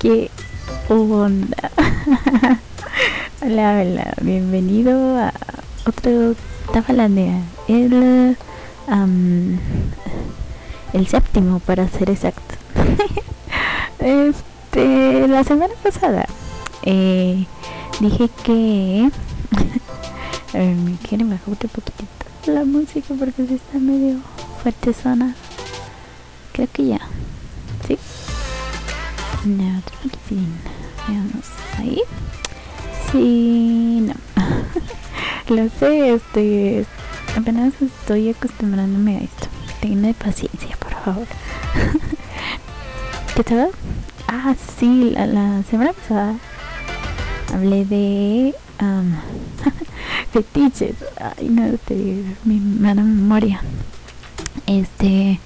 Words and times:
¿Qué 0.00 0.30
onda? 0.88 1.70
hola, 3.42 3.82
hola, 3.82 4.14
bienvenido 4.22 5.18
a 5.18 5.30
otro 5.86 6.34
Tafalandia. 6.72 7.42
El, 7.68 8.34
el 10.94 11.06
séptimo, 11.06 11.58
para 11.60 11.86
ser 11.86 12.08
exacto. 12.08 12.54
este, 13.98 15.28
la 15.28 15.44
semana 15.44 15.74
pasada 15.82 16.24
eh, 16.82 17.44
dije 18.00 18.30
que. 18.42 19.10
ver, 20.54 20.64
me 20.76 20.96
quiere 21.06 21.24
bajar 21.24 21.46
un 21.46 21.56
poquitito 21.56 22.06
la 22.46 22.64
música 22.64 23.14
porque 23.18 23.46
se 23.46 23.56
está 23.56 23.78
medio 23.78 24.16
fuerte 24.62 24.94
zona. 24.94 25.34
Creo 26.54 26.68
que 26.72 26.86
ya. 26.86 26.99
Veamos 30.34 31.46
ahí. 31.78 32.00
Sí, 33.10 34.06
no. 34.06 34.14
Lo 35.54 35.68
sé, 35.78 36.14
estoy. 36.14 36.86
Apenas 37.36 37.72
estoy 37.80 38.30
acostumbrándome 38.30 39.16
a 39.16 39.20
esto. 39.20 39.46
Tenme 39.80 40.14
paciencia, 40.14 40.76
por 40.78 40.92
favor. 40.92 41.26
¿Qué 43.34 43.44
tal? 43.44 43.70
Ah, 44.28 44.54
sí, 44.78 45.10
la, 45.10 45.26
la 45.26 45.62
semana 45.64 45.92
pasada 45.92 46.36
hablé 47.52 47.84
de 47.84 48.54
um, 48.80 49.14
fetiches. 50.32 50.96
Ay, 51.18 51.48
no 51.48 51.76
te 51.78 51.94
digo, 51.94 52.28
mi 52.44 52.60
mala 52.60 53.02
memoria. 53.02 53.60
Este. 54.66 55.40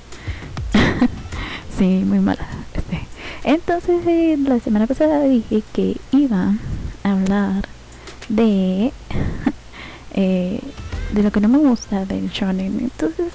sí, 1.78 2.02
muy 2.04 2.18
mala. 2.18 2.46
Entonces, 3.44 4.06
eh, 4.06 4.36
la 4.38 4.58
semana 4.58 4.86
pasada 4.86 5.22
dije 5.24 5.62
que 5.72 5.96
iba 6.12 6.54
a 7.02 7.12
hablar 7.12 7.64
de. 8.28 8.92
eh, 10.14 10.60
de 11.12 11.22
lo 11.22 11.30
que 11.30 11.40
no 11.40 11.48
me 11.48 11.58
gusta 11.58 12.04
del 12.06 12.30
shonen. 12.30 12.78
Entonces, 12.80 13.32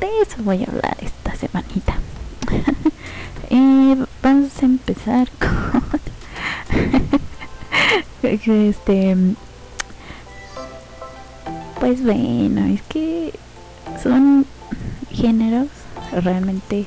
de 0.00 0.06
eso 0.22 0.42
voy 0.42 0.64
a 0.64 0.68
hablar 0.70 0.96
esta 1.00 1.34
semanita. 1.34 1.96
y 3.50 3.96
vamos 4.22 4.62
a 4.62 4.64
empezar 4.64 5.28
con. 5.38 6.00
este 8.22 9.16
pues 11.80 12.02
bueno 12.02 12.66
es 12.66 12.82
que 12.82 13.32
son 14.02 14.44
géneros 15.10 15.68
realmente 16.12 16.86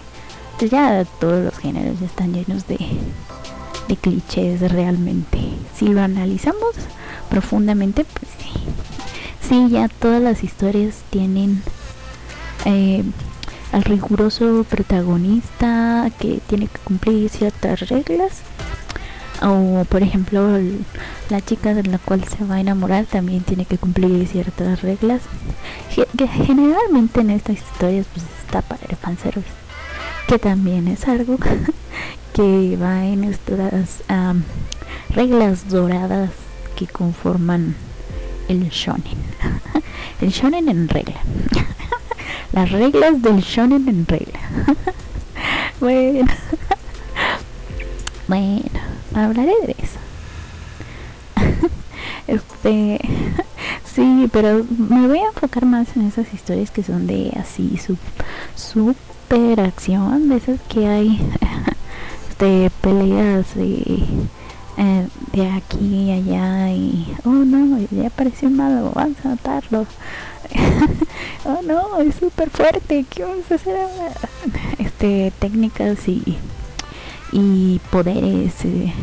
ya 0.66 1.06
todos 1.20 1.44
los 1.44 1.58
géneros 1.58 2.00
ya 2.00 2.06
están 2.06 2.34
llenos 2.34 2.67
de, 2.67 2.78
de 3.88 3.95
clichés 3.95 4.62
realmente. 4.72 5.40
Si 5.76 5.88
lo 5.88 6.02
analizamos 6.02 6.76
profundamente 7.30 8.06
pues 8.06 8.31
sí. 8.40 8.52
Sí 9.48 9.67
ya 9.70 9.88
todas 9.88 10.22
las 10.22 10.44
historias 10.44 11.02
tienen 11.09 11.62
eh, 12.66 13.04
al 13.72 13.84
riguroso 13.84 14.66
protagonista 14.70 16.09
que 16.20 16.39
tiene 16.48 16.67
que 16.67 16.80
cumplir 16.80 17.30
ciertas 17.30 17.89
reglas. 17.89 18.42
O 19.42 19.86
por 19.89 20.04
ejemplo 20.04 20.59
la 21.30 21.42
chica 21.42 21.73
de 21.73 21.84
la 21.84 21.98
cual 21.98 22.23
se 22.26 22.44
va 22.44 22.56
a 22.56 22.62
enamorar 22.62 23.06
también 23.06 23.42
tiene 23.42 23.66
que 23.66 23.78
cumplir 23.78 24.28
ciertas 24.28 24.82
reglas. 24.82 25.22
Que 25.95 26.28
generalmente 26.28 27.22
en 27.22 27.32
estas 27.32 27.58
historias 27.58 28.06
pues 28.14 28.26
está 28.45 28.62
para 28.62 28.82
el 28.88 28.95
fanservice 28.95 29.61
que 30.31 30.39
también 30.39 30.87
es 30.87 31.09
algo 31.09 31.37
que 32.33 32.77
va 32.81 33.03
en 33.03 33.25
estas 33.25 34.02
reglas 35.09 35.67
doradas 35.67 36.30
que 36.77 36.87
conforman 36.87 37.75
el 38.47 38.70
shonen. 38.70 39.17
El 40.21 40.30
shonen 40.30 40.70
en 40.70 40.87
regla. 40.87 41.20
Las 42.53 42.71
reglas 42.71 43.21
del 43.21 43.41
shonen 43.41 43.89
en 43.89 44.08
regla. 44.08 44.39
Bueno 45.81 46.31
bueno 48.27 48.80
hablaré 49.14 49.53
de 49.65 49.75
eso. 49.77 49.99
este, 52.27 52.99
sí, 53.83 54.30
pero 54.31 54.64
me 54.77 55.08
voy 55.08 55.20
a 55.20 55.27
enfocar 55.27 55.65
más 55.65 55.93
en 55.97 56.08
esas 56.08 56.33
historias 56.33 56.71
que 56.71 56.83
son 56.83 57.05
de 57.05 57.33
así, 57.37 57.77
su, 57.77 57.97
super 58.55 58.95
acción, 59.31 60.27
de 60.27 60.36
esas 60.36 60.59
que 60.67 60.86
hay 60.87 61.19
de 62.39 62.69
peleas 62.81 63.55
de, 63.55 64.03
eh, 64.77 65.08
de 65.31 65.49
aquí 65.49 65.77
y 65.80 66.11
allá 66.11 66.69
y, 66.71 67.15
oh 67.23 67.30
no, 67.30 67.80
ya 67.91 68.08
apareció 68.08 68.49
malo, 68.49 68.91
vamos 68.93 69.17
a 69.23 69.30
matarlo. 69.30 69.86
oh 71.45 71.61
no, 71.64 72.02
es 72.02 72.15
súper 72.15 72.49
fuerte, 72.49 73.05
¿qué 73.09 73.23
vamos 73.23 73.49
a 73.49 73.55
hacer? 73.55 73.77
Este, 74.77 75.31
técnicas 75.39 76.08
y 76.09 76.37
y 77.33 77.80
poderes 77.89 78.65
eh, 78.65 78.93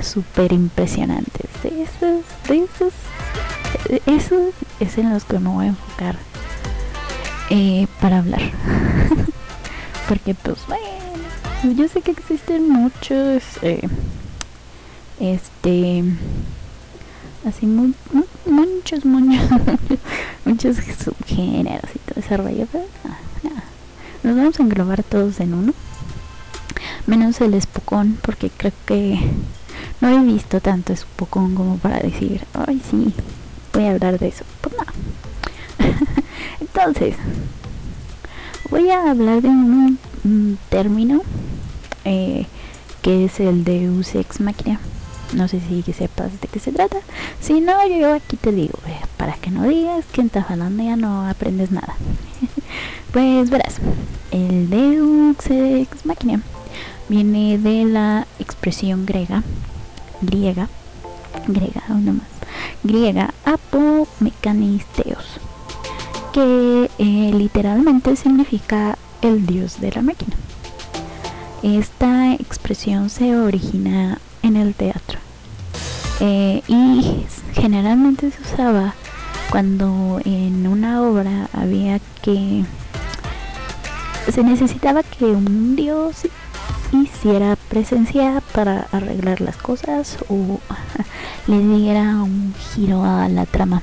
súper 0.00 0.52
impresionantes. 0.52 1.48
De 1.62 1.84
esos, 1.84 2.24
esos, 2.48 2.92
esos 4.06 4.54
es 4.80 4.98
en 4.98 5.12
los 5.12 5.24
que 5.24 5.38
me 5.38 5.48
voy 5.48 5.66
a 5.66 5.68
enfocar 5.68 6.16
eh, 7.50 7.86
para 8.00 8.18
hablar. 8.18 8.42
Porque 10.08 10.34
pues 10.34 10.58
bueno, 10.66 11.74
yo 11.76 11.88
sé 11.88 12.00
que 12.00 12.12
existen 12.12 12.68
muchos, 12.68 13.42
eh, 13.62 13.88
este, 15.18 16.04
así 17.46 17.66
muchos, 17.66 19.04
muchos, 19.04 19.04
muchos 20.44 20.76
subgéneros 20.76 21.90
y 21.94 21.98
todo 21.98 22.20
ese 22.20 22.36
rollo, 22.36 22.66
pero 22.70 22.84
nos 24.22 24.36
vamos 24.36 24.58
a 24.58 24.62
englobar 24.62 25.02
todos 25.04 25.38
en 25.38 25.54
uno 25.54 25.72
menos 27.06 27.40
el 27.40 27.54
espocón 27.54 28.18
porque 28.22 28.50
creo 28.50 28.72
que 28.84 29.18
no 30.00 30.08
he 30.08 30.24
visto 30.24 30.60
tanto 30.60 30.92
espocón 30.92 31.54
como 31.54 31.78
para 31.78 32.00
decir 32.00 32.44
ay 32.54 32.82
sí 32.90 33.14
voy 33.72 33.84
a 33.84 33.90
hablar 33.92 34.18
de 34.18 34.28
eso 34.28 34.44
pues 34.60 34.74
no. 34.76 34.84
Entonces 36.60 37.14
voy 38.70 38.90
a 38.90 39.10
hablar 39.10 39.42
de 39.42 39.48
un, 39.48 39.98
término 40.68 41.22
eh, 42.04 42.46
que 43.02 43.24
es 43.24 43.40
el 43.40 43.64
de 43.64 43.88
Ex 44.14 44.40
máquina 44.40 44.80
no 45.34 45.48
sé 45.48 45.60
si 45.60 45.82
sepas 45.92 46.40
de 46.40 46.48
qué 46.48 46.60
se 46.60 46.72
trata. 46.72 46.98
Si 47.40 47.60
no 47.60 47.86
yo 47.86 48.12
aquí 48.14 48.36
te 48.36 48.52
digo 48.52 48.78
eh, 48.86 49.00
para 49.16 49.34
que 49.34 49.50
no 49.50 49.64
digas 49.64 50.04
que 50.12 50.20
en 50.20 50.30
hablando 50.48 50.82
ya 50.82 50.96
no 50.96 51.26
aprendes 51.28 51.70
nada. 51.70 51.96
Pues 53.12 53.48
verás 53.48 53.76
el 54.30 54.68
Deus 54.68 55.36
Ex 55.48 56.04
máquina 56.04 56.42
viene 57.08 57.56
de 57.56 57.84
la 57.84 58.26
expresión 58.38 59.06
griega, 59.06 59.42
griega, 60.20 60.68
griega, 61.46 61.82
una 61.88 62.12
más, 62.12 62.26
griega 62.82 63.32
apomecanisteos, 63.44 65.40
que 66.36 66.90
eh, 66.98 67.30
literalmente 67.32 68.14
significa 68.14 68.98
el 69.22 69.46
dios 69.46 69.80
de 69.80 69.90
la 69.90 70.02
máquina. 70.02 70.36
Esta 71.62 72.34
expresión 72.34 73.08
se 73.08 73.34
origina 73.34 74.18
en 74.42 74.56
el 74.56 74.74
teatro 74.74 75.18
eh, 76.20 76.62
y 76.68 77.24
generalmente 77.54 78.30
se 78.30 78.42
usaba 78.42 78.92
cuando 79.48 80.20
en 80.26 80.66
una 80.66 81.00
obra 81.00 81.48
había 81.54 82.00
que 82.20 82.66
se 84.30 84.44
necesitaba 84.44 85.02
que 85.04 85.24
un 85.24 85.74
dios 85.74 86.28
hiciera 86.92 87.56
presencia 87.70 88.42
para 88.52 88.88
arreglar 88.92 89.40
las 89.40 89.56
cosas 89.56 90.18
o 90.28 90.60
le 91.46 91.60
diera 91.60 92.02
un 92.22 92.52
giro 92.74 93.04
a 93.04 93.26
la 93.30 93.46
trama. 93.46 93.80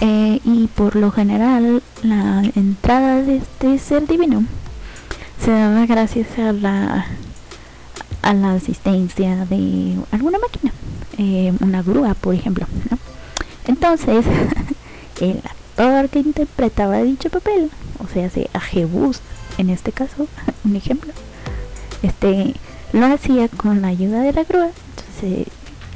Eh, 0.00 0.40
y 0.44 0.68
por 0.68 0.94
lo 0.94 1.10
general 1.10 1.82
la 2.02 2.42
entrada 2.54 3.20
de 3.22 3.38
este 3.38 3.78
ser 3.80 4.06
divino 4.06 4.44
se 5.44 5.50
daba 5.50 5.86
gracias 5.86 6.38
a 6.38 6.52
la 6.52 7.06
a 8.22 8.32
la 8.32 8.52
asistencia 8.52 9.44
de 9.46 9.96
alguna 10.12 10.38
máquina, 10.38 10.72
eh, 11.16 11.52
una 11.60 11.82
grúa 11.82 12.14
por 12.14 12.34
ejemplo. 12.34 12.66
Entonces 13.66 14.24
el 15.20 15.42
actor 15.44 16.08
que 16.10 16.20
interpretaba 16.20 17.02
dicho 17.02 17.28
papel, 17.28 17.70
o 17.98 18.06
sea, 18.06 18.30
a 18.52 18.60
Jebus 18.60 19.20
en 19.58 19.70
este 19.70 19.90
caso, 19.90 20.28
un 20.64 20.76
ejemplo, 20.76 21.12
este 22.02 22.54
lo 22.92 23.06
hacía 23.06 23.48
con 23.48 23.82
la 23.82 23.88
ayuda 23.88 24.20
de 24.20 24.32
la 24.32 24.44
grúa 24.44 24.70
entonces 25.20 25.48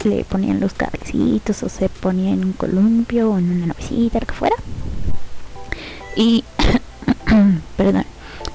le 0.04 0.24
ponían 0.24 0.60
los 0.60 0.74
cablecitos 0.74 1.62
o 1.62 1.68
se 1.68 1.88
ponía 1.88 2.32
en 2.32 2.44
un 2.44 2.52
columpio 2.52 3.32
o 3.32 3.38
en 3.38 3.50
una 3.50 3.66
navecita 3.66 4.20
lo 4.20 4.26
que 4.26 4.34
fuera. 4.34 4.56
Y 6.16 6.44
perdón 7.76 8.04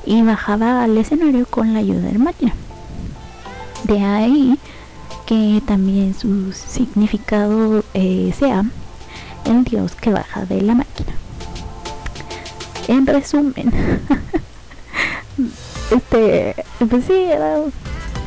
y 0.08 0.22
bajaba 0.22 0.84
al 0.84 0.98
escenario 0.98 1.46
con 1.46 1.74
la 1.74 1.80
ayuda 1.80 2.00
de 2.00 2.14
la 2.14 2.20
máquina. 2.20 2.54
De 3.84 4.00
ahí 4.00 4.58
que 5.26 5.62
también 5.68 6.16
su 6.16 6.54
significado 6.54 7.84
eh, 7.94 8.34
sea 8.40 8.64
el 9.44 9.66
dios 9.66 9.96
que 9.96 10.12
baja 10.12 10.46
de 10.46 10.62
la 10.62 10.76
máquina. 10.76 11.12
En 12.88 13.06
resumen, 13.06 13.70
este, 15.92 16.56
pues 16.90 17.04
sí, 17.04 17.26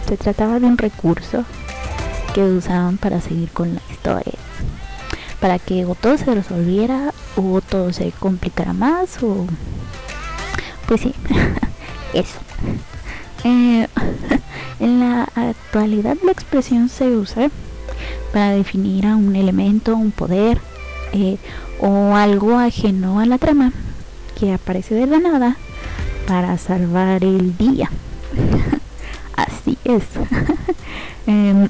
se 0.06 0.18
trataba 0.18 0.60
de 0.60 0.66
un 0.66 0.76
recurso 0.76 1.46
que 2.34 2.44
usaban 2.44 2.96
para 2.98 3.20
seguir 3.20 3.50
con 3.50 3.74
la 3.74 3.80
historia. 3.90 4.34
Para 5.40 5.58
que 5.58 5.84
o 5.86 5.94
todo 5.94 6.18
se 6.18 6.34
resolviera 6.34 7.12
o 7.36 7.60
todo 7.60 7.92
se 7.92 8.12
complicara 8.12 8.72
más 8.72 9.22
o... 9.22 9.46
Pues 10.86 11.00
sí, 11.00 11.14
eso. 12.14 12.38
Eh, 13.44 13.88
en 14.80 15.00
la 15.00 15.28
actualidad 15.34 16.16
la 16.24 16.32
expresión 16.32 16.88
se 16.88 17.08
usa 17.10 17.50
para 18.32 18.50
definir 18.50 19.06
a 19.06 19.16
un 19.16 19.34
elemento, 19.34 19.96
un 19.96 20.10
poder 20.10 20.58
eh, 21.12 21.38
o 21.80 22.14
algo 22.14 22.58
ajeno 22.58 23.20
a 23.20 23.26
la 23.26 23.38
trama 23.38 23.72
que 24.38 24.52
aparece 24.52 24.94
de 24.94 25.06
la 25.06 25.18
nada 25.18 25.56
para 26.26 26.56
salvar 26.58 27.24
el 27.24 27.56
día. 27.56 27.90
así 29.36 29.78
es. 29.84 30.04
Em, 31.26 31.68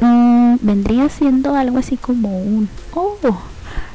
mm, 0.00 0.56
vendría 0.62 1.08
siendo 1.08 1.54
algo 1.54 1.78
así 1.78 1.96
como 1.96 2.38
un... 2.38 2.68
Oh, 2.94 3.16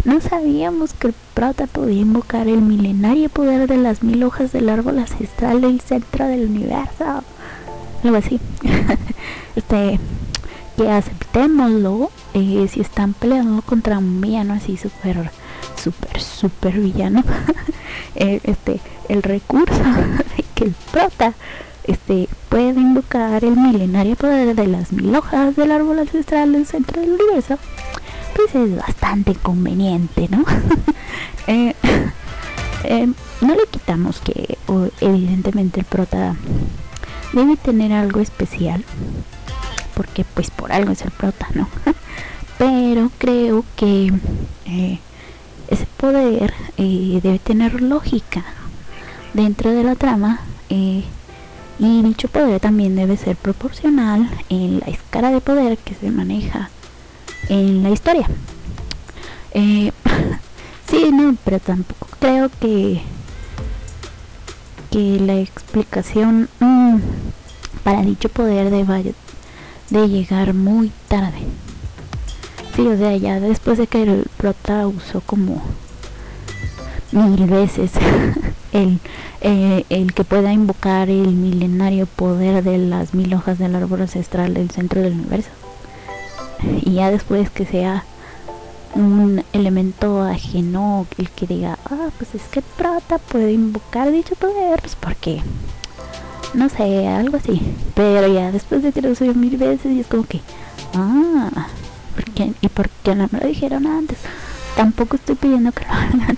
no 0.05 0.21
sabíamos 0.21 0.93
que 0.93 1.07
el 1.07 1.13
prota 1.33 1.67
podía 1.67 2.01
invocar 2.01 2.47
el 2.47 2.61
milenario 2.61 3.29
poder 3.29 3.67
de 3.67 3.77
las 3.77 4.01
mil 4.01 4.23
hojas 4.23 4.51
del 4.51 4.69
árbol 4.69 4.99
ancestral 4.99 5.61
del 5.61 5.81
centro 5.81 6.25
del 6.25 6.49
universo. 6.49 7.23
Algo 8.03 8.17
así. 8.17 8.39
este, 9.55 9.99
que 10.77 10.89
aceptémoslo 10.89 12.11
eh, 12.33 12.67
si 12.71 12.79
están 12.79 13.13
peleando 13.13 13.61
contra 13.61 13.97
un 13.97 14.21
villano 14.21 14.53
así 14.53 14.77
súper, 14.77 15.29
súper, 15.81 16.21
súper 16.21 16.79
villano. 16.79 17.23
Eh, 18.15 18.41
este, 18.43 18.81
el 19.07 19.21
recurso 19.23 19.73
de 20.37 20.43
que 20.55 20.65
el 20.65 20.75
prota 20.91 21.33
este, 21.89 22.29
puede 22.49 22.79
invocar 22.79 23.43
el 23.43 23.57
milenario 23.57 24.15
poder 24.15 24.55
de 24.55 24.67
las 24.67 24.91
mil 24.91 25.15
hojas 25.15 25.55
del 25.55 25.71
árbol 25.71 25.99
ancestral 25.99 26.53
del 26.53 26.65
centro 26.65 27.01
del 27.01 27.13
universo 27.13 27.57
pues 28.35 28.55
es 28.55 28.75
bastante 28.77 29.35
conveniente, 29.35 30.27
¿no? 30.29 30.43
Eh, 31.47 31.73
eh, 32.83 33.11
no 33.41 33.55
le 33.55 33.65
quitamos 33.71 34.19
que 34.19 34.59
evidentemente 35.01 35.79
el 35.79 35.85
prota 35.87 36.35
debe 37.33 37.57
tener 37.57 37.91
algo 37.91 38.19
especial, 38.19 38.85
porque 39.95 40.23
pues 40.25 40.51
por 40.51 40.71
algo 40.71 40.91
es 40.91 41.01
el 41.01 41.09
prota, 41.09 41.47
¿no? 41.55 41.67
Pero 42.59 43.09
creo 43.17 43.65
que 43.75 44.13
eh, 44.65 44.99
ese 45.69 45.87
poder 45.97 46.53
debe 46.77 47.39
tener 47.39 47.81
lógica 47.81 48.43
dentro 49.33 49.71
de 49.71 49.83
la 49.83 49.95
trama. 49.95 50.41
Y 51.79 52.01
dicho 52.03 52.27
poder 52.27 52.59
también 52.59 52.95
debe 52.95 53.15
ser 53.17 53.37
proporcional 53.37 54.29
en 54.49 54.79
la 54.79 54.87
escala 54.87 55.31
de 55.31 55.41
poder 55.41 55.77
que 55.77 55.95
se 55.95 56.11
maneja 56.11 56.69
en 57.47 57.83
la 57.83 57.89
historia. 57.89 58.27
Eh, 59.53 59.91
sí, 60.89 61.09
no, 61.11 61.35
pero 61.43 61.59
tampoco 61.59 62.07
creo 62.19 62.49
que 62.59 63.01
que 64.91 65.19
la 65.19 65.35
explicación 65.35 66.49
mm, 66.59 66.97
para 67.83 68.01
dicho 68.01 68.27
poder 68.29 68.71
deba 68.71 68.97
de 68.97 70.07
llegar 70.07 70.53
muy 70.53 70.91
tarde. 71.07 71.39
Sí, 72.75 72.87
o 72.87 72.97
sea, 72.97 73.15
ya 73.17 73.39
después 73.39 73.77
de 73.77 73.87
que 73.87 74.03
el 74.03 74.27
prota 74.37 74.87
usó 74.87 75.21
como 75.21 75.61
mil 77.11 77.45
veces 77.45 77.91
el, 78.71 78.99
eh, 79.41 79.85
el 79.89 80.13
que 80.13 80.23
pueda 80.23 80.53
invocar 80.53 81.09
el 81.09 81.33
milenario 81.33 82.05
poder 82.05 82.63
de 82.63 82.77
las 82.77 83.13
mil 83.13 83.33
hojas 83.33 83.57
del 83.57 83.75
árbol 83.75 84.01
ancestral 84.01 84.53
del 84.53 84.69
centro 84.71 85.01
del 85.01 85.13
universo. 85.13 85.49
Y 86.81 86.95
ya 86.95 87.09
después 87.09 87.49
que 87.49 87.65
sea 87.65 88.03
un 88.95 89.43
elemento 89.53 90.23
ajeno 90.23 91.05
el 91.17 91.29
que 91.29 91.45
diga 91.45 91.77
ah 91.85 92.09
pues 92.17 92.33
es 92.33 92.41
que 92.49 92.61
Prata 92.61 93.19
puede 93.19 93.53
invocar 93.53 94.11
dicho 94.11 94.33
poder 94.35 94.81
pues 94.81 94.95
porque 94.95 95.41
no 96.53 96.69
sé 96.69 97.07
algo 97.07 97.37
así. 97.37 97.61
Pero 97.95 98.27
ya 98.27 98.51
después 98.51 98.83
de 98.83 98.91
que 98.91 99.01
lo 99.01 99.11
usé 99.11 99.33
mil 99.33 99.57
veces 99.57 99.91
y 99.93 100.01
es 100.01 100.07
como 100.07 100.25
que 100.25 100.41
ah 100.95 101.67
¿por 102.15 102.25
y 102.61 102.67
por 102.69 102.89
qué 102.89 103.15
no 103.15 103.29
me 103.31 103.39
lo 103.39 103.47
dijeron 103.47 103.87
antes 103.87 104.17
tampoco 104.75 105.15
estoy 105.17 105.35
pidiendo 105.35 105.71
que 105.71 105.85
lo 105.85 105.91
hagan 105.93 106.37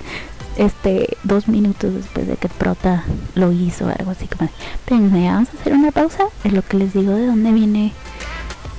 este 0.58 1.18
dos 1.24 1.48
minutos 1.48 1.94
después 1.94 2.28
de 2.28 2.36
que 2.36 2.50
Prota 2.50 3.04
lo 3.36 3.52
hizo 3.52 3.88
algo 3.88 4.12
así 4.12 4.28
como 4.28 4.50
pero 4.86 5.00
vamos 5.00 5.50
a 5.50 5.60
hacer 5.60 5.74
una 5.74 5.92
pausa 5.92 6.26
es 6.44 6.54
lo 6.54 6.62
que 6.62 6.78
les 6.78 6.94
digo 6.94 7.14
de 7.14 7.28
dónde 7.28 7.52
viene 7.52 7.94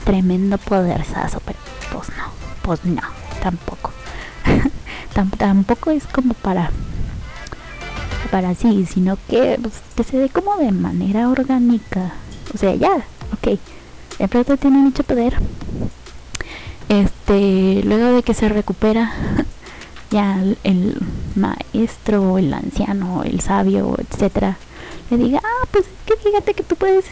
tremendo 0.04 0.58
poderzazo, 0.58 1.40
pero 1.44 1.58
pues 1.92 2.08
no, 2.10 2.24
pues 2.62 2.84
no, 2.84 3.02
tampoco. 3.42 3.92
tampoco 5.38 5.90
es 5.90 6.06
como 6.06 6.34
para 6.34 6.70
para 8.30 8.54
sí, 8.54 8.86
sino 8.86 9.18
que, 9.28 9.58
pues, 9.60 9.74
que 9.94 10.04
se 10.04 10.16
dé 10.16 10.28
como 10.30 10.56
de 10.56 10.72
manera 10.72 11.28
orgánica. 11.28 12.12
O 12.54 12.58
sea, 12.58 12.74
ya, 12.74 12.90
ok. 13.34 13.58
El 14.18 14.28
proto 14.28 14.56
tiene 14.56 14.78
mucho 14.78 15.02
poder. 15.02 15.36
Este, 16.88 17.82
luego 17.84 18.12
de 18.12 18.22
que 18.22 18.32
se 18.32 18.48
recupera, 18.48 19.12
ya 20.12 20.38
el, 20.62 20.96
maestro, 21.34 22.38
el 22.38 22.52
anciano, 22.52 23.24
el 23.24 23.40
sabio, 23.40 23.96
etcétera, 23.98 24.58
le 25.10 25.16
diga, 25.16 25.40
ah, 25.42 25.66
pues 25.70 25.86
que 26.06 26.16
fíjate 26.16 26.54
que 26.54 26.62
tú 26.62 26.76
puedes 26.76 27.06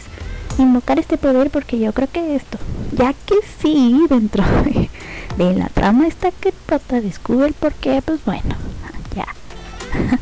invocar 0.59 0.99
este 0.99 1.17
poder 1.17 1.49
porque 1.49 1.79
yo 1.79 1.91
creo 1.93 2.07
que 2.11 2.35
esto, 2.35 2.59
ya 2.91 3.13
que 3.25 3.35
sí, 3.61 4.05
dentro 4.07 4.43
de, 5.37 5.53
la 5.53 5.67
trama 5.69 6.07
está 6.07 6.31
que 6.31 6.51
Prota 6.51 7.01
descubre 7.01 7.47
el 7.47 7.53
porqué, 7.53 8.01
pues 8.05 8.23
bueno, 8.23 8.55
ya. 9.15 9.27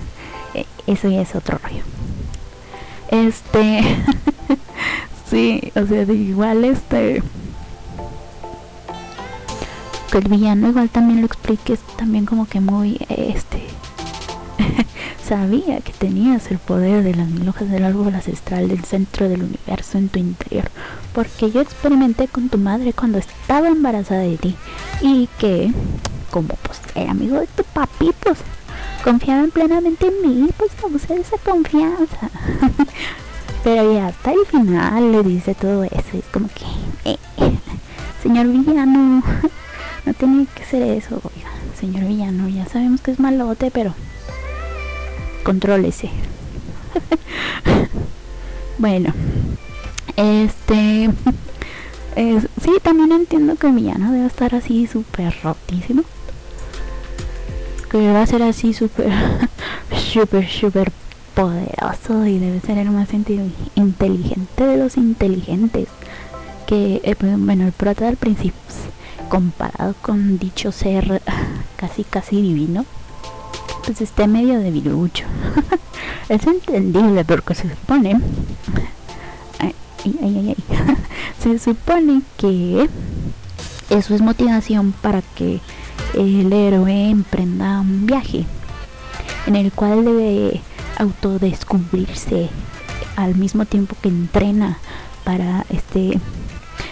E, 0.56 0.66
eso 0.88 1.08
ya 1.10 1.22
es 1.22 1.36
otro 1.36 1.60
rollo. 1.60 1.84
Este, 3.12 3.82
sí, 5.30 5.72
o 5.76 5.86
sea, 5.86 6.06
de 6.06 6.14
igual 6.16 6.66
este 6.66 7.22
que 10.12 10.18
el 10.18 10.28
villano 10.28 10.70
igual 10.70 10.90
también 10.90 11.22
lo 11.22 11.28
explique 11.28 11.78
también 11.98 12.26
como 12.26 12.48
que 12.48 12.60
muy 12.60 12.98
este 13.10 13.68
sabía 15.28 15.82
que 15.82 15.94
tenías 15.94 16.50
el 16.50 16.58
poder 16.58 17.04
de 17.04 17.14
las 17.14 17.28
mil 17.28 17.48
hojas 17.48 17.70
del 17.70 17.84
árbol 17.84 18.16
ancestral 18.16 18.68
del 18.68 18.84
centro 18.84 19.30
del 19.30 19.44
universo 19.44 19.98
en 19.98 20.10
tu 20.10 20.20
interior, 20.20 20.66
porque 21.14 21.52
yo 21.52 21.62
experimenté 21.62 22.28
con 22.28 22.50
tu 22.50 22.58
madre 22.58 22.94
cuando 22.94 23.20
estaba 23.20 23.68
embarazada 23.68 24.22
de 24.22 24.38
ti 24.38 24.56
y 25.02 25.30
que, 25.38 25.72
como 26.32 26.50
pues 26.64 26.82
era 26.96 27.12
amigo 27.12 27.40
de 27.40 27.48
tu 27.48 27.64
papi, 27.64 28.12
pues 28.22 28.40
confiaban 29.04 29.52
plenamente 29.52 30.08
en 30.08 30.22
mí, 30.28 30.50
pues 30.58 30.72
abusé 30.84 31.20
esa 31.20 31.38
confianza. 31.38 32.30
Pero 33.64 33.94
ya 33.94 34.08
hasta 34.08 34.32
el 34.32 34.46
final 34.46 35.12
le 35.12 35.24
dice 35.24 35.54
todo 35.54 35.84
eso, 35.84 36.18
es 36.18 36.26
como 36.32 36.48
que, 36.48 37.12
eh, 37.12 37.18
señor 38.24 38.48
villano, 38.48 39.22
no 40.10 40.16
tiene 40.16 40.48
que 40.56 40.66
ser 40.66 40.82
eso, 40.82 41.22
oiga, 41.24 41.50
señor 41.80 42.06
villano, 42.06 42.50
ya 42.50 42.66
sabemos 42.66 43.00
que 43.02 43.12
es 43.12 43.20
malote, 43.20 43.70
pero 43.70 43.94
contrólese. 45.44 46.10
bueno, 48.80 49.14
este. 50.18 51.12
sí, 52.16 52.72
también 52.82 53.12
entiendo 53.12 53.56
que 53.56 53.68
villano 53.68 54.12
debe 54.12 54.26
estar 54.26 54.56
así 54.56 54.88
súper 54.88 55.36
rotísimo. 55.44 56.02
Que 57.92 58.12
va 58.12 58.24
a 58.24 58.28
ser 58.28 58.42
así 58.42 58.74
súper, 58.74 59.12
súper, 60.12 60.50
súper 60.50 60.92
poderoso 61.36 62.26
y 62.26 62.40
debe 62.40 62.62
ser 62.62 62.80
el 62.80 62.90
más 62.90 63.10
inteligente 63.14 64.66
de 64.66 64.78
los 64.78 64.98
inteligentes. 64.98 65.88
Que, 66.66 67.00
eh, 67.04 67.16
pues, 67.16 67.40
bueno, 67.40 67.68
el 67.68 67.74
prota 67.74 68.06
del 68.06 68.18
principio, 68.18 68.60
comparado 69.30 69.96
con 70.02 70.38
dicho 70.40 70.72
ser 70.72 71.22
casi, 71.78 72.04
casi 72.04 72.42
divino 72.42 72.86
pues 73.86 74.02
esté 74.02 74.28
medio 74.28 74.60
de 74.60 74.70
virucho. 74.72 75.26
es 76.30 76.46
entendible 76.46 77.26
porque 77.26 77.56
se 77.56 77.70
supone... 77.70 78.20
se 81.44 81.60
supone 81.60 82.22
que 82.38 82.90
eso 83.90 84.14
es 84.14 84.22
motivación 84.22 84.92
para 84.92 85.22
que 85.22 85.60
el 86.14 86.54
héroe 86.54 87.10
emprenda 87.10 87.82
un 87.82 88.06
viaje 88.06 88.46
en 89.48 89.56
el 89.56 89.72
cual 89.72 90.06
debe 90.06 90.62
autodescubrirse 90.98 92.50
al 93.16 93.36
mismo 93.36 93.66
tiempo 93.66 93.96
que 94.02 94.10
entrena 94.10 94.78
para 95.24 95.66
este 95.70 96.20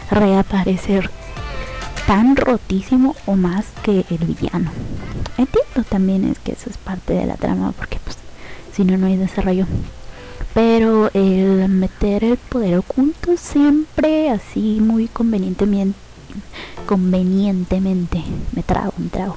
reaparecer 0.10 1.12
tan 2.08 2.38
rotísimo 2.38 3.16
o 3.26 3.36
más 3.36 3.66
que 3.84 4.06
el 4.10 4.20
villano. 4.20 4.72
Entiendo 5.38 5.84
también 5.88 6.24
es 6.24 6.40
que 6.40 6.54
eso 6.54 6.70
es 6.70 6.78
parte 6.78 7.14
de 7.14 7.26
la 7.26 7.36
trama 7.36 7.74
porque 7.74 8.00
pues 8.04 8.18
si 8.74 8.86
no 8.86 8.98
no 8.98 9.08
hay 9.08 9.18
desarrollo. 9.18 9.68
Pero 10.54 11.12
el 11.14 11.68
meter 11.68 12.24
el 12.24 12.38
poder 12.38 12.78
oculto 12.78 13.36
siempre 13.38 14.32
así 14.32 14.80
muy 14.82 15.08
convenientemente 15.08 16.00
convenientemente 16.86 18.24
me 18.54 18.64
trago, 18.64 18.94
me 18.98 19.10
trago. 19.10 19.36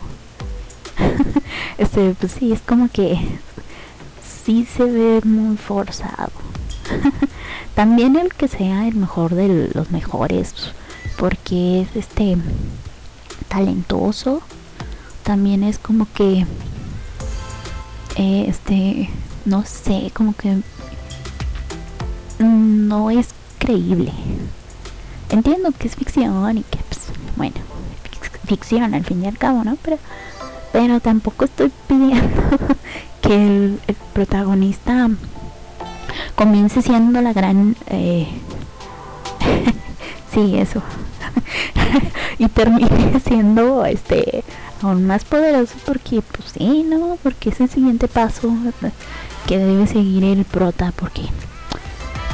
este 1.78 2.14
pues 2.18 2.32
sí, 2.32 2.52
es 2.52 2.60
como 2.60 2.88
que 2.88 3.18
sí 4.44 4.64
se 4.64 4.84
ve 4.84 5.20
muy 5.24 5.56
forzado. 5.56 6.30
También 7.74 8.16
el 8.16 8.32
que 8.32 8.48
sea 8.48 8.86
el 8.86 8.94
mejor 8.94 9.34
de 9.34 9.70
los 9.74 9.90
mejores, 9.90 10.54
porque 11.20 11.82
es 11.82 11.94
este 11.94 12.38
talentoso. 13.48 14.40
También 15.22 15.62
es 15.62 15.78
como 15.78 16.08
que 16.14 16.46
eh, 18.16 18.46
este 18.48 19.10
no 19.44 19.64
sé, 19.66 20.10
como 20.14 20.34
que 20.34 20.62
no 22.38 23.10
es 23.10 23.28
creíble. 23.58 24.12
Entiendo 25.28 25.72
que 25.72 25.88
es 25.88 25.94
ficción 25.94 26.56
y 26.56 26.62
que 26.62 26.78
pues, 26.78 27.00
bueno, 27.36 27.56
ficción 28.46 28.94
al 28.94 29.04
fin 29.04 29.22
y 29.22 29.28
al 29.28 29.36
cabo, 29.36 29.62
¿no? 29.62 29.76
Pero 29.82 29.98
pero 30.72 31.00
tampoco 31.00 31.44
estoy 31.44 31.70
pidiendo 31.86 32.42
que 33.20 33.34
el, 33.34 33.80
protagonista 34.14 35.08
comience 36.34 36.80
siendo 36.80 37.20
la 37.20 37.32
gran 37.32 37.76
eh, 37.88 38.28
sí 40.34 40.58
eso 40.58 40.82
y 42.38 42.48
termine 42.48 43.20
siendo 43.24 43.84
este 43.84 44.44
aún 44.82 45.06
más 45.06 45.24
poderoso 45.24 45.74
porque 45.84 46.22
pues 46.22 46.52
sí 46.52 46.84
no 46.88 47.18
porque 47.22 47.50
es 47.50 47.60
el 47.60 47.68
siguiente 47.68 48.08
paso 48.08 48.52
que 49.46 49.58
debe 49.58 49.86
seguir 49.86 50.24
el 50.24 50.44
prota 50.44 50.92
porque 50.96 51.22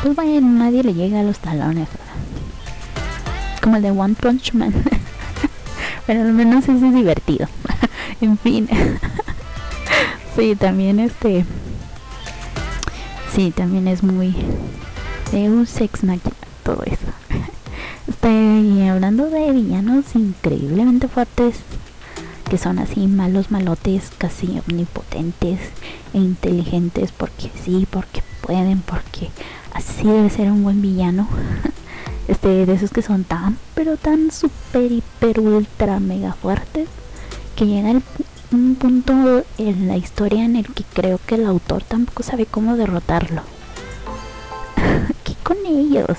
pues 0.03 0.15
vaya 0.15 0.41
nadie 0.41 0.83
le 0.83 0.95
llega 0.95 1.21
a 1.21 1.25
los 1.25 1.39
talones 1.39 1.89
como 3.63 3.77
el 3.77 3.83
de 3.83 3.91
One 3.91 4.15
Punch 4.15 4.53
Man 4.53 4.73
pero 6.07 6.23
al 6.23 6.33
menos 6.33 6.69
eso 6.69 6.87
es 6.87 6.95
divertido 6.95 7.49
en 8.21 8.39
fin. 8.39 8.69
sí, 10.37 10.57
también 10.57 11.01
este. 11.01 11.45
Sí, 13.35 13.51
también 13.51 13.89
es 13.89 14.03
muy. 14.03 14.35
De 15.33 15.51
un 15.51 15.67
sex 15.67 16.05
máquina, 16.05 16.35
todo 16.63 16.83
eso. 16.85 17.07
Estoy 18.09 18.83
hablando 18.83 19.29
de 19.29 19.51
villanos 19.51 20.15
increíblemente 20.15 21.09
fuertes. 21.09 21.57
Que 22.49 22.57
son 22.57 22.79
así 22.79 23.09
malos 23.09 23.51
malotes, 23.51 24.13
casi 24.17 24.61
omnipotentes 24.69 25.59
e 26.15 26.19
inteligentes. 26.19 27.11
Porque 27.11 27.51
sí, 27.65 27.87
porque 27.91 28.23
pueden, 28.43 28.81
porque 28.83 29.31
así 29.75 30.07
debe 30.07 30.31
ser 30.31 30.53
un 30.53 30.63
buen 30.63 30.81
villano. 30.81 31.29
Este, 32.29 32.67
de 32.67 32.75
esos 32.75 32.91
que 32.91 33.03
son 33.03 33.23
tan, 33.23 33.57
pero 33.77 33.97
tan 33.97 34.33
super, 34.33 34.91
hiper, 34.91 35.39
ultra, 35.39 36.01
mega 36.01 36.33
fuertes 36.33 36.89
que 37.55 37.67
llega 37.67 38.01
un 38.51 38.75
punto 38.75 39.45
en 39.59 39.87
la 39.87 39.97
historia 39.97 40.45
en 40.45 40.57
el 40.57 40.67
que 40.67 40.83
creo 40.93 41.21
que 41.25 41.37
el 41.37 41.47
autor 41.47 41.85
tampoco 41.85 42.25
sabe 42.25 42.45
cómo 42.47 42.77
derrotarlo. 42.77 43.43
¿Qué 45.25 45.35
con 45.45 45.57
ellos? 45.65 46.19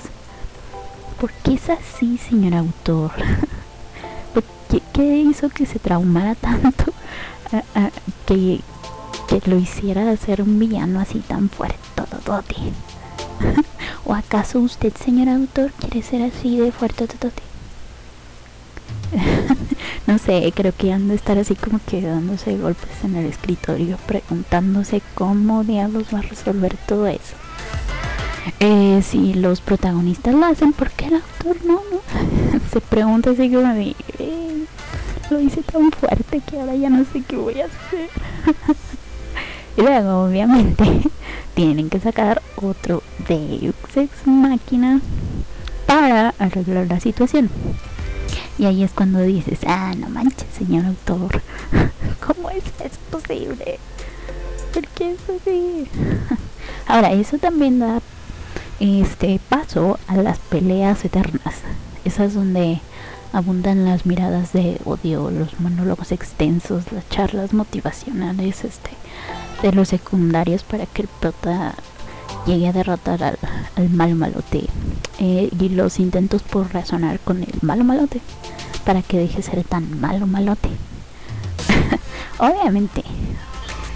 ¿Por 1.20 1.32
qué 1.32 1.54
es 1.54 1.68
así, 1.68 2.16
señor 2.18 2.54
autor? 2.54 3.10
¿Qué, 4.92 5.18
hizo 5.18 5.48
que 5.48 5.66
se 5.66 5.78
traumara 5.78 6.34
tanto? 6.34 6.92
que, 8.26 8.60
lo 9.46 9.56
hiciera 9.56 10.16
ser 10.16 10.42
un 10.42 10.58
villano 10.58 11.00
así 11.00 11.20
tan 11.20 11.48
fuerte, 11.48 11.78
todo. 11.94 12.42
¿O 14.04 14.14
acaso 14.14 14.60
usted, 14.60 14.92
señor 14.94 15.28
autor, 15.28 15.72
quiere 15.72 16.02
ser 16.02 16.22
así 16.22 16.58
de 16.58 16.70
fuerte, 16.72 17.06
todo? 17.08 17.32
no 20.06 20.18
sé, 20.18 20.52
creo 20.54 20.72
que 20.76 20.92
han 20.92 21.08
de 21.08 21.14
estar 21.14 21.38
así 21.38 21.54
como 21.54 21.80
que 21.86 22.02
dándose 22.02 22.56
golpes 22.58 23.04
en 23.04 23.16
el 23.16 23.26
escritorio, 23.26 23.96
preguntándose 24.06 25.02
cómo 25.14 25.64
diablos 25.64 26.06
va 26.12 26.18
a 26.18 26.22
resolver 26.22 26.76
todo 26.86 27.06
eso. 27.06 27.34
Eh, 28.60 29.02
si 29.02 29.34
los 29.34 29.60
protagonistas 29.60 30.34
lo 30.34 30.44
hacen, 30.44 30.72
¿por 30.72 30.90
qué 30.90 31.06
el 31.06 31.14
autor 31.14 31.56
no? 31.64 31.80
Se 32.72 32.80
pregunta 32.80 33.30
así 33.30 33.50
como 33.50 33.72
de, 33.74 33.94
eh, 34.18 34.64
lo 35.30 35.40
hice 35.40 35.62
tan 35.62 35.90
fuerte 35.92 36.40
que 36.40 36.58
ahora 36.58 36.74
ya 36.74 36.90
no 36.90 37.04
sé 37.04 37.22
qué 37.26 37.36
voy 37.36 37.60
a 37.60 37.66
hacer. 37.66 38.08
y 39.76 39.82
luego, 39.82 40.24
obviamente, 40.24 40.84
tienen 41.54 41.90
que 41.90 42.00
sacar 42.00 42.42
otro 42.56 43.02
Deus 43.28 43.74
Ex 43.94 44.26
Máquina 44.26 45.00
para 45.86 46.34
arreglar 46.38 46.86
la 46.88 47.00
situación. 47.00 47.50
Y 48.58 48.64
ahí 48.64 48.82
es 48.82 48.90
cuando 48.92 49.20
dices, 49.20 49.60
ah, 49.66 49.94
no 49.96 50.08
manches, 50.08 50.48
señor 50.52 50.84
autor, 50.86 51.42
¿cómo 52.26 52.50
es, 52.50 52.64
posible? 53.10 53.78
¿Por 54.74 54.86
qué 54.88 55.12
es 55.12 55.18
así? 55.30 55.88
Ahora, 56.86 57.12
eso 57.12 57.38
también 57.38 57.78
da 57.78 58.00
este 58.80 59.40
paso 59.48 59.98
a 60.06 60.16
las 60.16 60.38
peleas 60.38 61.04
eternas. 61.04 61.54
Esas 62.04 62.34
donde 62.34 62.80
abundan 63.32 63.84
las 63.84 64.06
miradas 64.06 64.52
de 64.52 64.80
odio, 64.84 65.30
los 65.30 65.60
monólogos 65.60 66.12
extensos, 66.12 66.90
las 66.92 67.08
charlas 67.08 67.52
motivacionales 67.52 68.64
este, 68.64 68.90
de 69.62 69.72
los 69.72 69.88
secundarios 69.88 70.62
para 70.62 70.86
que 70.86 71.02
el 71.02 71.08
prota 71.08 71.74
llegué 72.46 72.68
a 72.68 72.72
derrotar 72.72 73.22
al, 73.22 73.38
al 73.76 73.88
malo 73.90 74.14
malote 74.14 74.66
eh, 75.18 75.50
y 75.58 75.68
los 75.68 75.98
intentos 75.98 76.42
por 76.42 76.72
razonar 76.72 77.20
con 77.20 77.42
el 77.42 77.52
malo 77.60 77.84
malote 77.84 78.20
para 78.84 79.02
que 79.02 79.18
deje 79.18 79.42
ser 79.42 79.64
tan 79.64 80.00
malo 80.00 80.26
malote 80.26 80.70
obviamente 82.38 83.02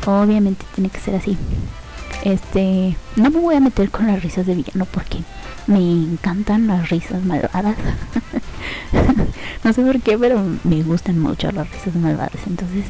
obviamente 0.07 0.67
tiene 0.75 0.91
que 0.91 1.01
ser 1.01 1.17
así 1.17 1.39
este 2.23 2.97
no 3.17 3.31
me 3.31 3.41
voy 3.41 3.55
a 3.57 3.61
meter 3.61 3.91
con 3.91 4.07
las 4.07 4.23
risas 4.23 4.47
de 4.47 4.55
villano 4.55 4.87
porque 4.87 5.19
me 5.67 5.79
encantan 5.79 6.67
las 6.67 6.89
risas 6.89 7.25
malvadas 7.25 7.77
no 9.65 9.73
sé 9.73 9.83
por 9.83 10.01
qué 10.01 10.19
pero 10.19 10.43
me 10.65 10.83
gustan 10.83 11.19
mucho 11.19 11.51
las 11.53 11.71
risas 11.71 11.95
malvadas 11.95 12.41
entonces 12.47 12.87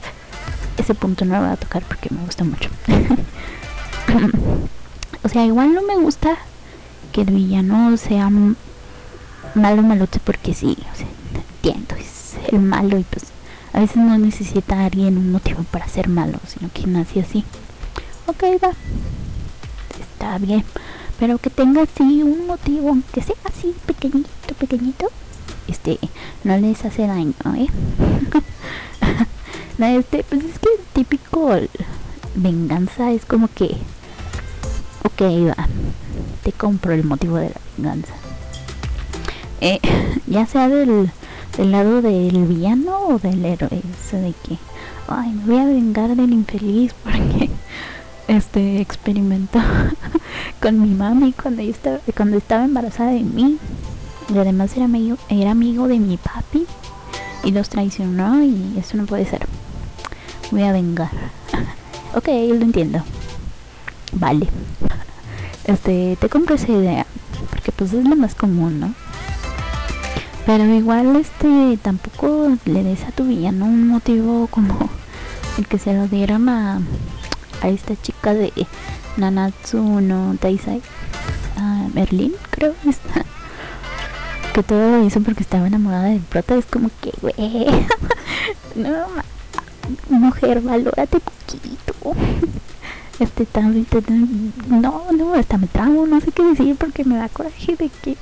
ese 0.77 0.95
punto 0.95 1.25
no 1.25 1.35
lo 1.35 1.43
voy 1.43 1.51
a 1.51 1.57
tocar 1.57 1.83
porque 1.83 2.09
me 2.11 2.25
gusta 2.25 2.45
mucho 2.45 2.71
O 5.25 5.29
sea, 5.29 5.47
igual 5.47 5.73
no 5.73 5.83
me 5.83 5.97
gusta 5.97 6.37
que 7.13 7.21
el 7.23 7.31
villano 7.31 7.97
sea 7.97 8.29
malo 9.55 9.83
malote 9.83 10.19
porque 10.19 10.53
sí, 10.53 10.77
o 10.93 10.97
sea, 10.97 11.07
entiendo, 11.35 11.95
es 11.95 12.35
el 12.51 12.59
malo 12.59 12.99
y 12.99 13.05
pues 13.05 13.27
a 13.73 13.81
veces 13.81 13.97
no 13.97 14.19
necesita 14.19 14.81
a 14.81 14.87
alguien 14.87 15.17
un 15.17 15.31
motivo 15.31 15.63
para 15.71 15.87
ser 15.89 16.09
malo, 16.09 16.41
sino 16.47 16.71
que 16.73 16.87
nace 16.87 17.21
así. 17.21 17.45
Ok, 18.27 18.43
va. 18.63 18.73
Está 20.23 20.39
bien. 20.39 20.65
Pero 21.19 21.37
que 21.39 21.51
tenga 21.51 21.83
así 21.83 22.23
un 22.23 22.47
motivo, 22.47 22.91
aunque 22.91 23.23
sea 23.23 23.35
así 23.45 23.75
pequeñito, 23.87 24.55
pequeñito, 24.57 25.09
este, 25.67 25.99
no 26.45 26.57
les 26.59 26.85
hace 26.85 27.09
daño, 27.09 27.35
¿eh? 27.57 27.67
este, 29.99 30.23
pues 30.23 30.45
es 30.45 30.59
que 30.61 30.69
el 30.79 30.85
típico 30.93 31.51
venganza 32.37 33.11
es 33.11 33.25
como 33.25 33.49
que 33.49 33.77
Ok, 35.05 35.23
va. 35.49 35.69
Te 36.45 36.53
compro 36.53 36.93
el 36.93 37.03
motivo 37.03 37.39
de 37.39 37.49
la 37.49 37.61
venganza. 37.77 38.15
Eh, 39.61 39.81
ya 40.29 40.47
sea 40.47 40.69
del, 40.69 41.11
del 41.57 41.73
lado 41.73 42.01
del 42.01 42.47
villano 42.47 43.09
o 43.09 43.19
del 43.19 43.45
héroe. 43.45 43.83
Eso 44.07 44.19
de 44.19 44.35
que, 44.45 44.57
ay, 45.09 45.33
me 45.33 45.45
voy 45.47 45.59
a 45.59 45.65
vengar 45.65 46.15
del 46.15 46.33
infeliz 46.33 46.95
porque 47.03 47.51
este 48.29 48.81
experimentó 48.81 49.59
con 50.61 50.81
mi 50.81 50.95
mami 50.95 51.33
cuando 51.33 51.63
estaba, 51.63 51.99
cuando 52.17 52.37
estaba 52.37 52.65
embarazada 52.65 53.11
de 53.11 53.21
mí. 53.21 53.59
Y 54.33 54.39
además 54.39 54.75
era 54.77 54.87
amigo, 54.87 55.19
era 55.29 55.51
amigo 55.51 55.89
de 55.89 55.99
mi 55.99 56.17
papi 56.17 56.67
y 57.45 57.51
los 57.51 57.69
traicionó 57.69 58.43
y 58.43 58.79
eso 58.79 58.97
no 58.97 59.07
puede 59.07 59.27
ser. 59.27 59.47
Voy 60.51 60.63
a 60.63 60.73
vengar. 60.73 61.11
ok, 62.15 62.29
lo 62.29 62.63
entiendo. 62.63 63.03
Vale. 64.13 64.49
Este, 65.65 66.17
te 66.21 66.29
compro 66.29 66.55
esa 66.55 66.73
idea. 66.73 67.07
Porque 67.51 67.73
pues 67.73 67.93
es 67.93 68.05
lo 68.05 68.17
más 68.17 68.35
común, 68.35 68.81
¿no? 68.81 68.95
Pero 70.47 70.65
igual 70.65 71.17
este 71.17 71.79
tampoco 71.83 72.49
le 72.65 72.83
des 72.83 73.05
a 73.05 73.13
tu 73.13 73.25
villano 73.25 73.65
un 73.65 73.87
motivo 73.87 74.49
como 74.49 74.89
el 75.57 75.67
que 75.69 75.79
se 75.79 75.95
lo 75.95 76.09
dieron 76.09 76.49
a, 76.49 76.81
a 77.63 77.69
esta 77.69 77.95
chica 78.01 78.35
de 78.35 78.53
Nanatsu 79.17 79.79
no 80.01 80.37
Taisai. 80.41 80.83
Merlin, 81.95 82.33
creo. 82.51 82.75
que 84.55 84.63
todo 84.63 84.99
lo 84.99 85.07
hizo 85.07 85.21
porque 85.21 85.43
estaba 85.43 85.67
enamorada 85.67 86.05
del 86.05 86.21
prota. 86.21 86.55
Es 86.55 86.67
como 86.67 86.91
que, 87.01 87.13
güey, 87.21 87.35
no, 88.75 89.07
mujer, 90.09 90.61
valórate 90.61 91.19
poquito. 91.21 91.95
Este 93.19 93.47
tan, 93.47 93.87
no, 94.69 95.05
no, 95.13 95.35
hasta 95.35 95.59
me 95.59 95.69
tramo, 95.69 96.07
no 96.07 96.21
sé 96.21 96.33
qué 96.33 96.43
decir 96.43 96.77
porque 96.77 97.05
me 97.05 97.17
da 97.17 97.29
coraje 97.29 97.77
de 97.77 97.89
que 98.03 98.17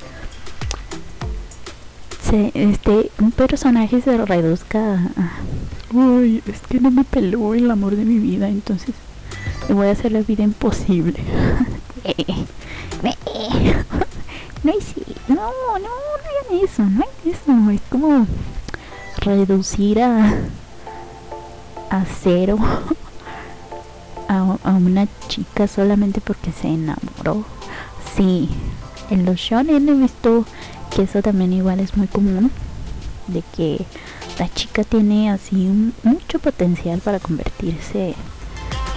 se, 2.23 2.51
este, 2.55 3.11
un 3.19 3.31
personaje 3.31 4.03
se 4.03 4.19
reduzca 4.19 4.97
a, 5.17 5.97
uy, 5.97 6.43
es 6.47 6.61
que 6.69 6.81
no 6.81 6.91
me 6.91 7.05
peló 7.05 7.55
el 7.55 7.71
amor 7.71 7.97
de 7.97 8.05
mi 8.05 8.19
vida, 8.19 8.49
entonces 8.49 8.95
le 9.69 9.75
voy 9.75 9.87
a 9.89 9.93
hacer 9.93 10.13
la 10.13 10.21
vida 10.23 10.43
imposible. 10.43 11.19
no 14.65 14.73
no, 15.29 15.37
no, 15.37 15.79
no 15.79 15.89
hagan 16.19 16.65
eso, 16.65 16.83
no 16.83 17.03
hagan 17.03 17.09
eso, 17.25 17.71
es 17.71 17.81
como 17.89 18.27
reducir 19.19 20.03
a, 20.03 20.35
a 21.91 22.05
cero 22.23 22.59
a, 24.29 24.57
a 24.63 24.71
una 24.73 25.07
chica 25.29 25.67
solamente 25.67 26.21
porque 26.21 26.53
se 26.53 26.69
enamoró. 26.69 27.45
Sí, 28.17 28.49
en 29.11 29.25
los 29.25 29.37
shonen 29.37 29.89
he 29.89 29.95
visto 29.95 30.45
que 30.95 31.03
eso 31.03 31.23
también 31.23 31.53
igual 31.53 31.81
es 31.81 31.97
muy 31.97 32.07
común, 32.07 32.51
de 33.29 33.43
que 33.57 33.85
la 34.39 34.49
chica 34.53 34.85
tiene 34.85 35.31
así 35.31 35.69
mucho 36.03 36.39
potencial 36.39 37.01
para 37.01 37.21
convertirse 37.21 38.15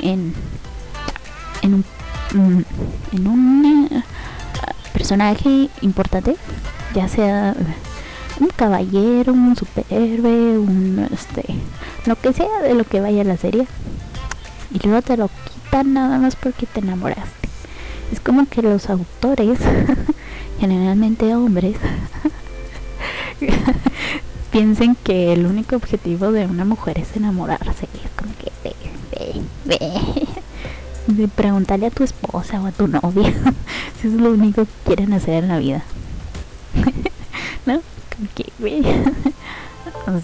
en 0.02 0.34
en 1.64 1.74
un 1.74 1.86
mm, 2.34 2.64
en 3.14 3.28
un 3.28 3.90
eh, 3.92 4.04
personaje 4.94 5.70
importante 5.82 6.36
ya 6.94 7.08
sea 7.08 7.56
un 8.40 8.50
caballero 8.50 9.34
un 9.34 9.56
superhéroe 9.56 10.58
un 10.60 11.08
este 11.12 11.44
lo 12.06 12.16
que 12.16 12.34
sea 12.34 12.62
de 12.62 12.76
lo 12.76 12.84
que 12.84 13.02
vaya 13.02 13.24
la 13.24 13.38
serie 13.38 13.66
y 14.72 14.86
luego 14.86 15.02
te 15.02 15.18
lo 15.18 15.30
quitan 15.30 15.94
nada 15.94 16.20
más 16.20 16.36
porque 16.36 16.68
te 16.68 16.82
enamoraste 16.82 17.50
es 18.12 18.20
como 18.20 18.46
que 18.48 18.62
los 18.62 18.90
autores 18.90 19.58
generalmente 20.60 21.34
hombres 21.36 21.78
piensen 24.54 24.96
que 24.96 25.34
el 25.34 25.46
único 25.48 25.76
objetivo 25.76 26.32
de 26.32 26.46
una 26.46 26.64
mujer 26.64 27.00
es 27.00 27.16
enamorarse. 27.16 27.88
Es 28.04 28.12
como 28.16 28.32
que 28.38 28.52
ve, 28.64 28.76
ve. 29.66 30.28
Preguntarle 31.36 31.88
a 31.88 31.92
tu 31.92 32.04
esposa 32.04 32.62
o 32.62 32.66
a 32.66 32.72
tu 32.72 32.88
novia 32.88 33.34
si 34.02 34.08
es 34.08 34.14
lo 34.14 34.32
único 34.32 34.64
que 34.66 34.72
quieren 34.86 35.14
hacer 35.14 35.44
en 35.44 35.50
la 35.50 35.60
vida. 35.60 35.84
¿No? 37.66 37.82
Como 38.16 38.30
que 38.36 38.46
ve. 38.60 38.84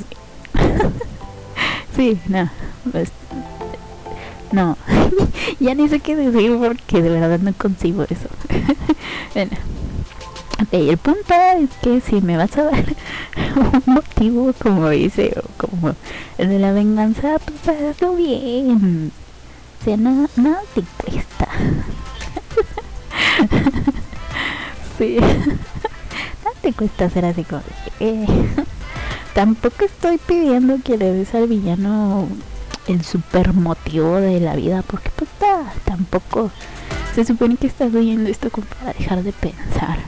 sí, 1.95 2.19
no. 2.27 2.50
Pues, 2.91 3.12
no. 4.51 4.77
ya 5.59 5.75
ni 5.75 5.89
sé 5.89 6.00
qué 6.00 6.15
decir 6.15 6.57
porque 6.57 7.01
de 7.01 7.09
verdad 7.09 7.39
no 7.39 7.53
concibo 7.53 8.03
eso. 8.03 8.29
bueno. 9.33 9.51
Ok, 10.62 10.74
el 10.74 10.98
punto 10.98 11.33
es 11.57 11.69
que 11.81 12.01
si 12.01 12.19
me 12.19 12.36
vas 12.36 12.57
a 12.57 12.63
dar 12.63 12.86
un 13.55 13.93
motivo 13.93 14.53
como 14.62 14.89
dice, 14.89 15.33
o 15.38 15.48
como 15.57 15.95
el 16.38 16.50
de 16.50 16.59
la 16.59 16.74
venganza, 16.74 17.38
pues 17.39 17.79
hazlo 17.81 18.15
bien. 18.15 19.12
Sea, 19.83 19.98
nada, 19.98 20.29
nada 20.36 20.62
te 20.74 20.83
cuesta. 21.03 21.47
sí. 24.97 25.17
Nada 25.19 26.56
te 26.62 26.73
cuesta 26.73 27.06
hacer 27.06 27.25
así 27.25 27.43
como 27.43 27.62
eh. 27.99 28.25
Tampoco 29.34 29.86
estoy 29.86 30.17
pidiendo 30.17 30.77
que 30.84 30.97
le 30.97 31.13
des 31.13 31.34
al 31.36 31.47
villano 31.47 32.27
el 32.88 33.03
super 33.03 33.53
motivo 33.53 34.15
de 34.15 34.39
la 34.39 34.56
vida, 34.56 34.82
porque 34.82 35.12
pues 35.15 35.30
tampoco 35.86 36.51
se 37.15 37.25
supone 37.25 37.58
que 37.58 37.67
estás 37.67 37.93
oyendo 37.93 38.30
esto 38.30 38.49
como 38.49 38.67
para 38.67 38.93
dejar 38.93 39.23
de 39.23 39.32
pensar 39.32 39.99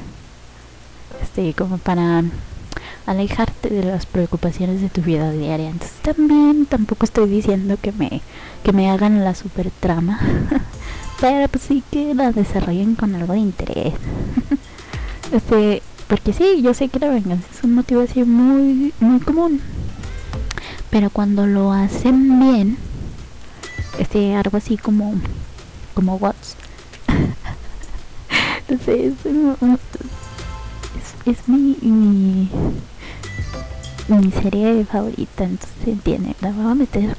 este, 1.22 1.54
como 1.54 1.78
para 1.78 2.24
alejarte 3.12 3.69
de 3.69 3.84
las 3.84 4.06
preocupaciones 4.06 4.82
de 4.82 4.89
tu 4.89 5.02
vida 5.02 5.32
diaria. 5.32 5.69
Entonces 5.69 5.97
también 6.02 6.65
tampoco 6.65 7.06
estoy 7.06 7.30
diciendo 7.30 7.78
que 7.82 7.91
me, 7.91 8.21
que 8.63 8.74
me 8.74 8.89
hagan 8.89 9.24
la 9.24 9.36
super 9.36 9.71
trama, 9.71 10.19
pero 11.21 11.47
pues 11.47 11.63
sí 11.63 11.84
que 11.91 12.13
la 12.15 12.32
desarrollen 12.32 12.95
con 12.95 13.15
algo 13.15 13.34
de 13.34 13.39
interés. 13.39 13.93
este, 15.32 15.82
porque 16.08 16.34
sí, 16.34 16.62
yo 16.62 16.74
sé 16.74 16.89
que 16.89 17.00
la 17.00 17.10
venganza 17.10 17.47
es 17.54 17.63
un 17.63 17.76
motivo 17.76 18.02
así 18.02 18.24
muy, 18.24 18.93
muy 19.00 19.19
común. 19.19 19.62
Pero 20.89 21.10
cuando 21.10 21.47
lo 21.47 21.71
hacen 21.71 22.39
bien, 22.39 22.78
este, 23.97 24.36
algo 24.36 24.58
así 24.58 24.78
como, 24.78 25.13
como 25.93 26.15
Watts. 26.17 26.58
Entonces, 28.67 29.13
es 31.26 31.47
mi, 31.47 31.78
mi, 31.82 32.50
mi 34.15 34.32
serie 34.32 34.86
favorita, 34.86 35.43
entonces 35.43 36.02
tiene, 36.04 36.36
la 36.41 36.52
voy 36.52 36.71
a 36.71 36.76
meter 36.76 37.17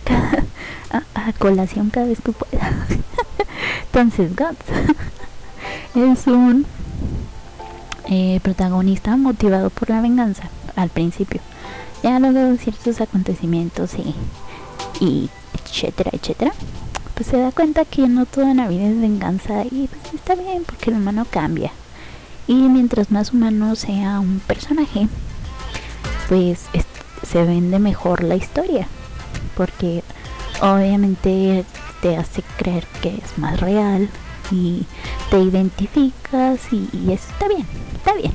a, 0.91 1.33
colación 1.39 1.91
cada 1.91 2.07
vez 2.07 2.19
que 2.21 2.33
pueda. 2.33 2.71
entonces, 3.87 4.35
Guts 4.37 4.65
es 5.95 6.27
un 6.27 6.67
eh, 8.07 8.41
protagonista 8.43 9.17
motivado 9.17 9.71
por 9.71 9.91
la 9.91 10.01
venganza 10.01 10.45
al 10.77 10.89
principio. 10.89 11.41
Ya 12.03 12.19
luego 12.19 12.57
ciertos 12.57 13.01
acontecimientos 13.01 13.93
y, 13.95 14.15
y 15.05 15.31
etcétera, 15.65 16.11
etcétera, 16.13 16.53
pues 17.15 17.29
se 17.29 17.39
da 17.39 17.53
cuenta 17.53 17.85
que 17.85 18.09
no 18.09 18.27
toda 18.27 18.55
la 18.55 18.69
vida 18.69 18.89
es 18.89 19.01
venganza 19.01 19.65
y 19.65 19.89
pues 19.89 20.15
está 20.15 20.35
bien 20.35 20.65
porque 20.65 20.91
el 20.91 20.97
humano 20.97 21.27
cambia 21.31 21.71
y 22.47 22.55
mientras 22.55 23.11
más 23.11 23.33
humano 23.33 23.77
sea 23.77 24.21
un 24.21 24.41
personaje, 24.41 25.09
pues 26.33 26.61
se 27.31 27.45
vende 27.45 27.79
mejor 27.79 28.25
la 28.25 28.37
historia. 28.37 28.89
Porque 29.55 30.03
obviamente 30.63 31.63
te 32.01 32.17
hace 32.17 32.43
creer 32.57 32.87
que 33.03 33.11
es 33.11 33.37
más 33.37 33.61
real 33.61 34.09
y 34.51 34.87
te 35.31 35.39
identificas 35.39 36.73
y, 36.73 36.89
eso 37.13 37.29
está 37.31 37.49
bien, 37.49 37.67
está 37.95 38.15
bien. 38.15 38.33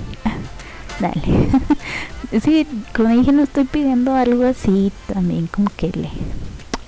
Dale. 0.99 2.39
sí, 2.39 2.67
como 2.95 3.09
dije, 3.09 3.31
no 3.31 3.41
estoy 3.41 3.63
pidiendo 3.63 4.13
algo 4.13 4.45
así, 4.45 4.91
también 5.11 5.47
como 5.47 5.71
que 5.75 5.89
le, 5.89 6.11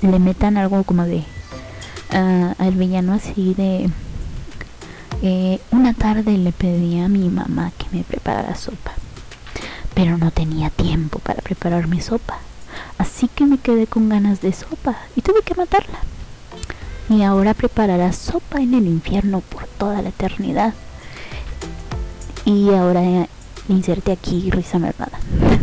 le 0.08 0.20
metan 0.20 0.58
algo 0.58 0.84
como 0.84 1.06
de 1.06 1.24
uh, 2.14 2.54
al 2.56 2.74
villano 2.74 3.14
así 3.14 3.56
de 3.56 3.90
eh, 5.24 5.60
una 5.72 5.96
tarde 5.96 6.38
le 6.38 6.52
pedí 6.52 7.00
a 7.00 7.10
mi 7.10 7.30
mamá 7.30 7.72
que 7.80 7.98
me 7.98 8.04
preparara 8.04 8.56
sopa, 8.56 8.94
pero 10.02 10.18
no 10.18 10.32
tenía 10.32 10.70
tiempo 10.70 11.20
para 11.20 11.42
preparar 11.42 11.90
mi 11.90 12.00
sopa, 12.00 12.38
así 12.98 13.28
que 13.28 13.46
me 13.46 13.58
quedé 13.58 13.86
con 13.86 14.08
ganas 14.08 14.40
de 14.40 14.54
sopa 14.54 14.96
y 15.18 15.22
tuve 15.22 15.42
que 15.42 15.56
matarla. 15.56 16.00
Y 17.10 17.24
ahora 17.24 17.54
preparará 17.54 18.14
sopa 18.14 18.62
en 18.62 18.76
el 18.76 18.88
infierno 18.88 19.42
por 19.42 19.68
toda 19.68 20.02
la 20.02 20.08
eternidad. 20.08 20.74
Y 22.46 22.70
ahora 22.70 23.28
inserte 23.68 24.14
aquí 24.14 24.50
risa 24.52 24.80
malvada. 24.80 25.20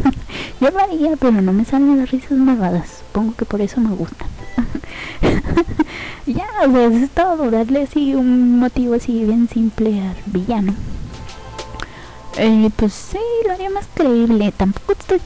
Yo 0.61 0.71
lo 0.71 0.81
haría, 0.81 1.17
pero 1.17 1.41
no 1.41 1.55
me 1.55 1.65
salen 1.65 1.97
las 1.97 2.11
risas 2.11 2.33
malvadas. 2.33 3.05
Supongo 3.07 3.35
que 3.37 3.47
por 3.47 3.63
eso 3.63 3.81
me 3.81 3.95
gustan. 3.95 4.29
ya, 6.27 6.47
o 6.63 6.71
sea, 6.71 6.87
es 6.89 7.09
todo, 7.09 7.51
darle 7.51 7.85
así 7.85 8.15
un 8.15 8.59
motivo 8.59 8.97
así 8.97 9.25
bien 9.25 9.49
simple 9.49 9.99
al 9.99 10.17
villano. 10.27 10.75
Eh, 12.39 12.71
pues 12.77 12.93
sí, 12.93 13.19
lo 13.47 13.53
haría 13.53 13.71
más 13.71 13.87
creíble. 13.95 14.53
Tampoco 14.53 14.93
estoy 14.93 15.21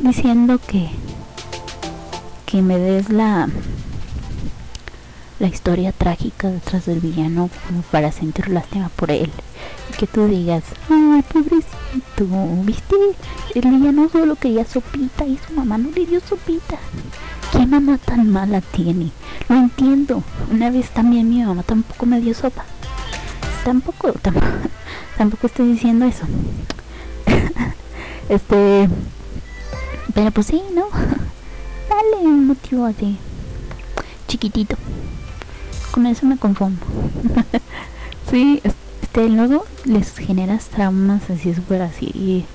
diciendo 0.00 0.58
que 0.66 0.90
que 2.46 2.62
me 2.62 2.78
des 2.78 3.10
la 3.10 3.48
la 5.38 5.46
historia 5.46 5.92
trágica 5.92 6.48
detrás 6.50 6.84
del 6.84 6.98
villano 6.98 7.48
como 7.66 7.82
para 7.82 8.10
sentir 8.10 8.48
lástima 8.48 8.88
por 8.90 9.12
él 9.12 9.30
y 9.88 9.96
que 9.96 10.08
tú 10.08 10.26
digas 10.26 10.64
ay 10.90 11.22
pobrecito 11.32 12.26
viste 12.64 12.96
el 13.54 13.70
villano 13.70 14.08
solo 14.10 14.34
quería 14.34 14.64
sopita 14.64 15.24
y 15.24 15.38
su 15.38 15.54
mamá 15.54 15.78
no 15.78 15.90
le 15.92 16.06
dio 16.06 16.20
sopita 16.20 16.76
¿Qué 17.52 17.66
mamá 17.66 17.98
tan 17.98 18.30
mala 18.30 18.60
tiene? 18.60 19.10
No 19.48 19.56
entiendo. 19.56 20.22
Una 20.52 20.70
vez 20.70 20.88
también 20.90 21.28
mi 21.28 21.42
mamá 21.42 21.64
tampoco 21.64 22.06
me 22.06 22.20
dio 22.20 22.32
sopa. 22.32 22.64
Tampoco, 23.64 24.12
tampoco, 24.12 24.46
estoy 25.46 25.72
diciendo 25.72 26.06
eso. 26.06 26.24
este, 28.28 28.88
pero 30.14 30.30
pues 30.30 30.46
sí, 30.46 30.62
¿no? 30.74 30.86
Dale 31.88 32.26
un 32.26 32.46
motivo 32.46 32.86
así, 32.86 33.18
chiquitito. 34.28 34.76
Con 35.90 36.06
eso 36.06 36.26
me 36.26 36.38
conformo. 36.38 36.78
sí, 38.30 38.60
este, 38.62 39.28
luego 39.28 39.64
les 39.84 40.16
generas 40.16 40.66
traumas 40.66 41.28
así 41.30 41.54
súper 41.54 41.82
así 41.82 42.46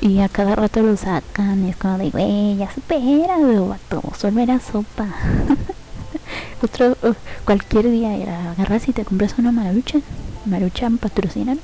y 0.00 0.20
a 0.20 0.28
cada 0.28 0.54
rato 0.54 0.80
lo 0.82 0.96
sacan 0.96 1.66
y 1.66 1.70
es 1.70 1.76
como 1.76 1.98
de, 1.98 2.10
güey, 2.10 2.56
ya 2.56 2.70
supera, 2.72 3.36
vato, 3.38 4.02
solo 4.16 4.40
era 4.40 4.60
sopa. 4.60 5.08
Otro, 6.62 6.96
uh, 7.02 7.14
cualquier 7.44 7.90
día 7.90 8.50
agarras 8.50 8.88
y 8.88 8.92
te 8.92 9.04
compras 9.04 9.34
una 9.38 9.52
marucha, 9.52 10.00
marucha 10.44 10.90
patrocinanos. 11.00 11.62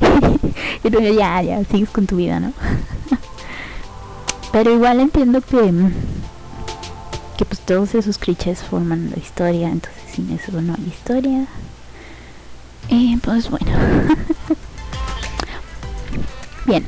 y 0.84 0.90
luego 0.90 1.18
ya, 1.18 1.42
ya, 1.42 1.64
sigues 1.64 1.90
con 1.90 2.06
tu 2.06 2.16
vida, 2.16 2.40
¿no? 2.40 2.52
Pero 4.52 4.72
igual 4.72 5.00
entiendo 5.00 5.40
que 5.40 5.72
que 7.40 7.46
pues 7.46 7.60
todos 7.60 7.94
esos 7.94 8.18
clichés 8.18 8.62
forman 8.62 9.10
la 9.10 9.16
historia, 9.16 9.70
entonces 9.70 10.02
sin 10.12 10.30
eso 10.30 10.60
no 10.60 10.74
hay 10.74 10.88
historia. 10.88 11.46
Y 12.90 13.16
pues 13.16 13.48
bueno. 13.48 13.66
Bien. 16.66 16.84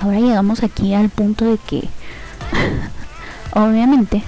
Ahora 0.00 0.20
llegamos 0.20 0.62
aquí 0.62 0.94
al 0.94 1.08
punto 1.08 1.46
de 1.46 1.58
que 1.58 1.88
obviamente 3.54 4.22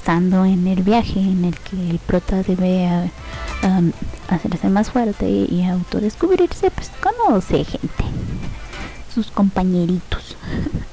estando 0.00 0.46
en 0.46 0.66
el 0.66 0.82
viaje 0.82 1.20
en 1.20 1.44
el 1.44 1.54
que 1.58 1.90
el 1.90 1.98
prota 1.98 2.42
debe 2.42 2.88
um, 3.62 3.92
hacerse 4.28 4.70
más 4.70 4.90
fuerte 4.90 5.28
y 5.28 5.62
autodescubrirse, 5.66 6.70
pues 6.70 6.90
conoce 7.02 7.64
gente, 7.64 8.04
sus 9.14 9.30
compañeritos. 9.30 10.38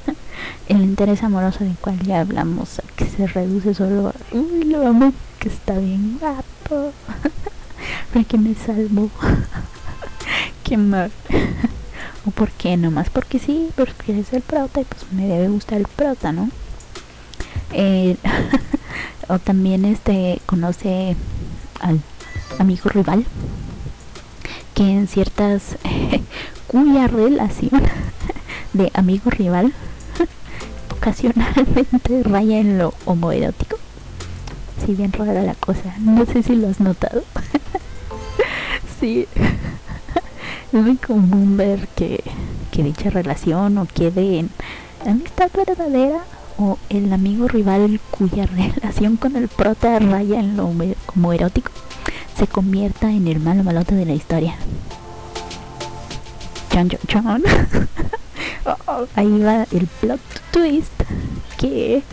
el 0.68 0.82
interés 0.82 1.24
amoroso 1.24 1.64
del 1.64 1.78
cual 1.78 1.98
ya 2.04 2.20
hablamos, 2.20 2.82
que 2.98 3.06
se 3.06 3.28
reduce 3.28 3.74
solo 3.74 4.10
a, 4.10 4.14
uy, 4.36 4.66
lo 4.66 4.86
amo, 4.86 5.14
que 5.40 5.48
está 5.48 5.80
bien 5.80 6.18
guapo, 6.20 6.92
porque 8.14 8.38
me 8.38 8.56
salvó, 8.56 9.10
qué 10.66 10.76
mal. 10.76 11.12
o 12.26 12.32
por 12.32 12.52
qué, 12.52 12.76
nomás 12.76 13.10
porque 13.10 13.40
sí, 13.40 13.70
porque 13.78 14.20
es 14.20 14.34
el 14.34 14.42
prota 14.42 14.82
y 14.82 14.84
pues 14.84 15.10
me 15.14 15.28
debe 15.28 15.48
gustar 15.48 15.78
el 15.78 15.88
prota, 15.88 16.34
¿no? 16.34 16.50
Eh, 17.72 18.18
o 19.28 19.40
también 19.40 19.86
este 19.86 20.42
conoce 20.46 21.16
al 21.80 22.02
amigo 22.60 22.90
rival 22.90 23.26
que 24.74 24.84
en 24.84 25.08
ciertas 25.08 25.78
cuya 26.68 27.08
relación 27.08 27.82
de 28.74 28.92
amigo 28.94 29.30
rival 29.30 29.74
ocasionalmente 30.96 32.24
raya 32.24 32.60
en 32.60 32.78
lo 32.78 32.94
homoerótico. 33.06 33.78
Si 34.86 34.94
bien 34.94 35.12
rara 35.12 35.42
la 35.42 35.56
cosa, 35.56 35.96
no 36.00 36.26
sé 36.26 36.44
si 36.44 36.56
lo 36.56 36.70
has 36.70 36.80
notado. 36.80 37.24
sí, 39.00 39.28
es 40.72 40.82
muy 40.82 40.98
común 40.98 41.58
ver 41.58 41.88
que, 41.96 42.24
que 42.72 42.84
dicha 42.84 43.10
relación 43.10 43.78
o 43.80 43.88
quede 43.88 44.40
en 44.40 44.50
amistad 45.06 45.50
verdadera 45.54 46.24
o 46.58 46.78
el 46.90 47.12
amigo 47.14 47.48
rival 47.48 48.00
cuya 48.12 48.46
relación 48.76 49.18
con 49.18 49.36
el 49.36 49.48
prota 49.48 50.00
raya 50.00 50.40
en 50.40 50.58
lo 50.58 50.72
homoerótico 51.16 51.72
se 52.38 52.48
convierta 52.48 53.12
en 53.12 53.28
el 53.28 53.40
malo 53.40 53.64
malote 53.64 53.96
de 53.96 54.06
la 54.06 54.14
historia. 54.14 54.56
Chon, 56.70 56.90
chon. 57.08 57.44
ahí 59.16 59.40
va 59.40 59.66
el 59.72 59.88
plot 60.00 60.20
twist 60.52 60.92
que 61.58 62.04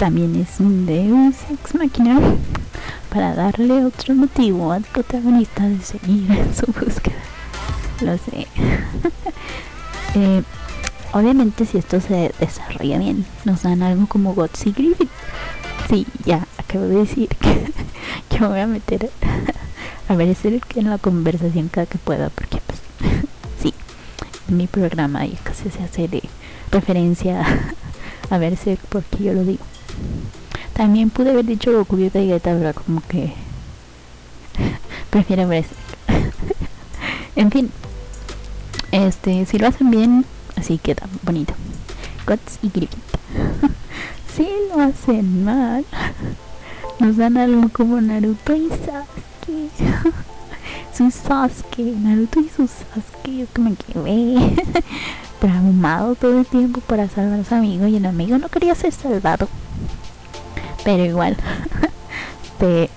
también 0.00 0.34
es 0.34 0.58
un 0.58 0.86
Deus 0.86 1.36
Ex 1.50 1.74
Máquina 1.74 2.18
para 3.12 3.34
darle 3.34 3.84
otro 3.84 4.14
motivo 4.14 4.72
al 4.72 4.82
protagonista 4.82 5.68
de 5.68 5.80
seguir 5.80 6.30
en 6.30 6.54
su 6.54 6.66
búsqueda. 6.66 7.16
Lo 8.00 8.16
sé. 8.18 8.46
Eh, 10.16 10.42
obviamente 11.12 11.66
si 11.66 11.78
esto 11.78 12.00
se 12.00 12.32
desarrolla 12.38 12.98
bien, 12.98 13.26
nos 13.44 13.62
dan 13.62 13.82
algo 13.82 14.06
como 14.06 14.34
Gods 14.34 14.66
y 14.66 14.72
Griffith. 14.72 15.10
Sí, 15.88 16.06
ya 16.24 16.46
acabo 16.58 16.84
de 16.84 16.96
decir 16.96 17.28
que 17.28 17.72
yo 18.38 18.48
voy 18.48 18.60
a 18.60 18.66
meter 18.66 19.10
a 20.08 20.14
ver 20.14 20.34
si 20.34 20.60
en 20.76 20.90
la 20.90 20.98
conversación 20.98 21.68
cada 21.68 21.86
que 21.86 21.98
pueda 21.98 22.30
porque 22.30 22.60
pues 22.66 23.74
mi 24.48 24.66
programa 24.66 25.24
y 25.26 25.36
casi 25.42 25.70
se 25.70 25.82
hace 25.82 26.08
de 26.08 26.22
referencia 26.70 27.46
a 28.30 28.38
verse 28.38 28.78
porque 28.88 29.24
yo 29.24 29.32
lo 29.32 29.44
digo. 29.44 29.64
También 30.72 31.10
pude 31.10 31.30
haber 31.30 31.44
dicho 31.44 31.70
lo 31.70 31.84
cubierta 31.84 32.20
y 32.20 32.28
gata, 32.28 32.56
pero 32.58 32.74
como 32.74 33.02
que 33.02 33.32
prefiero 35.10 35.46
verse. 35.46 35.74
en 37.36 37.50
fin, 37.50 37.70
este, 38.92 39.46
si 39.46 39.58
lo 39.58 39.68
hacen 39.68 39.90
bien, 39.90 40.24
así 40.60 40.78
queda 40.78 41.08
bonito. 41.22 41.54
Guts 42.26 42.58
y 42.62 42.68
Griffith. 42.68 42.98
si 44.36 44.48
lo 44.68 44.82
hacen 44.82 45.44
mal, 45.44 45.84
nos 46.98 47.16
dan 47.16 47.36
algo 47.36 47.68
como 47.70 48.00
Naruto 48.00 48.54
y 48.54 48.68
Sasuke 48.68 49.70
su 50.96 51.10
Sasuke, 51.10 51.94
Naruto 51.96 52.40
y 52.40 52.48
su 52.48 52.68
Sasuke, 52.68 53.46
como 53.54 53.74
que 53.74 53.98
ve 53.98 54.54
traumado 55.40 56.14
todo 56.14 56.40
el 56.40 56.46
tiempo 56.46 56.80
para 56.80 57.08
salvar 57.08 57.40
a 57.40 57.44
su 57.44 57.54
amigo 57.54 57.86
y 57.86 57.96
el 57.96 58.06
amigo 58.06 58.38
no 58.38 58.48
quería 58.48 58.74
ser 58.74 58.92
salvado. 58.92 59.48
Pero 60.84 61.04
igual, 61.04 61.36
este, 62.42 62.90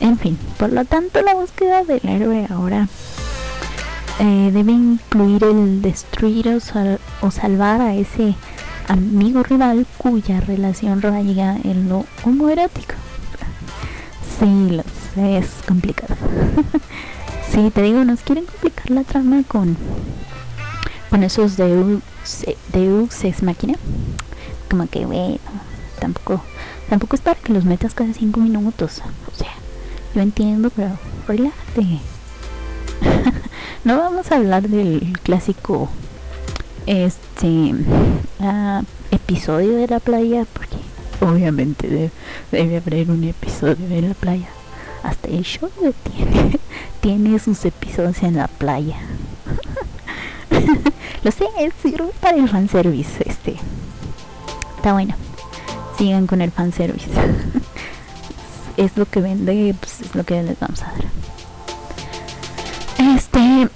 en 0.00 0.18
fin, 0.18 0.38
por 0.58 0.72
lo 0.72 0.84
tanto 0.84 1.22
la 1.22 1.34
búsqueda 1.34 1.84
del 1.84 2.00
héroe 2.04 2.46
ahora 2.50 2.88
eh, 4.20 4.50
debe 4.52 4.72
incluir 4.72 5.42
el 5.44 5.82
destruir 5.82 6.48
o, 6.48 6.60
salvar 7.30 7.80
a 7.80 7.94
ese 7.94 8.34
amigo 8.88 9.42
rival 9.42 9.86
cuya 9.98 10.40
relación 10.40 11.02
raya 11.02 11.56
en 11.64 11.88
lo 11.88 12.04
homoerótico. 12.24 12.94
Sí, 14.38 14.70
lo 14.70 14.82
es 15.16 15.46
complicado. 15.66 16.16
Sí, 17.50 17.70
te 17.70 17.82
digo, 17.82 18.04
nos 18.04 18.18
quieren 18.22 18.46
complicar 18.46 18.90
la 18.90 19.04
trama 19.04 19.44
con, 19.46 19.76
con 21.08 21.22
esos 21.22 21.56
Deus, 21.56 22.02
Deus 22.72 23.22
Ex 23.22 23.44
Máquina. 23.44 23.74
Como 24.68 24.88
que, 24.88 25.06
bueno, 25.06 25.38
tampoco, 26.00 26.42
tampoco 26.88 27.14
es 27.14 27.22
para 27.22 27.38
que 27.38 27.52
los 27.52 27.64
metas 27.64 27.94
cada 27.94 28.12
cinco 28.12 28.40
minutos. 28.40 29.02
O 29.32 29.38
sea, 29.38 29.52
yo 30.16 30.22
entiendo, 30.22 30.70
pero 30.74 30.98
relájate. 31.28 32.00
no 33.84 33.98
vamos 33.98 34.32
a 34.32 34.36
hablar 34.36 34.68
del 34.68 35.16
clásico 35.22 35.88
este 36.86 37.74
episodio 39.10 39.76
de 39.76 39.86
la 39.88 40.00
playa 40.00 40.46
porque 40.52 40.76
obviamente 41.20 41.88
debe, 41.88 42.10
debe 42.52 42.76
haber 42.78 43.10
un 43.10 43.24
episodio 43.24 43.88
de 43.88 44.02
la 44.02 44.14
playa 44.14 44.48
hasta 45.04 45.28
el 45.28 45.44
show 45.44 45.70
tiene, 46.16 46.58
tiene 47.00 47.38
sus 47.38 47.64
episodios 47.64 48.22
en 48.22 48.36
la 48.36 48.48
playa. 48.48 48.96
Lo 51.22 51.30
sé, 51.30 51.46
sirve 51.82 52.10
para 52.20 52.36
el 52.36 52.48
fanservice. 52.48 53.22
Este. 53.26 53.56
Está 54.76 54.92
bueno. 54.92 55.14
Sigan 55.96 56.26
con 56.26 56.42
el 56.42 56.50
fanservice. 56.50 57.08
es 58.76 58.96
lo 58.96 59.06
que 59.06 59.20
vende, 59.20 59.74
pues 59.78 60.00
es 60.00 60.14
lo 60.14 60.24
que 60.24 60.42
les 60.42 60.58
vamos 60.58 60.82
a 60.82 60.86
dar. 60.86 61.04
Este. 63.16 63.68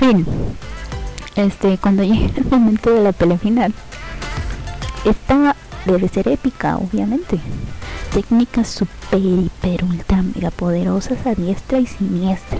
En 0.00 0.24
fin. 0.24 0.26
Este, 1.36 1.78
cuando 1.78 2.02
llegue 2.02 2.32
el 2.36 2.44
momento 2.46 2.90
de 2.90 3.02
la 3.02 3.12
pelea 3.12 3.38
final. 3.38 3.72
Esta 5.04 5.54
debe 5.86 6.08
ser 6.08 6.28
épica, 6.28 6.76
obviamente 6.76 7.38
técnicas 8.08 8.68
super, 8.68 9.20
hiper, 9.20 9.84
ultra, 9.84 10.22
mega 10.22 10.50
poderosas 10.50 11.26
a 11.26 11.34
diestra 11.34 11.78
y 11.78 11.86
siniestra. 11.86 12.58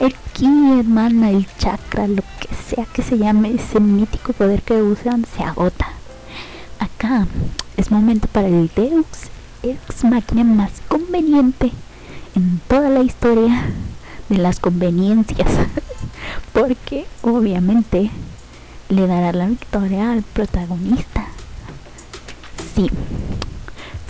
El 0.00 0.14
ki, 0.32 0.46
hermana, 0.78 1.30
el 1.30 1.46
chakra, 1.58 2.06
lo 2.06 2.22
que 2.40 2.54
sea 2.68 2.84
que 2.86 3.02
se 3.02 3.18
llame 3.18 3.54
ese 3.54 3.80
mítico 3.80 4.32
poder 4.32 4.62
que 4.62 4.82
usan, 4.82 5.24
se 5.36 5.42
agota. 5.42 5.88
Acá 6.78 7.26
es 7.76 7.90
momento 7.90 8.28
para 8.28 8.48
el 8.48 8.70
Deus 8.74 9.06
Ex 9.62 10.04
máquina 10.04 10.44
más 10.44 10.82
conveniente 10.88 11.72
en 12.34 12.60
toda 12.68 12.90
la 12.90 13.00
historia 13.00 13.64
de 14.28 14.38
las 14.38 14.60
conveniencias. 14.60 15.48
Porque 16.54 17.04
obviamente 17.20 18.10
le 18.88 19.06
dará 19.06 19.32
la 19.32 19.46
victoria 19.46 20.12
al 20.12 20.22
protagonista. 20.22 21.26
Sí, 22.74 22.88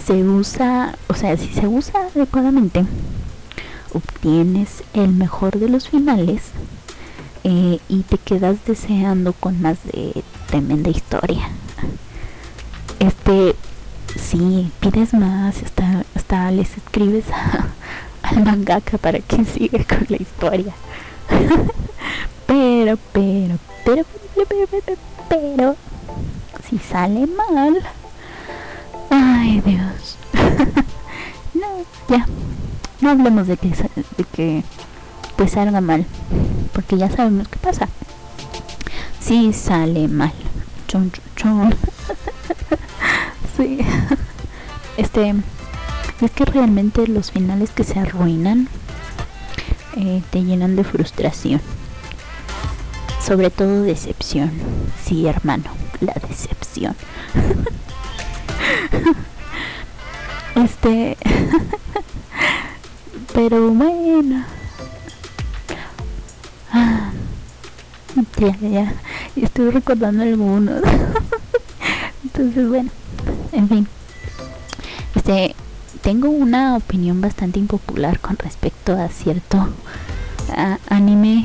se 0.07 0.23
usa, 0.23 0.95
o 1.09 1.15
sea, 1.15 1.37
si 1.39 1.49
se 1.49 1.67
usa 1.67 2.09
adecuadamente, 2.15 2.85
obtienes 3.95 4.85
el 4.93 5.09
mejor 5.09 5.59
de 5.59 5.71
los 5.71 5.89
finales 5.89 6.43
eh, 7.45 7.79
y 7.89 8.03
te 8.03 8.19
quedas 8.19 8.59
deseando 8.67 9.33
con 9.33 9.63
más 9.63 9.79
de 9.85 10.23
tremenda 10.47 10.91
historia. 10.91 11.49
Este, 12.99 13.57
si 14.17 14.71
pides 14.81 15.15
más, 15.15 15.63
hasta, 15.63 16.05
hasta 16.15 16.51
les 16.51 16.77
escribes 16.77 17.25
al 18.23 18.45
mangaka 18.45 18.99
para 18.99 19.21
que 19.21 19.45
siga 19.47 19.83
con 19.85 20.07
la 20.09 20.17
historia. 20.17 20.75
pero, 22.47 22.99
pero, 23.13 23.59
pero, 23.85 24.05
pero, 24.35 24.47
pero, 24.49 24.67
pero, 24.71 24.99
pero, 25.29 25.77
si 26.69 26.79
sale 26.79 27.27
mal. 27.27 27.77
Ay, 29.11 29.61
Dios. 29.61 30.19
no, 31.55 31.67
ya. 32.09 32.27
No 33.01 33.11
hablemos 33.11 33.47
de 33.47 33.57
que, 33.57 33.69
de 33.69 34.25
que 34.33 34.65
pues 35.37 35.53
salga 35.53 35.81
mal. 35.81 36.07
Porque 36.73 36.97
ya 36.97 37.11
sabemos 37.11 37.49
qué 37.49 37.59
pasa. 37.59 37.89
Si 39.21 39.53
sale 39.53 40.09
mal. 40.09 40.33
Chon, 40.89 41.13
chon, 41.37 41.75
sí. 43.57 43.79
Este. 44.97 45.35
Es 46.21 46.31
que 46.31 46.45
realmente 46.45 47.07
los 47.09 47.33
finales 47.33 47.71
que 47.71 47.83
se 47.85 47.99
arruinan 47.99 48.69
eh, 49.97 50.23
te 50.31 50.43
llenan 50.45 50.77
de 50.77 50.85
frustración. 50.85 51.61
Sobre 53.25 53.51
todo 53.51 53.83
decepción. 53.83 54.53
Sí, 55.03 55.27
hermano, 55.27 55.65
la 56.01 56.15
decepción. 56.29 56.95
este... 60.55 61.17
Pero 63.35 63.69
bueno. 63.71 64.45
Ah, 66.71 67.11
ya, 68.39 68.57
ya. 68.61 68.95
Estoy 69.35 69.71
recordando 69.71 70.23
algunos. 70.23 70.83
Entonces, 72.25 72.69
bueno. 72.69 72.91
En 73.53 73.69
fin. 73.69 73.89
Este, 75.15 75.55
tengo 76.03 76.29
una 76.29 76.77
opinión 76.77 77.21
bastante 77.21 77.59
impopular 77.59 78.21
con 78.21 78.37
respecto 78.37 78.93
a 78.93 79.09
cierto 79.09 79.69
anime 80.89 81.45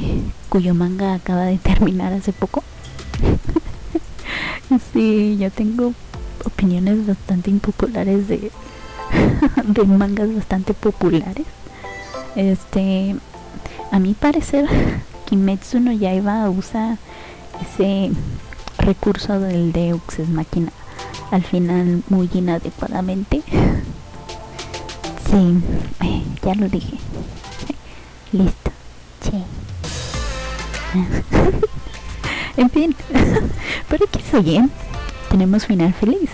cuyo 0.49 0.73
manga 0.73 1.13
acaba 1.13 1.43
de 1.45 1.57
terminar 1.57 2.13
hace 2.13 2.33
poco. 2.33 2.63
sí, 4.93 5.37
yo 5.39 5.51
tengo 5.51 5.93
opiniones 6.45 7.05
bastante 7.05 7.49
impopulares 7.49 8.27
de, 8.27 8.51
de 9.65 9.83
mangas 9.83 10.33
bastante 10.33 10.73
populares. 10.73 11.45
Este, 12.35 13.15
a 13.91 13.99
mi 13.99 14.13
parecer, 14.13 14.67
Kimetsu 15.25 15.79
no 15.79 15.91
Yaiba 15.91 16.49
usa 16.49 16.97
ese 17.61 18.11
recurso 18.77 19.39
del 19.39 19.73
Deux 19.73 20.19
es 20.19 20.29
máquina 20.29 20.71
al 21.31 21.43
final 21.43 22.03
muy 22.09 22.29
inadecuadamente. 22.33 23.41
Sí, 25.29 25.61
ya 26.43 26.55
lo 26.55 26.67
dije. 26.67 26.97
Listo. 28.31 28.68
En 32.57 32.69
fin, 32.69 32.95
pero 33.89 34.05
que 34.07 34.39
bien. 34.41 34.71
Tenemos 35.29 35.65
final 35.65 35.93
feliz. 35.93 36.29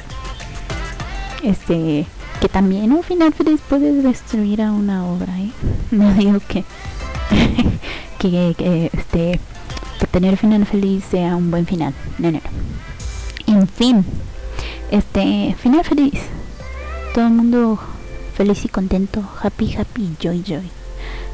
Este, 1.43 2.07
que 2.41 2.49
también 2.49 2.91
un 2.91 3.03
final 3.03 3.33
feliz 3.33 3.61
puede 3.69 3.91
destruir 4.01 4.61
a 4.61 4.71
una 4.71 5.05
obra, 5.05 5.37
¿eh? 5.39 5.51
No 5.91 6.13
digo 6.13 6.39
que, 6.47 6.63
que, 8.17 8.89
este, 8.93 9.39
que 9.99 10.07
tener 10.07 10.37
final 10.37 10.65
feliz 10.65 11.03
sea 11.11 11.35
un 11.35 11.51
buen 11.51 11.65
final. 11.65 11.93
No. 12.17 12.29
En 13.47 13.67
fin, 13.67 14.05
este, 14.91 15.55
final 15.59 15.83
feliz. 15.83 16.19
Todo 17.13 17.27
el 17.27 17.33
mundo 17.33 17.79
feliz 18.35 18.65
y 18.65 18.67
contento, 18.67 19.23
happy, 19.41 19.75
happy, 19.75 20.15
joy, 20.19 20.43
joy. 20.43 20.74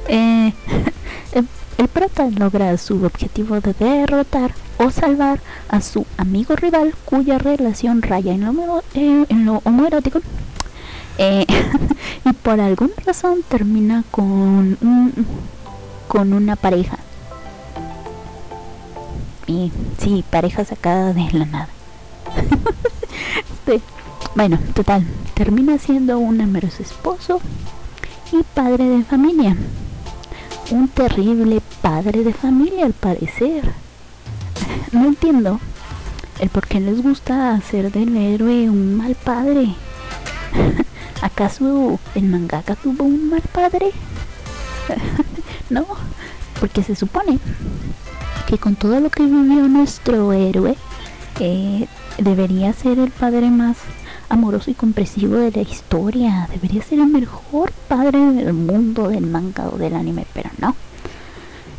Eh, 0.07 0.53
el, 1.33 1.87
prota 1.87 2.29
logra 2.29 2.77
su 2.77 3.03
objetivo 3.03 3.59
de 3.59 3.73
derrotar 3.73 4.53
o 4.77 4.91
salvar 4.91 5.41
a 5.67 5.81
su 5.81 6.05
amigo 6.17 6.55
rival 6.55 6.93
cuya 7.05 7.37
relación 7.37 8.01
raya 8.01 8.33
en 8.33 8.45
lo, 8.45 8.83
eh, 8.93 9.25
en 9.27 9.45
lo 9.45 9.61
homoerótico. 9.63 10.21
Eh, 11.17 11.45
y 12.25 12.33
por 12.33 12.59
alguna 12.59 12.93
razón 13.05 13.39
termina 13.49 14.03
con 14.11 14.77
con 16.11 16.33
una 16.33 16.57
pareja. 16.57 16.97
Y 19.47 19.71
sí, 19.97 20.25
pareja 20.29 20.65
sacada 20.65 21.13
de 21.13 21.27
la 21.31 21.45
nada. 21.45 21.69
Este, 23.53 23.79
bueno, 24.35 24.57
total, 24.73 25.05
termina 25.35 25.77
siendo 25.77 26.17
un 26.17 26.41
amoroso 26.41 26.81
esposo 26.81 27.39
y 28.31 28.43
padre 28.55 28.85
de 28.85 29.03
familia. 29.03 29.55
Un 30.71 30.87
terrible 30.87 31.61
padre 31.81 32.23
de 32.23 32.33
familia 32.33 32.85
al 32.85 32.93
parecer. 32.93 33.73
No 34.93 35.05
entiendo 35.05 35.59
el 36.39 36.47
por 36.47 36.65
qué 36.65 36.79
les 36.79 37.03
gusta 37.03 37.53
hacer 37.53 37.91
del 37.91 38.15
héroe 38.15 38.69
un 38.69 38.95
mal 38.95 39.15
padre. 39.15 39.75
¿Acaso 41.21 41.99
el 42.15 42.23
mangaka 42.23 42.75
tuvo 42.75 43.03
un 43.03 43.29
mal 43.29 43.41
padre? 43.41 43.91
no, 45.69 45.85
porque 46.61 46.83
se 46.83 46.95
supone 46.95 47.37
que 48.47 48.57
con 48.57 48.75
todo 48.75 49.01
lo 49.01 49.09
que 49.09 49.23
vivió 49.23 49.67
nuestro 49.67 50.31
héroe, 50.31 50.77
eh, 51.41 51.85
debería 52.17 52.71
ser 52.71 52.97
el 52.97 53.11
padre 53.11 53.49
más 53.49 53.77
amoroso 54.31 54.71
y 54.71 54.73
comprensivo 54.73 55.35
de 55.35 55.51
la 55.51 55.61
historia. 55.61 56.47
Debería 56.51 56.81
ser 56.81 56.99
el 56.99 57.07
mejor 57.07 57.71
padre 57.87 58.19
del 58.19 58.53
mundo 58.53 59.09
del 59.09 59.27
manga 59.27 59.67
o 59.69 59.77
del 59.77 59.93
anime, 59.93 60.25
pero 60.33 60.49
no. 60.59 60.75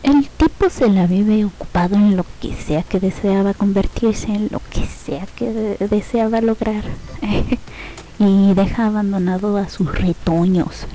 El 0.02 0.28
tipo 0.28 0.68
se 0.68 0.88
la 0.88 1.06
vive 1.06 1.44
ocupado 1.44 1.94
en 1.94 2.16
lo 2.16 2.26
que 2.40 2.54
sea 2.54 2.82
que 2.82 3.00
deseaba 3.00 3.54
convertirse, 3.54 4.26
en 4.26 4.48
lo 4.50 4.60
que 4.70 4.84
sea 4.86 5.26
que 5.36 5.76
deseaba 5.78 6.40
lograr. 6.40 6.82
y 8.18 8.54
deja 8.54 8.86
abandonado 8.86 9.56
a 9.56 9.68
sus 9.68 9.92
retoños. 9.98 10.86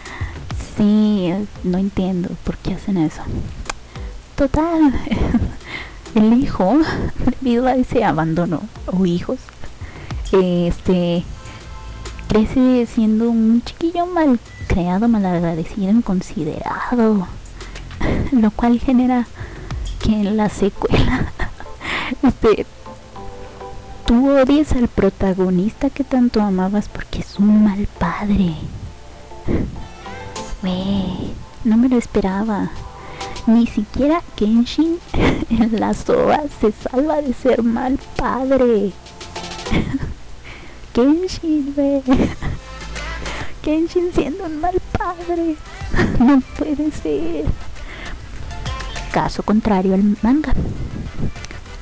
sí, 0.76 1.32
no 1.64 1.78
entiendo 1.78 2.30
por 2.44 2.56
qué 2.58 2.74
hacen 2.74 2.98
eso. 2.98 3.22
Total, 4.36 4.94
el 6.14 6.32
hijo, 6.34 6.78
debido 7.40 7.66
a 7.66 7.74
ese 7.74 8.04
abandono, 8.04 8.62
o 8.86 9.06
hijos, 9.06 9.38
este 10.32 11.24
crece 12.28 12.86
siendo 12.86 13.30
un 13.30 13.62
chiquillo 13.64 14.06
mal 14.06 14.38
creado, 14.68 15.08
mal 15.08 15.26
agradecido, 15.26 15.90
inconsiderado, 15.90 17.26
lo 18.32 18.50
cual 18.52 18.78
genera 18.78 19.26
que 20.02 20.12
en 20.12 20.36
la 20.36 20.48
secuela 20.48 21.32
este 22.22 22.66
tú 24.06 24.30
odies 24.30 24.72
al 24.72 24.88
protagonista 24.88 25.90
que 25.90 26.04
tanto 26.04 26.40
amabas 26.40 26.88
porque 26.88 27.20
es 27.20 27.38
un 27.38 27.64
mal 27.64 27.86
padre. 27.98 28.54
no 31.64 31.76
me 31.76 31.88
lo 31.88 31.96
esperaba. 31.96 32.70
Ni 33.46 33.66
siquiera 33.66 34.22
Kenshin 34.36 34.98
en 35.50 35.80
la 35.80 35.94
soa 35.94 36.42
se 36.60 36.72
salva 36.72 37.20
de 37.22 37.32
ser 37.32 37.62
mal 37.62 37.98
padre. 38.16 38.92
Kenshin, 40.92 41.74
ve. 41.76 42.02
Kenshin 43.62 44.12
siendo 44.12 44.44
un 44.44 44.60
mal 44.60 44.80
padre. 44.98 45.56
No 46.18 46.40
puede 46.58 46.90
ser. 46.92 47.46
Caso 49.12 49.42
contrario 49.42 49.94
al 49.94 50.16
manga. 50.22 50.52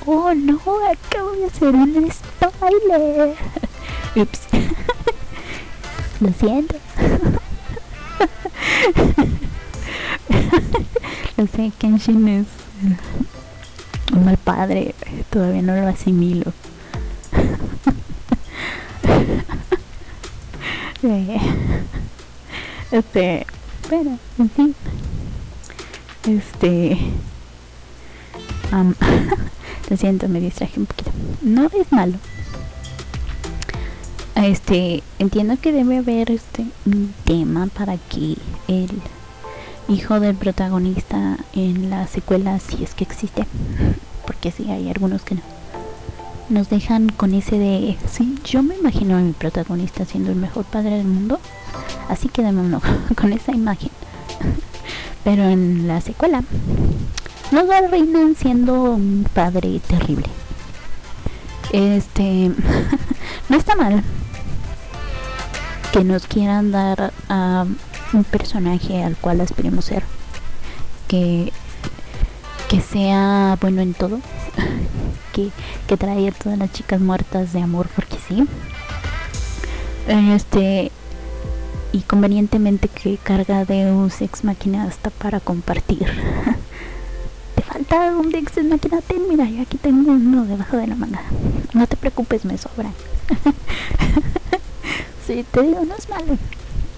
Oh 0.07 0.33
no, 0.35 0.59
acabo 0.91 1.33
de 1.33 1.47
hacer 1.47 1.75
un 1.75 2.11
spoiler. 2.11 3.35
Ups. 4.17 4.41
Lo 6.21 6.33
siento. 6.33 6.77
Lo 11.37 11.47
sé, 11.47 11.73
Kenshin 11.79 12.29
es 12.29 12.47
un 14.13 14.25
mal 14.25 14.37
padre. 14.39 14.95
Todavía 15.31 15.63
no 15.63 15.77
lo 15.77 15.87
asimilo. 15.89 16.53
Este, 22.91 23.47
bueno, 23.89 24.19
en 24.39 24.51
fin. 24.51 24.75
Este, 26.27 26.99
lo 29.91 29.97
siento, 29.97 30.29
me 30.29 30.41
distraje 30.41 30.81
un 30.81 30.87
poquito. 30.87 31.11
No 31.43 31.67
es 31.67 31.93
malo. 31.93 32.15
Este, 34.35 35.03
entiendo 35.19 35.57
que 35.61 35.73
debe 35.73 35.99
haber 35.99 36.31
este 36.31 36.65
un 36.87 37.13
tema 37.25 37.67
para 37.67 37.97
que 37.97 38.37
el 38.69 38.91
hijo 39.89 40.21
del 40.21 40.37
protagonista 40.37 41.39
en 41.55 41.91
la 41.91 42.07
secuela, 42.07 42.59
si 42.61 42.85
es 42.85 42.95
que 42.95 43.05
existe, 43.05 43.47
porque 44.27 44.53
sí 44.53 44.71
hay 44.71 44.89
algunos 44.89 45.23
que 45.23 45.37
no 45.37 45.58
nos 46.49 46.71
dejan 46.71 47.09
con 47.09 47.35
ese 47.35 47.59
de, 47.59 47.97
sí, 48.11 48.39
yo 48.45 48.63
me 48.63 48.77
imagino 48.77 49.17
a 49.17 49.21
mi 49.21 49.33
protagonista 49.33 50.05
siendo 50.05 50.31
el 50.31 50.37
mejor 50.37 50.65
padre 50.65 50.97
del 50.97 51.07
mundo, 51.07 51.41
así 52.09 52.29
quedémonos 52.29 52.83
con 53.17 53.33
esa 53.33 53.53
imagen. 53.53 53.91
Pero 55.25 55.45
en 55.45 55.87
la 55.87 56.01
secuela, 56.01 56.43
nos 57.51 57.71
arruinan 57.71 58.35
siendo 58.35 58.83
un 58.83 59.27
padre 59.33 59.81
terrible. 59.87 60.27
Este, 61.73 62.51
no 63.49 63.57
está 63.57 63.77
mal 63.77 64.03
que 65.93 66.05
nos 66.05 66.27
quieran 66.27 66.71
dar 66.71 67.13
a 67.29 67.67
un 68.13 68.25
personaje 68.25 69.03
al 69.03 69.17
cual 69.17 69.41
aspiremos 69.41 69.87
ser, 69.87 70.03
que, 71.09 71.53
que 72.69 72.81
sea 72.81 73.57
bueno 73.61 73.81
en 73.81 73.95
todo, 73.95 74.21
que, 75.39 75.51
que 75.87 75.97
trae 75.97 76.29
a 76.29 76.33
todas 76.33 76.59
las 76.59 76.73
chicas 76.73 77.01
muertas 77.01 77.53
de 77.53 77.63
amor 77.63 77.89
porque 77.95 78.17
sí. 78.27 78.45
Este, 80.09 80.91
y 81.93 82.01
convenientemente 82.01 82.89
que 82.89 83.19
carga 83.19 83.65
de 83.65 83.93
un 83.93 84.11
sex 84.11 84.43
máquina 84.43 84.85
hasta 84.85 85.11
para 85.11 85.39
compartir. 85.39 86.07
te 87.55 87.63
falta 87.63 88.17
un 88.17 88.33
sex 88.33 88.65
máquina, 88.65 89.01
ten, 89.01 89.29
mira, 89.29 89.45
yo 89.45 89.63
aquí 89.63 89.77
tengo 89.77 90.11
uno 90.11 90.45
debajo 90.45 90.77
de 90.77 90.89
la 90.89 90.97
manga. 90.97 91.23
No 91.73 91.87
te 91.87 91.97
preocupes, 91.97 92.45
me 92.45 92.59
sobra. 92.59 92.91
sí, 95.27 95.45
te 95.53 95.63
digo, 95.63 95.85
no 95.85 95.95
es 95.95 96.09
malo. 96.09 96.37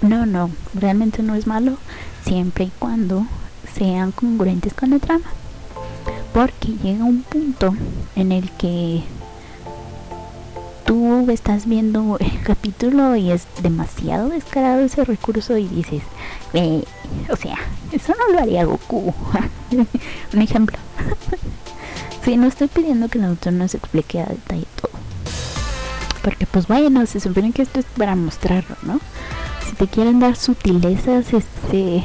No, 0.00 0.24
no, 0.24 0.50
realmente 0.72 1.22
no 1.22 1.34
es 1.34 1.46
malo 1.46 1.76
siempre 2.24 2.64
y 2.64 2.72
cuando 2.78 3.26
sean 3.74 4.12
congruentes 4.12 4.72
con 4.72 4.90
la 4.90 4.98
trama. 4.98 5.26
Porque 6.32 6.68
llega 6.82 7.04
un 7.04 7.22
punto 7.22 7.74
en 8.14 8.32
el 8.32 8.50
que 8.52 9.02
tú 10.84 11.30
estás 11.30 11.66
viendo 11.66 12.18
el 12.18 12.42
capítulo 12.42 13.14
y 13.16 13.30
es 13.30 13.46
demasiado 13.62 14.28
descarado 14.28 14.80
ese 14.80 15.04
recurso 15.04 15.56
y 15.56 15.68
dices, 15.68 16.02
o 17.28 17.36
sea, 17.36 17.56
eso 17.92 18.12
no 18.18 18.32
lo 18.32 18.40
haría 18.40 18.64
Goku. 18.64 19.14
Un 20.32 20.42
ejemplo. 20.42 20.78
sí, 22.24 22.36
no 22.36 22.48
estoy 22.48 22.68
pidiendo 22.68 23.08
que 23.08 23.18
el 23.18 23.24
autor 23.24 23.52
nos 23.52 23.74
explique 23.74 24.20
a 24.20 24.26
detalle 24.26 24.66
todo. 24.80 24.90
Porque 26.22 26.46
pues 26.46 26.66
bueno, 26.66 27.06
se 27.06 27.20
supone 27.20 27.52
que 27.52 27.62
esto 27.62 27.80
es 27.80 27.86
para 27.96 28.14
mostrarlo, 28.14 28.76
¿no? 28.82 29.00
Si 29.66 29.74
te 29.76 29.86
quieren 29.86 30.20
dar 30.20 30.36
sutilezas, 30.36 31.32
este... 31.32 32.04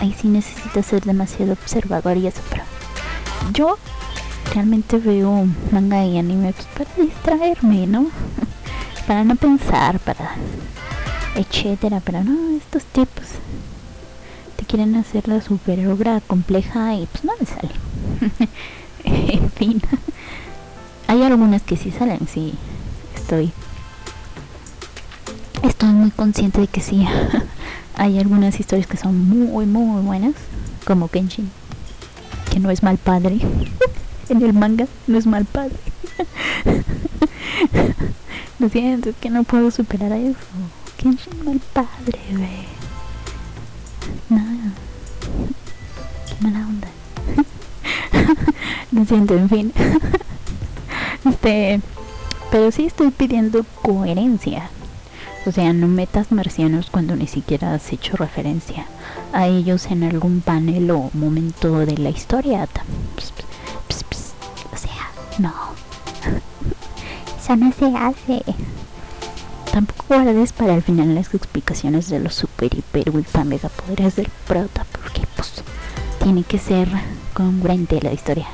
Ahí 0.00 0.16
sí 0.18 0.28
necesitas 0.28 0.86
ser 0.86 1.02
demasiado 1.04 1.52
observador 1.52 2.16
y 2.16 2.26
eso, 2.26 2.40
pero... 2.50 2.69
Yo 3.52 3.78
realmente 4.54 4.98
veo 4.98 5.46
manga 5.70 6.04
y 6.04 6.18
anime 6.18 6.54
para 6.76 6.90
distraerme, 6.96 7.86
¿no? 7.86 8.06
para 9.06 9.24
no 9.24 9.36
pensar, 9.36 9.98
para 10.00 10.36
etcétera, 11.34 12.00
pero 12.04 12.24
no, 12.24 12.56
estos 12.56 12.84
tipos 12.84 13.24
te 14.56 14.64
quieren 14.64 14.94
hacer 14.96 15.28
la 15.28 15.40
super 15.40 15.86
obra 15.88 16.20
compleja 16.20 16.94
y 16.94 17.06
pues 17.06 17.24
no 17.24 17.32
me 17.38 17.46
sale. 17.46 18.50
en 19.04 19.50
fin, 19.52 19.82
hay 21.06 21.22
algunas 21.22 21.62
que 21.62 21.76
sí 21.76 21.90
salen, 21.90 22.28
sí, 22.28 22.54
estoy 23.14 23.52
estoy 25.62 25.90
muy 25.90 26.10
consciente 26.10 26.60
de 26.60 26.66
que 26.66 26.80
sí. 26.80 27.06
hay 27.96 28.18
algunas 28.18 28.58
historias 28.60 28.86
que 28.86 28.96
son 28.96 29.28
muy 29.28 29.66
muy 29.66 30.02
buenas, 30.02 30.34
como 30.86 31.08
Kenshin, 31.08 31.50
que 32.50 32.60
no 32.60 32.70
es 32.70 32.82
mal 32.82 32.98
padre 32.98 33.40
en 34.30 34.42
el 34.42 34.52
manga 34.52 34.86
no 35.06 35.18
es 35.18 35.26
mal 35.26 35.44
padre. 35.44 35.76
Lo 38.58 38.68
siento, 38.68 39.10
es 39.10 39.16
que 39.16 39.30
no 39.30 39.42
puedo 39.44 39.70
superar 39.70 40.12
a 40.12 40.18
eso. 40.18 40.38
¿Quién 40.96 41.14
es 41.14 41.44
mal 41.44 41.60
padre? 41.72 42.18
No. 44.28 44.38
Qué 46.28 46.34
mala 46.44 46.66
onda. 46.66 46.88
Lo 48.92 49.04
siento, 49.04 49.34
en 49.34 49.48
fin. 49.48 49.72
este. 51.24 51.80
Pero 52.50 52.70
sí 52.72 52.86
estoy 52.86 53.10
pidiendo 53.10 53.64
coherencia. 53.82 54.70
O 55.46 55.52
sea, 55.52 55.72
no 55.72 55.86
metas 55.86 56.32
marcianos 56.32 56.90
cuando 56.90 57.16
ni 57.16 57.26
siquiera 57.26 57.74
has 57.74 57.92
hecho 57.92 58.16
referencia 58.16 58.86
a 59.32 59.46
ellos 59.46 59.86
en 59.86 60.04
algún 60.04 60.40
panel 60.40 60.90
o 60.90 61.10
momento 61.14 61.78
de 61.80 61.96
la 61.98 62.10
historia. 62.10 62.68
No. 65.40 65.54
Eso 67.42 67.56
no 67.56 67.72
se 67.72 67.86
hace. 67.96 68.44
Tampoco 69.72 70.04
guardes 70.08 70.52
para 70.52 70.74
el 70.74 70.82
final 70.82 71.14
las 71.14 71.32
explicaciones 71.32 72.10
de 72.10 72.20
los 72.20 72.34
super, 72.34 72.76
hiper, 72.76 73.08
ultra, 73.10 73.44
mega 73.44 73.70
poderes 73.70 74.16
del 74.16 74.28
prota, 74.46 74.84
porque 74.92 75.26
pues 75.36 75.62
tiene 76.22 76.42
que 76.42 76.58
ser 76.58 76.88
congruente 77.32 78.00
la 78.02 78.12
historia. 78.12 78.48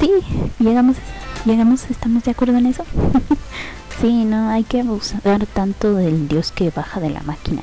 Sí, 0.00 0.10
llegamos, 0.58 0.96
llegamos, 1.44 1.88
estamos 1.88 2.24
de 2.24 2.32
acuerdo 2.32 2.58
en 2.58 2.66
eso. 2.66 2.84
sí, 4.00 4.24
no 4.24 4.48
hay 4.48 4.64
que 4.64 4.80
abusar 4.80 5.46
tanto 5.46 5.94
del 5.94 6.26
dios 6.26 6.50
que 6.50 6.70
baja 6.70 6.98
de 6.98 7.10
la 7.10 7.22
máquina. 7.22 7.62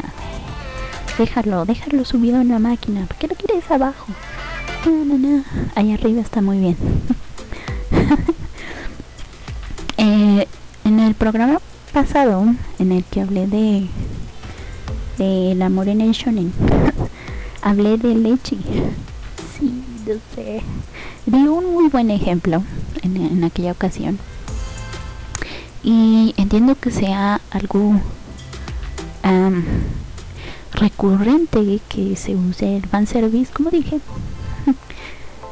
Déjalo, 1.17 1.65
déjalo 1.65 2.05
subido 2.05 2.41
en 2.41 2.49
la 2.49 2.59
máquina. 2.59 3.05
¿Por 3.05 3.17
qué 3.17 3.27
lo 3.27 3.35
quieres 3.35 3.69
abajo? 3.69 4.07
No, 4.85 5.05
no, 5.05 5.17
no. 5.17 5.43
Ahí 5.75 5.93
arriba 5.93 6.21
está 6.21 6.41
muy 6.41 6.59
bien. 6.59 6.77
Eh, 10.03 10.47
en 10.83 10.99
el 10.99 11.13
programa 11.13 11.59
pasado, 11.93 12.43
en 12.79 12.91
el 12.91 13.03
que 13.03 13.21
hablé 13.21 13.45
de 13.45 13.87
de 15.21 15.53
la 15.55 15.67
amor 15.67 15.87
en 15.87 16.01
hablé 17.61 17.97
de 17.97 18.15
leche. 18.15 18.57
Sí, 19.53 19.83
no 20.07 20.15
sé. 20.33 20.61
Di 21.27 21.47
un 21.47 21.73
muy 21.73 21.89
buen 21.89 22.09
ejemplo 22.09 22.63
en, 23.03 23.43
aquella 23.43 23.71
ocasión. 23.71 24.17
Y 25.83 26.33
entiendo 26.37 26.75
que 26.75 26.89
sea 26.89 27.39
algo 27.51 27.99
recurrente 30.81 31.79
que 31.87 32.15
se 32.15 32.35
use 32.35 32.77
el 32.77 32.85
fanservice, 32.87 33.51
como 33.53 33.69
dije. 33.69 33.99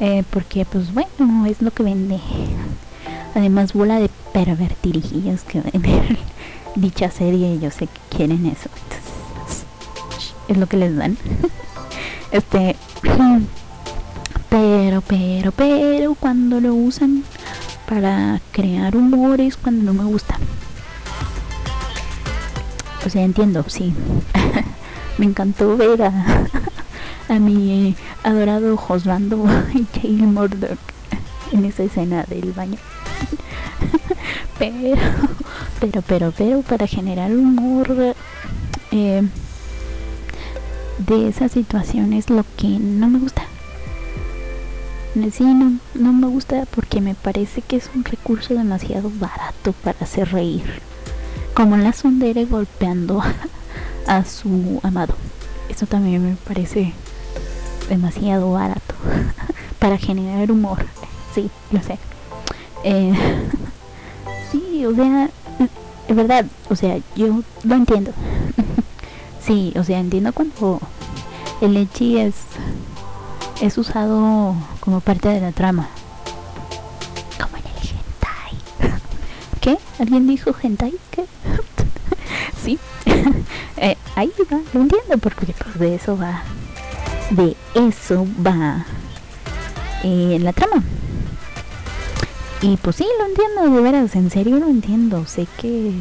Eh, 0.01 0.23
porque 0.29 0.63
pues 0.63 0.93
bueno, 0.93 1.45
es 1.45 1.61
lo 1.61 1.71
que 1.71 1.83
vende. 1.83 2.21
Además, 3.35 3.73
bola 3.73 3.99
de 3.99 4.09
pervertirijillos 4.31 5.41
que 5.41 5.59
venden 5.59 6.17
dicha 6.75 7.11
serie, 7.11 7.59
yo 7.59 7.69
sé 7.69 7.87
que 7.87 8.15
quieren 8.15 8.45
eso. 8.45 8.69
es 10.47 10.55
lo 10.55 10.67
que 10.67 10.77
les 10.77 10.95
dan. 10.95 11.17
este, 12.31 12.77
pero, 14.49 15.01
pero, 15.01 15.51
pero, 15.51 16.15
cuando 16.15 16.61
lo 16.61 16.73
usan 16.75 17.25
para 17.85 18.39
crear 18.53 18.95
humores, 18.95 19.57
cuando 19.57 19.91
no 19.91 20.01
me 20.01 20.09
gusta. 20.09 20.39
O 23.05 23.09
sea, 23.09 23.23
entiendo, 23.23 23.65
sí. 23.67 23.93
Me 25.19 25.25
encantó 25.25 25.75
ver 25.75 26.01
a, 26.03 26.47
a 27.27 27.39
mi 27.39 27.95
adorado 28.23 28.77
Josbando 28.77 29.45
y 29.73 29.85
Jay 29.99 30.13
Murdoch 30.13 30.79
en 31.51 31.65
esa 31.65 31.83
escena 31.83 32.23
del 32.23 32.53
baño. 32.53 32.77
pero, 34.59 35.01
pero, 35.79 36.01
pero, 36.01 36.33
pero, 36.35 36.61
para 36.61 36.87
generar 36.87 37.31
humor 37.31 38.15
eh, 38.91 39.23
de 40.99 41.27
esas 41.27 41.51
situaciones, 41.51 42.29
lo 42.29 42.45
que 42.55 42.67
no 42.67 43.09
me 43.09 43.19
gusta. 43.19 43.43
Sí, 45.33 45.43
no, 45.43 46.13
me 46.13 46.27
gusta 46.27 46.65
porque 46.73 47.01
me 47.01 47.13
parece 47.13 47.61
que 47.61 47.75
es 47.75 47.89
un 47.93 48.05
recurso 48.05 48.53
demasiado 48.53 49.11
barato 49.19 49.73
para 49.83 49.97
hacer 49.99 50.31
reír. 50.31 50.63
Como 51.53 51.75
la 51.75 51.91
sondere 51.91 52.45
golpeando 52.45 53.21
a 54.09 54.25
su 54.25 54.79
amado. 54.81 55.13
Eso 55.69 55.85
también 55.85 56.27
me 56.27 56.35
parece 56.35 56.93
demasiado 57.87 58.51
barato 58.51 58.95
para 59.79 59.97
generar 59.97 60.51
humor. 60.51 60.83
Sí, 61.33 61.49
lo 61.71 61.81
sé. 61.83 61.99
Eh, 62.83 63.13
sí, 64.51 64.83
o 64.85 64.95
sea, 64.95 65.29
es 66.07 66.15
verdad, 66.15 66.45
o 66.69 66.75
sea, 66.75 66.97
yo 67.15 67.41
lo 67.63 67.75
entiendo. 67.75 68.11
sí, 69.45 69.73
o 69.77 69.83
sea, 69.83 69.99
entiendo 69.99 70.33
cuando 70.33 70.81
el 71.61 71.77
echi 71.77 72.17
es 72.17 72.33
es 73.61 73.77
usado 73.77 74.55
como 74.79 75.01
parte 75.01 75.27
de 75.29 75.41
la 75.41 75.51
trama. 75.51 75.87
Como 77.39 77.57
en 77.57 77.63
el 77.63 77.89
hentai. 77.89 78.57
¿Qué? 79.61 79.77
¿Alguien 79.99 80.25
dijo 80.25 80.55
hentai? 80.63 80.95
¿Qué? 81.11 81.25
Eh, 83.81 83.97
ahí 84.15 84.31
va, 84.51 84.59
lo 84.73 84.81
entiendo 84.81 85.17
porque 85.17 85.53
pues, 85.53 85.79
de 85.79 85.95
eso 85.95 86.17
va 86.17 86.43
de 87.31 87.55
eso 87.75 88.25
va 88.45 88.85
eh, 90.03 90.37
la 90.41 90.53
trama. 90.53 90.83
Y 92.61 92.75
pues 92.77 92.97
sí, 92.97 93.05
lo 93.17 93.25
entiendo, 93.25 93.75
de 93.75 93.81
veras, 93.81 94.15
en 94.15 94.29
serio 94.29 94.57
lo 94.59 94.67
entiendo. 94.67 95.25
Sé 95.25 95.47
que 95.57 95.91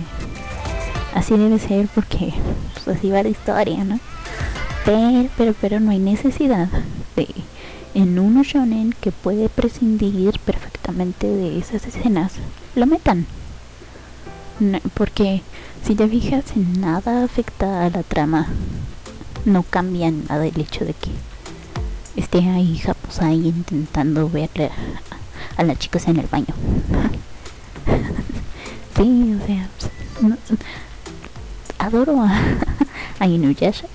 así 1.14 1.36
debe 1.36 1.58
ser 1.58 1.88
porque 1.94 2.32
pues 2.74 2.96
así 2.96 3.10
va 3.10 3.22
la 3.22 3.28
historia, 3.28 3.84
¿no? 3.84 4.00
Pero, 4.84 5.28
pero, 5.36 5.54
pero 5.60 5.80
no 5.80 5.90
hay 5.90 5.98
necesidad 5.98 6.68
de 7.14 7.28
en 7.94 8.18
un 8.18 8.40
shonen 8.42 8.94
que 9.00 9.12
puede 9.12 9.48
prescindir 9.48 10.38
perfectamente 10.40 11.26
de 11.26 11.58
esas 11.58 11.86
escenas, 11.86 12.32
lo 12.74 12.86
metan. 12.86 13.26
porque 14.94 15.42
si 15.84 15.94
te 15.94 16.08
fijas 16.08 16.44
en 16.56 16.80
nada 16.80 17.24
afecta 17.24 17.84
a 17.84 17.90
la 17.90 18.02
trama, 18.02 18.46
no 19.44 19.62
cambia 19.62 20.10
nada 20.10 20.46
el 20.46 20.60
hecho 20.60 20.84
de 20.84 20.94
que 20.94 21.10
esté 22.16 22.38
ahí 22.38 22.80
pues 23.02 23.20
ahí 23.20 23.48
intentando 23.48 24.28
ver 24.28 24.50
a, 25.56 25.62
las 25.62 25.78
chicas 25.78 26.06
en 26.08 26.18
el 26.18 26.26
baño. 26.26 26.54
sí, 28.96 29.38
o 29.40 29.46
sea, 29.46 29.68
adoro 31.78 32.20
a, 32.20 32.32
a 33.18 33.26
Inuyasha. 33.26 33.86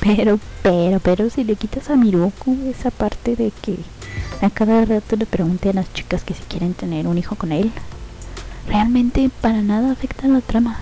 pero, 0.00 0.38
pero, 0.62 1.00
pero 1.00 1.30
si 1.30 1.44
le 1.44 1.56
quitas 1.56 1.90
a 1.90 1.96
Miroku 1.96 2.56
esa 2.68 2.90
parte 2.90 3.36
de 3.36 3.52
que 3.62 3.78
a 4.42 4.50
cada 4.50 4.84
rato 4.84 5.16
le 5.16 5.26
pregunte 5.26 5.70
a 5.70 5.72
las 5.72 5.92
chicas 5.94 6.22
que 6.24 6.34
si 6.34 6.42
quieren 6.42 6.74
tener 6.74 7.06
un 7.06 7.16
hijo 7.18 7.36
con 7.36 7.52
él, 7.52 7.72
realmente 8.68 9.30
para 9.40 9.62
nada 9.62 9.92
afecta 9.92 10.28
la 10.28 10.40
trama. 10.40 10.80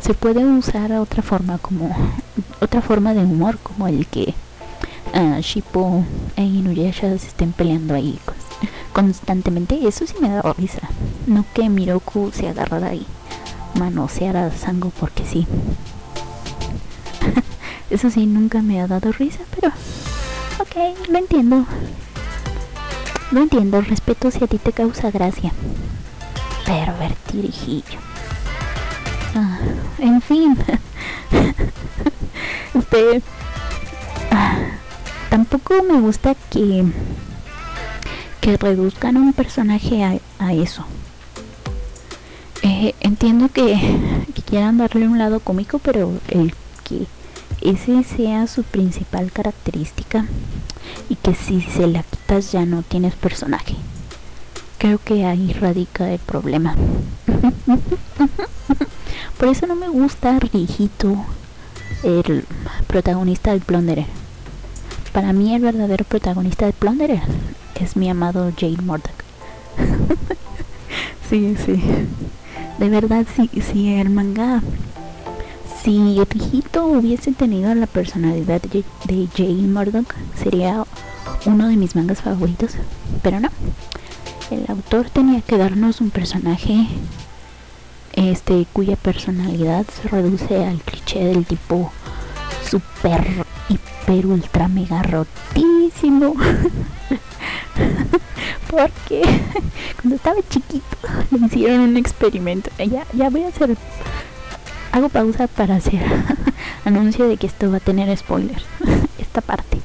Se 0.00 0.14
puede 0.14 0.44
usar 0.44 0.92
otra 0.92 1.22
forma 1.22 1.58
como 1.58 1.94
otra 2.60 2.80
forma 2.80 3.14
de 3.14 3.22
humor 3.22 3.58
como 3.58 3.88
el 3.88 4.06
que 4.06 4.34
uh, 5.14 5.40
Shippo 5.40 6.04
e 6.36 6.42
Inuyasha 6.42 7.18
se 7.18 7.26
estén 7.26 7.52
peleando 7.52 7.94
ahí 7.94 8.18
constantemente. 8.92 9.86
Eso 9.86 10.06
sí 10.06 10.14
me 10.20 10.30
da 10.30 10.42
risa. 10.54 10.88
No 11.26 11.44
que 11.54 11.68
Miroku 11.68 12.30
se 12.32 12.48
agarrara 12.48 12.88
ahí 12.88 13.06
manosear 13.74 14.36
a 14.36 14.50
Sango 14.50 14.90
porque 14.90 15.24
sí. 15.24 15.46
Eso 17.90 18.10
sí, 18.10 18.26
nunca 18.26 18.62
me 18.62 18.80
ha 18.80 18.86
dado 18.86 19.12
risa, 19.12 19.40
pero... 19.54 19.72
Ok, 20.60 21.08
lo 21.08 21.18
entiendo. 21.18 21.64
Lo 23.30 23.40
entiendo, 23.40 23.80
respeto 23.80 24.30
si 24.30 24.44
a 24.44 24.46
ti 24.46 24.58
te 24.58 24.72
causa 24.72 25.10
gracia. 25.10 25.52
Pero 26.68 26.94
ver 26.98 27.14
tirijillo. 27.30 27.98
Ah, 29.34 29.58
en 29.98 30.20
fin. 30.20 30.54
este... 32.74 33.22
Ah, 34.30 34.58
tampoco 35.30 35.82
me 35.82 35.98
gusta 35.98 36.34
que... 36.50 36.84
Que 38.42 38.58
reduzcan 38.58 39.16
un 39.16 39.32
personaje 39.32 40.04
a, 40.04 40.18
a 40.38 40.52
eso. 40.52 40.84
Eh, 42.60 42.94
entiendo 43.00 43.48
que, 43.48 43.74
que 44.34 44.42
quieran 44.42 44.76
darle 44.76 45.08
un 45.08 45.16
lado 45.16 45.40
cómico, 45.40 45.78
pero 45.78 46.12
el 46.28 46.52
que 46.84 47.06
ese 47.62 48.04
sea 48.04 48.46
su 48.46 48.62
principal 48.62 49.32
característica 49.32 50.26
y 51.08 51.16
que 51.16 51.34
si 51.34 51.62
se 51.62 51.86
la 51.86 52.02
quitas 52.02 52.52
ya 52.52 52.66
no 52.66 52.82
tienes 52.82 53.14
personaje. 53.14 53.74
Creo 54.78 54.98
que 54.98 55.24
ahí 55.24 55.52
radica 55.52 56.10
el 56.10 56.20
problema. 56.20 56.74
Por 59.38 59.48
eso 59.48 59.66
no 59.66 59.74
me 59.74 59.88
gusta 59.88 60.38
Rijito, 60.38 61.16
el 62.02 62.44
protagonista 62.86 63.50
del 63.50 63.60
Plunderer. 63.60 64.06
Para 65.12 65.32
mí 65.32 65.54
el 65.54 65.62
verdadero 65.62 66.04
protagonista 66.04 66.66
del 66.66 66.74
Plunderer 66.74 67.22
es 67.80 67.96
mi 67.96 68.08
amado 68.08 68.52
Jane 68.56 68.82
Murdoch. 68.82 69.10
sí, 71.28 71.56
sí. 71.64 71.82
De 72.78 72.88
verdad, 72.88 73.26
si, 73.34 73.48
si 73.60 73.94
el 73.94 74.10
manga 74.10 74.62
si 75.82 76.22
Rijito 76.22 76.86
hubiese 76.86 77.32
tenido 77.32 77.74
la 77.74 77.86
personalidad 77.86 78.60
de, 78.60 79.28
Jane 79.34 79.68
Murdoch, 79.68 80.12
sería 80.36 80.84
uno 81.46 81.68
de 81.68 81.76
mis 81.76 81.96
mangas 81.96 82.20
favoritos. 82.20 82.72
Pero 83.22 83.40
no. 83.40 83.48
El 84.50 84.64
autor 84.68 85.10
tenía 85.10 85.40
que 85.40 85.58
darnos 85.58 86.00
un 86.00 86.10
personaje 86.10 86.86
este 88.14 88.66
cuya 88.72 88.96
personalidad 88.96 89.84
se 89.86 90.08
reduce 90.08 90.64
al 90.64 90.80
cliché 90.80 91.24
del 91.24 91.46
tipo 91.46 91.92
super 92.68 93.24
hiper 93.68 94.26
ultra 94.26 94.68
mega 94.68 95.02
rotísimo 95.02 96.34
porque 98.70 99.22
cuando 100.00 100.16
estaba 100.16 100.36
chiquito 100.48 100.96
le 101.30 101.46
hicieron 101.46 101.80
un 101.80 101.96
experimento 101.96 102.70
ya 102.78 103.06
ya 103.12 103.30
voy 103.30 103.44
a 103.44 103.48
hacer 103.48 103.76
hago 104.92 105.08
pausa 105.08 105.46
para 105.46 105.76
hacer 105.76 106.02
anuncio 106.84 107.28
de 107.28 107.36
que 107.36 107.46
esto 107.46 107.70
va 107.70 107.76
a 107.76 107.80
tener 107.80 108.14
spoilers. 108.16 108.64
Esta 109.18 109.40
parte. 109.40 109.78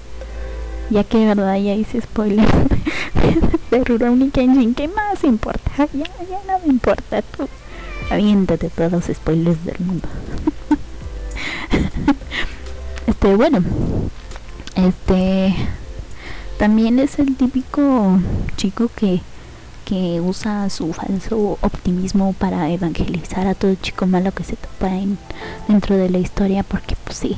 Ya 0.93 1.03
que 1.03 1.17
de 1.17 1.25
verdad 1.25 1.55
ya 1.55 1.73
hice 1.73 2.01
spoilers 2.01 2.51
de 3.71 3.83
Rurouni 3.83 4.29
Kenshin. 4.29 4.75
¿Qué 4.75 4.87
más 4.87 5.23
importa? 5.23 5.71
Ya, 5.91 6.05
ya 6.05 6.39
no 6.47 6.59
me 6.63 6.67
importa. 6.71 7.23
Tú 7.23 7.49
aviéntate 8.11 8.69
todos 8.69 8.91
los 8.91 9.05
spoilers 9.05 9.65
del 9.65 9.79
mundo. 9.79 10.07
este, 13.07 13.35
bueno. 13.35 13.63
Este. 14.75 15.55
También 16.59 16.99
es 16.99 17.17
el 17.17 17.35
típico 17.37 18.19
chico 18.55 18.91
que 18.95 19.21
que 19.85 20.21
usa 20.21 20.69
su 20.69 20.93
falso 20.93 21.57
optimismo 21.59 22.33
para 22.33 22.69
evangelizar 22.69 23.47
a 23.47 23.55
todo 23.55 23.75
chico 23.75 24.05
malo 24.05 24.31
que 24.31 24.45
se 24.45 24.55
topa 24.55 24.87
en, 24.95 25.17
dentro 25.67 25.97
de 25.97 26.09
la 26.09 26.19
historia 26.19 26.63
porque 26.63 26.95
pues 27.03 27.17
sí 27.17 27.35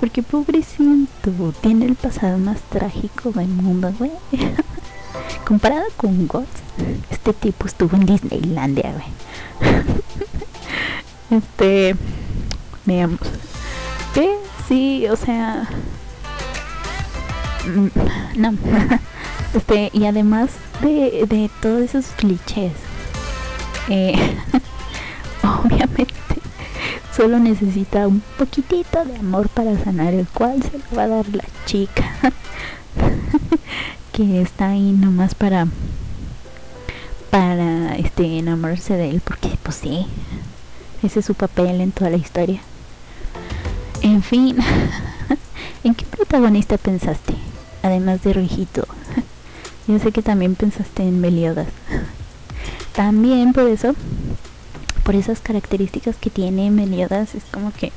porque 0.00 0.22
pobrecito 0.22 1.52
tiene 1.60 1.86
el 1.86 1.94
pasado 1.94 2.38
más 2.38 2.60
trágico 2.70 3.32
del 3.32 3.48
mundo 3.48 3.92
güey. 3.98 4.12
Comparado 5.46 5.84
con 5.96 6.26
Gods 6.26 6.48
este 7.10 7.32
tipo 7.32 7.66
estuvo 7.66 7.96
en 7.96 8.06
Disneylandia 8.06 8.92
güey. 8.92 9.82
Este 11.30 11.96
veamos. 12.84 13.20
Sí 14.68 15.06
o 15.08 15.16
sea 15.16 15.68
mm, 17.66 18.40
no. 18.40 18.54
Este 19.54 19.90
y 19.92 20.04
además 20.04 20.50
de, 20.82 21.24
de 21.28 21.50
todos 21.62 21.82
esos 21.82 22.06
clichés. 22.16 22.72
Eh, 23.88 24.14
obviamente 25.42 26.05
solo 27.16 27.38
necesita 27.38 28.06
un 28.06 28.20
poquitito 28.38 29.04
de 29.04 29.16
amor 29.16 29.48
para 29.48 29.78
sanar 29.82 30.12
el 30.12 30.26
cual 30.28 30.62
se 30.62 30.78
lo 30.78 30.96
va 30.96 31.04
a 31.04 31.08
dar 31.08 31.28
la 31.28 31.44
chica 31.64 32.04
que 34.12 34.42
está 34.42 34.70
ahí 34.70 34.92
nomás 34.92 35.34
para 35.34 35.66
para 37.30 37.96
este 37.96 38.38
enamorarse 38.38 38.96
de 38.96 39.10
él 39.10 39.22
porque 39.24 39.50
pues 39.62 39.76
sí 39.76 40.06
ese 41.02 41.20
es 41.20 41.26
su 41.26 41.34
papel 41.34 41.80
en 41.80 41.92
toda 41.92 42.10
la 42.10 42.16
historia 42.16 42.60
en 44.02 44.22
fin 44.22 44.56
¿en 45.84 45.94
qué 45.94 46.04
protagonista 46.04 46.76
pensaste? 46.76 47.34
además 47.82 48.22
de 48.22 48.32
Rijito 48.34 48.86
yo 49.88 49.98
sé 49.98 50.12
que 50.12 50.22
también 50.22 50.54
pensaste 50.54 51.02
en 51.02 51.20
Meliodas. 51.20 51.68
También 52.92 53.52
por 53.52 53.64
eso, 53.64 53.94
por 55.06 55.14
esas 55.14 55.38
características 55.38 56.16
que 56.16 56.30
tiene 56.30 56.68
Meliodas, 56.72 57.36
es 57.36 57.44
como 57.44 57.72
que 57.72 57.92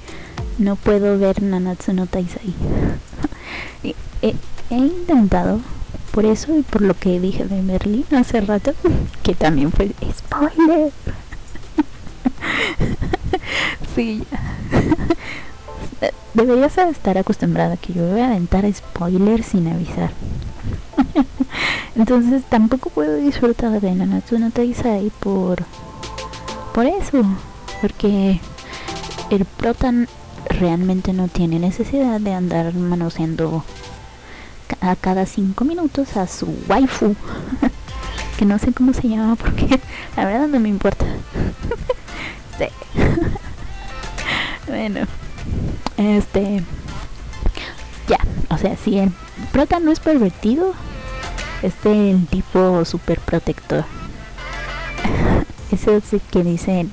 no 0.60 0.76
puedo 0.76 1.18
ver 1.18 1.42
Nanatsu 1.42 1.92
no 1.92 2.06
Taisai. 2.06 2.54
he, 3.84 3.96
he 4.70 4.78
intentado, 4.78 5.60
por 6.12 6.26
eso 6.26 6.56
y 6.56 6.62
por 6.62 6.84
lo 6.84 6.94
que 6.94 7.20
dije 7.20 7.46
de 7.46 7.64
Merlin 7.64 8.06
hace 8.16 8.42
rato, 8.42 8.74
que 9.24 9.34
también 9.34 9.72
fue 9.72 9.90
spoiler. 10.16 10.92
sí, 13.96 14.24
deberías 16.36 16.78
estar 16.78 17.18
acostumbrada 17.18 17.76
que 17.76 17.94
yo 17.94 18.08
voy 18.08 18.20
a 18.20 18.28
aventar 18.28 18.72
spoilers 18.72 19.48
sin 19.48 19.68
avisar. 19.68 20.12
Entonces 21.96 22.44
tampoco 22.48 22.92
puedo 22.92 23.18
disfrutar 23.18 23.82
de 23.82 23.96
Nanatsu 23.96 24.38
no 24.38 24.52
Taisai 24.52 25.12
por 25.20 25.64
por 26.74 26.86
eso, 26.86 27.24
porque 27.82 28.40
el 29.30 29.46
protan 29.46 30.08
realmente 30.50 31.14
no 31.14 31.28
tiene 31.28 31.60
necesidad 31.60 32.20
de 32.20 32.34
andar 32.34 32.74
manoseando 32.74 33.64
a 34.82 34.96
cada 34.96 35.26
cinco 35.26 35.66
minutos 35.66 36.18
a 36.18 36.28
su 36.28 36.48
waifu, 36.68 37.16
que 38.38 38.46
no 38.46 38.60
sé 38.60 38.74
cómo 38.74 38.94
se 38.94 39.08
llama 39.08 39.36
porque 39.36 39.80
la 40.18 40.26
verdad 40.26 40.48
no 40.48 40.60
me 40.60 40.70
importa. 40.70 41.06
bueno, 44.68 45.02
este, 45.98 46.64
ya, 48.08 48.20
o 48.50 48.58
sea, 48.58 48.76
si 48.78 49.00
el 49.00 49.12
prota 49.52 49.80
no 49.80 49.92
es 49.92 50.00
pervertido, 50.00 50.74
este 51.62 52.12
el 52.12 52.28
tipo 52.28 52.84
super 52.86 53.20
protector. 53.20 53.86
Ese 55.72 55.98
es 55.98 56.14
el 56.14 56.22
que 56.22 56.44
dicen 56.44 56.92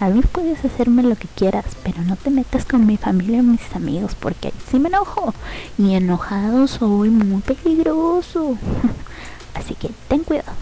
A 0.00 0.08
mí 0.08 0.20
puedes 0.20 0.64
hacerme 0.64 1.02
lo 1.02 1.16
que 1.16 1.28
quieras, 1.28 1.64
pero 1.84 2.02
no 2.02 2.16
te 2.16 2.30
metas 2.30 2.64
con 2.64 2.86
mi 2.86 2.96
familia 2.96 3.38
y 3.38 3.42
mis 3.42 3.74
amigos, 3.74 4.14
porque 4.18 4.52
si 4.70 4.78
me 4.78 4.88
enojo. 4.88 5.34
Y 5.78 5.94
enojado 5.94 6.66
soy 6.66 7.10
muy 7.10 7.42
peligroso. 7.42 8.58
Así 9.54 9.74
que 9.74 9.90
ten 10.08 10.20
cuidado. 10.20 10.52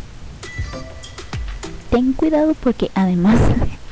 Ten 1.90 2.12
cuidado 2.12 2.54
porque 2.54 2.90
además 2.94 3.40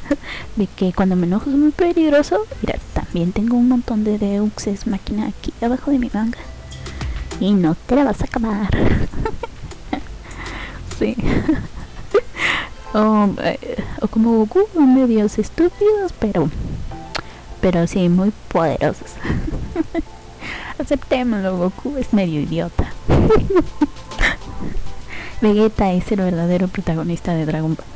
de 0.56 0.66
que 0.66 0.92
cuando 0.92 1.16
me 1.16 1.26
enojo 1.26 1.50
es 1.50 1.56
muy 1.56 1.72
peligroso, 1.72 2.40
mira, 2.60 2.78
también 2.92 3.32
tengo 3.32 3.56
un 3.56 3.68
montón 3.68 4.04
de 4.04 4.18
Deux 4.18 4.86
máquina 4.86 5.28
aquí 5.28 5.52
abajo 5.64 5.90
de 5.90 5.98
mi 5.98 6.10
manga. 6.12 6.38
Y 7.40 7.54
no 7.54 7.74
te 7.74 7.96
la 7.96 8.04
vas 8.04 8.20
a 8.20 8.24
acabar. 8.24 8.70
sí. 10.98 11.16
O, 12.94 13.28
eh, 13.42 13.84
o, 14.00 14.08
como 14.08 14.38
Goku, 14.38 14.66
medios 14.80 15.38
estúpidos, 15.38 16.12
pero 16.18 16.48
pero 17.60 17.86
sí 17.86 18.08
muy 18.08 18.32
poderosos. 18.48 19.12
Aceptémoslo, 20.78 21.56
Goku 21.56 21.96
es 21.96 22.12
medio 22.12 22.40
idiota. 22.40 22.92
Vegeta 25.40 25.92
es 25.92 26.10
el 26.12 26.20
verdadero 26.20 26.68
protagonista 26.68 27.34
de 27.34 27.46
Dragon 27.46 27.76
Ball. 27.76 27.86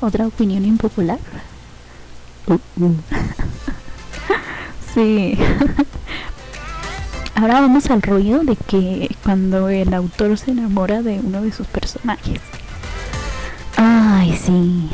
Otra 0.00 0.26
opinión 0.26 0.64
impopular. 0.64 1.18
sí. 4.92 5.38
Ahora 7.36 7.60
vamos 7.60 7.90
al 7.90 8.00
rollo 8.00 8.44
de 8.44 8.54
que 8.54 9.08
cuando 9.24 9.68
el 9.68 9.92
autor 9.92 10.38
se 10.38 10.52
enamora 10.52 11.02
de 11.02 11.18
uno 11.18 11.42
de 11.42 11.50
sus 11.50 11.66
personajes. 11.66 12.40
Ay, 13.76 14.36
sí. 14.36 14.88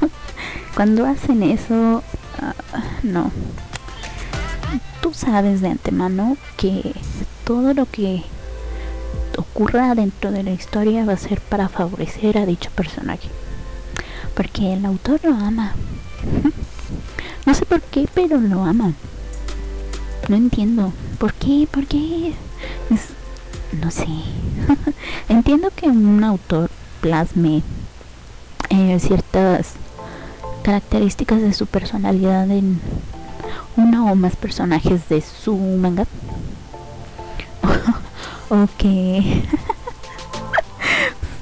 cuando 0.74 1.06
hacen 1.06 1.42
eso, 1.42 2.02
uh, 2.42 2.78
no. 3.02 3.32
Tú 5.00 5.14
sabes 5.14 5.62
de 5.62 5.68
antemano 5.68 6.36
que 6.58 6.94
todo 7.44 7.72
lo 7.72 7.86
que 7.86 8.22
ocurra 9.38 9.94
dentro 9.94 10.30
de 10.32 10.42
la 10.42 10.50
historia 10.50 11.06
va 11.06 11.14
a 11.14 11.18
ser 11.18 11.40
para 11.40 11.70
favorecer 11.70 12.36
a 12.36 12.44
dicho 12.44 12.70
personaje. 12.74 13.28
Porque 14.34 14.74
el 14.74 14.84
autor 14.84 15.20
lo 15.24 15.34
ama. 15.34 15.72
no 17.46 17.54
sé 17.54 17.64
por 17.64 17.80
qué, 17.80 18.06
pero 18.12 18.38
lo 18.38 18.64
ama. 18.64 18.92
No 20.28 20.36
entiendo. 20.36 20.92
¿Por 21.18 21.32
qué? 21.34 21.68
¿Por 21.70 21.86
qué? 21.86 22.34
no 23.80 23.90
sé. 23.90 24.06
entiendo 25.28 25.70
que 25.74 25.86
un 25.86 26.22
autor 26.22 26.70
plasme 27.00 27.62
eh, 28.70 28.98
ciertas 29.00 29.74
características 30.62 31.40
de 31.40 31.52
su 31.52 31.66
personalidad 31.66 32.50
en 32.50 32.80
uno 33.76 34.10
o 34.10 34.14
más 34.14 34.36
personajes 34.36 35.08
de 35.08 35.20
su 35.20 35.56
manga. 35.56 36.06
o 38.50 38.68
que 38.78 39.22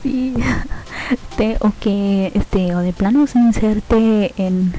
sí 0.02 0.34
este, 1.10 1.56
o 1.60 1.72
que 1.80 2.32
este 2.34 2.74
o 2.74 2.78
de 2.78 2.92
plano 2.92 3.26
se 3.26 3.38
inserte 3.38 4.32
en 4.36 4.72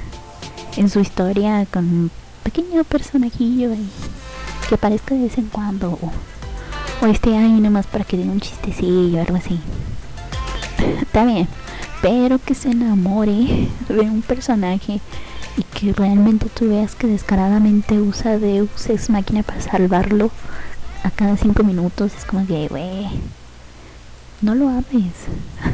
en 0.78 0.90
su 0.90 1.00
historia 1.00 1.66
con 1.72 1.86
un 1.86 2.12
pequeño 2.44 2.84
personajillo 2.84 3.74
y 3.74 3.90
que 4.66 4.76
aparezca 4.76 5.16
de 5.16 5.24
vez 5.24 5.38
en 5.38 5.48
cuando 5.48 5.92
o, 5.92 6.12
o 7.02 7.08
esté 7.08 7.38
ahí 7.38 7.60
nomás 7.60 7.88
para 7.88 8.06
que 8.06 8.18
den 8.18 8.30
un 8.30 8.40
chistecillo 8.40 9.18
o 9.18 9.22
algo 9.22 9.36
así 9.36 9.60
está 11.02 11.26
bien 11.26 11.48
pero 12.02 12.38
que 12.40 12.56
se 12.56 12.70
enamore 12.70 13.70
de 13.88 14.02
un 14.02 14.22
personaje 14.22 15.00
y 15.58 15.64
que 15.64 15.94
realmente 15.94 16.48
tú 16.50 16.68
veas 16.68 16.96
que 16.96 17.08
descaradamente 17.08 18.00
usa 18.00 18.38
Deus 18.40 18.90
Ex 18.90 19.10
Máquina 19.10 19.44
para 19.44 19.62
salvarlo 19.62 20.32
a 21.04 21.12
cada 21.12 21.38
cinco 21.38 21.64
minutos 21.64 22.14
es 22.18 22.26
como 22.26 22.46
que, 22.48 22.68
güey, 22.70 23.08
no 24.42 24.56
lo 24.56 24.70
ames. 24.70 25.14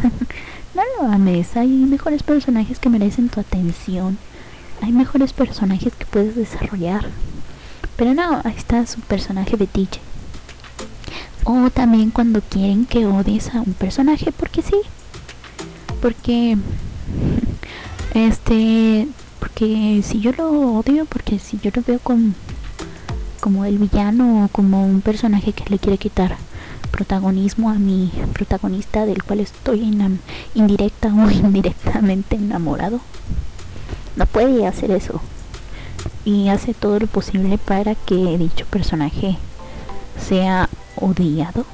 no 0.75 0.81
lo 0.97 1.11
ames. 1.11 1.55
Hay 1.55 1.69
mejores 1.69 2.23
personajes 2.23 2.79
que 2.79 2.89
merecen 2.89 3.29
tu 3.29 3.39
atención. 3.39 4.17
Hay 4.81 4.91
mejores 4.91 5.33
personajes 5.33 5.93
que 5.95 6.05
puedes 6.05 6.35
desarrollar. 6.35 7.05
Pero 7.99 8.13
no, 8.13 8.39
ahí 8.45 8.55
está 8.55 8.87
su 8.87 9.01
personaje 9.01 9.57
fetiche. 9.57 9.99
O 11.43 11.69
también 11.69 12.11
cuando 12.11 12.39
quieren 12.39 12.85
que 12.85 13.05
odies 13.05 13.53
a 13.53 13.59
un 13.59 13.73
personaje, 13.73 14.31
porque 14.31 14.61
sí. 14.61 14.77
Porque, 16.01 16.57
este, 18.13 19.05
porque 19.39 20.01
si 20.01 20.21
yo 20.21 20.31
lo 20.31 20.49
odio, 20.77 21.03
porque 21.07 21.39
si 21.39 21.59
yo 21.59 21.71
lo 21.75 21.81
veo 21.81 21.99
con 21.99 22.35
como 23.41 23.65
el 23.65 23.77
villano 23.77 24.45
o 24.45 24.47
como 24.47 24.85
un 24.85 25.01
personaje 25.01 25.51
que 25.51 25.69
le 25.69 25.77
quiere 25.77 25.97
quitar 25.97 26.37
protagonismo 26.91 27.69
a 27.69 27.73
mi 27.73 28.13
protagonista 28.31 29.05
del 29.05 29.23
cual 29.23 29.41
estoy 29.41 29.81
indirecta 30.55 31.13
o 31.13 31.29
indirectamente 31.31 32.37
enamorado. 32.37 33.01
No 34.15 34.25
puede 34.25 34.65
hacer 34.65 34.91
eso. 34.91 35.19
Y 36.25 36.49
hace 36.49 36.73
todo 36.73 36.99
lo 36.99 37.07
posible 37.07 37.57
para 37.57 37.95
que 37.95 38.37
dicho 38.37 38.65
personaje 38.65 39.37
sea 40.19 40.69
odiado. 40.95 41.65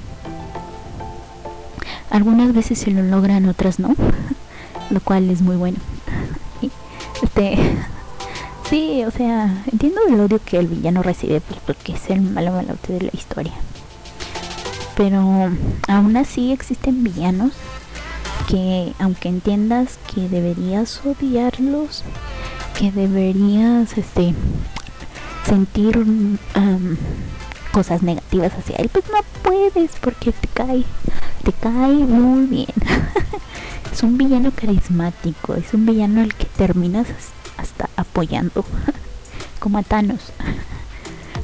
Algunas 2.10 2.54
veces 2.54 2.80
se 2.80 2.92
lo 2.92 3.02
logran, 3.04 3.50
otras 3.50 3.80
no. 3.80 3.96
lo 4.90 5.00
cual 5.00 5.30
es 5.30 5.42
muy 5.42 5.56
bueno. 5.56 5.78
este 7.24 7.58
Sí, 8.70 9.04
o 9.06 9.12
sea, 9.12 9.64
entiendo 9.72 10.02
el 10.08 10.20
odio 10.20 10.40
que 10.44 10.58
el 10.58 10.68
villano 10.68 11.04
recibe 11.04 11.40
pues, 11.40 11.60
porque 11.66 11.94
es 11.94 12.10
el 12.10 12.22
malo 12.22 12.52
malote 12.52 12.94
de 12.94 13.02
la 13.02 13.12
historia. 13.14 13.54
Pero 14.98 15.52
aún 15.88 16.18
así 16.18 16.52
existen 16.52 17.04
villanos 17.04 17.52
que 18.50 18.94
aunque 18.98 19.30
entiendas 19.30 20.00
que 20.14 20.30
deberías 20.30 21.02
odiarlos, 21.06 22.04
que 22.78 22.92
deberías 22.92 23.98
este 23.98 24.34
sentir 25.46 26.04
cosas 27.72 28.02
negativas 28.04 28.54
hacia 28.54 28.76
él, 28.78 28.90
pues 28.90 29.06
no 29.10 29.20
puedes 29.44 29.92
porque 30.02 30.32
te 30.32 30.48
cae, 30.48 30.84
te 31.44 31.54
cae 31.54 31.94
muy 31.94 32.46
bien. 32.46 32.68
es 33.92 34.04
un 34.04 34.18
villano 34.18 34.52
carismático, 34.52 35.56
es 35.56 35.74
un 35.74 35.86
villano 35.86 36.22
al 36.22 36.34
que 36.34 36.46
terminas 36.46 37.08
hasta 37.58 37.90
apoyando, 37.96 38.66
como 39.60 39.78
a 39.78 39.84
Thanos. 39.84 40.32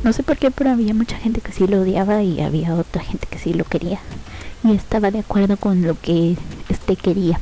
No 0.03 0.13
sé 0.13 0.23
por 0.23 0.38
qué, 0.38 0.51
pero 0.51 0.71
había 0.71 0.93
mucha 0.93 1.17
gente 1.17 1.41
que 1.41 1.51
sí 1.51 1.67
lo 1.67 1.82
odiaba 1.82 2.23
y 2.23 2.41
había 2.41 2.73
otra 2.75 3.03
gente 3.03 3.27
que 3.27 3.38
sí 3.38 3.53
lo 3.53 3.65
quería. 3.65 3.99
Y 4.63 4.73
estaba 4.73 5.11
de 5.11 5.19
acuerdo 5.19 5.57
con 5.57 5.84
lo 5.84 5.99
que 5.99 6.36
este 6.69 6.95
quería. 6.95 7.39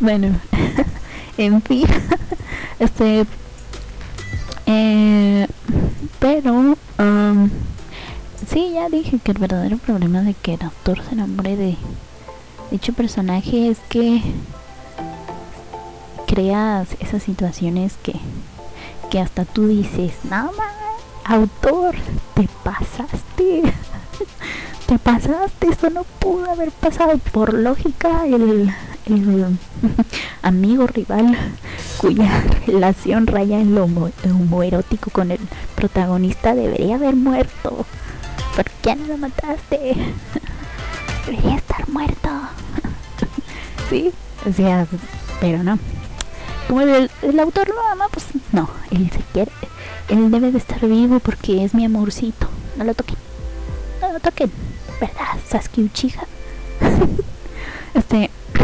Bueno, 0.00 0.38
en 1.38 1.62
fin, 1.62 1.86
este. 2.78 3.26
Eh, 4.66 5.46
pero, 6.18 6.76
um, 6.98 7.50
sí, 8.50 8.72
ya 8.74 8.88
dije 8.88 9.18
que 9.18 9.32
el 9.32 9.38
verdadero 9.38 9.78
problema 9.78 10.20
de 10.22 10.34
que 10.34 10.54
el 10.54 10.62
autor 10.62 11.02
se 11.02 11.14
enamore 11.14 11.56
de 11.56 11.76
dicho 12.70 12.92
personaje 12.92 13.68
es 13.68 13.78
que 13.88 14.20
creas 16.26 16.88
esas 17.00 17.22
situaciones 17.22 17.94
que, 18.02 18.14
que 19.10 19.20
hasta 19.20 19.46
tú 19.46 19.68
dices, 19.68 20.12
nada 20.28 20.50
autor, 21.28 21.94
te 22.34 22.48
pasaste. 22.64 23.62
te 24.86 24.98
pasaste, 24.98 25.68
eso 25.68 25.90
no 25.90 26.04
pudo 26.04 26.50
haber 26.50 26.70
pasado. 26.72 27.18
Por 27.32 27.52
lógica, 27.54 28.26
el, 28.26 28.72
el 29.08 29.58
amigo 30.42 30.86
rival 30.86 31.36
cuya 31.98 32.44
relación 32.66 33.26
raya 33.26 33.60
en 33.60 33.74
lo 33.74 33.84
homoerótico 33.84 35.10
con 35.10 35.30
el 35.30 35.40
protagonista 35.74 36.54
debería 36.54 36.96
haber 36.96 37.16
muerto. 37.16 37.86
¿Por 38.54 38.64
qué 38.82 38.96
no 38.96 39.06
lo 39.06 39.18
mataste? 39.18 39.96
debería 41.26 41.56
estar 41.56 41.88
muerto. 41.88 42.28
sí, 43.90 44.12
o 44.48 44.52
sea, 44.52 44.86
pero 45.40 45.62
no. 45.62 45.78
Como 46.66 46.82
el, 46.82 47.10
autor 47.40 47.68
lo 47.68 47.80
ama, 47.88 48.08
pues 48.10 48.26
no, 48.52 48.68
él 48.90 49.10
se 49.10 49.20
quiere, 49.32 49.50
él 50.08 50.30
debe 50.30 50.52
de 50.52 50.58
estar 50.58 50.80
vivo 50.80 51.18
porque 51.18 51.64
es 51.64 51.74
mi 51.74 51.84
amorcito. 51.84 52.48
No 52.76 52.84
lo 52.84 52.94
toquen, 52.94 53.16
no 54.02 54.12
lo 54.12 54.20
toquen, 54.20 54.52
¿verdad? 55.00 55.38
Sasuke 55.48 55.80
Uchiha. 55.80 56.24
Este. 57.98 58.30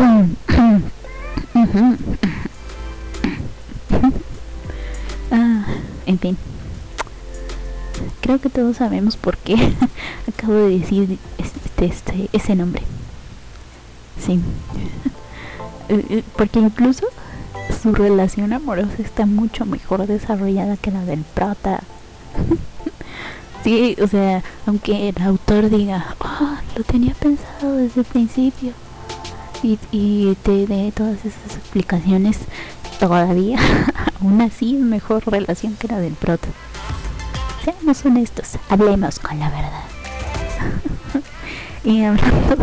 ah, 5.30 5.64
en 6.06 6.18
fin. 6.18 6.36
Creo 8.20 8.40
que 8.40 8.48
todos 8.48 8.78
sabemos 8.78 9.16
por 9.16 9.36
qué 9.36 9.54
acabo 10.28 10.54
de 10.54 10.78
decir 10.78 11.18
existe 11.38 11.84
este 11.86 12.28
ese 12.32 12.54
nombre. 12.54 12.82
Sí. 14.24 14.40
Eh, 15.90 16.02
eh, 16.08 16.22
porque 16.38 16.60
incluso 16.60 17.06
su 17.82 17.92
relación 17.92 18.54
amorosa 18.54 18.94
está 19.00 19.26
mucho 19.26 19.66
mejor 19.66 20.06
desarrollada 20.06 20.78
que 20.78 20.90
la 20.90 21.04
del 21.04 21.20
prota. 21.34 21.82
sí, 23.64 23.94
o 24.00 24.08
sea, 24.08 24.42
aunque 24.64 25.10
el 25.10 25.22
autor 25.22 25.68
diga, 25.68 26.16
oh, 26.20 26.56
lo 26.74 26.84
tenía 26.84 27.12
pensado 27.12 27.76
desde 27.76 28.00
el 28.00 28.06
principio. 28.06 28.72
Y, 29.64 29.78
y 29.92 30.36
te 30.42 30.66
dé 30.66 30.92
todas 30.92 31.24
esas 31.24 31.56
explicaciones, 31.56 32.38
todavía, 33.00 33.58
aún 34.20 34.42
así 34.42 34.74
mejor 34.74 35.22
relación 35.26 35.74
que 35.76 35.88
la 35.88 36.00
del 36.00 36.12
prota. 36.12 36.48
Seamos 37.64 38.04
honestos, 38.04 38.58
hablemos 38.68 39.18
con 39.18 39.38
la 39.38 39.48
verdad. 39.48 39.84
y 41.84 42.04
hablando 42.04 42.56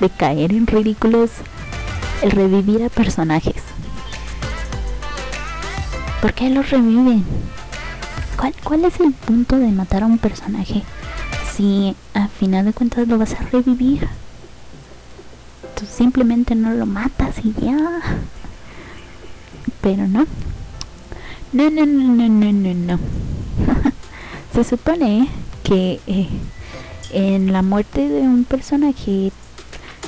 de, 0.00 0.10
caer 0.10 0.52
en 0.52 0.66
ridículos, 0.66 1.30
el 2.20 2.32
revivir 2.32 2.84
a 2.84 2.90
personajes. 2.90 3.62
¿Por 6.20 6.34
qué 6.34 6.50
los 6.50 6.68
reviven? 6.68 7.24
¿Cuál, 8.36 8.54
¿Cuál 8.62 8.84
es 8.84 9.00
el 9.00 9.14
punto 9.14 9.56
de 9.56 9.68
matar 9.68 10.02
a 10.02 10.06
un 10.06 10.18
personaje 10.18 10.82
si 11.56 11.96
a 12.12 12.28
final 12.28 12.66
de 12.66 12.74
cuentas 12.74 13.08
lo 13.08 13.16
vas 13.16 13.32
a 13.32 13.42
revivir? 13.50 14.06
Tú 15.82 15.88
simplemente 15.88 16.54
no 16.54 16.72
lo 16.74 16.86
matas 16.86 17.34
y 17.42 17.52
ya. 17.60 18.00
Pero 19.80 20.06
no. 20.06 20.26
No, 21.52 21.70
no, 21.70 21.84
no, 21.84 22.04
no, 22.04 22.28
no, 22.28 22.52
no, 22.52 22.74
no. 22.74 22.98
Se 24.54 24.62
supone 24.62 25.28
que 25.64 25.98
eh, 26.06 26.28
en 27.10 27.52
la 27.52 27.62
muerte 27.62 28.08
de 28.08 28.20
un 28.20 28.44
personaje 28.44 29.32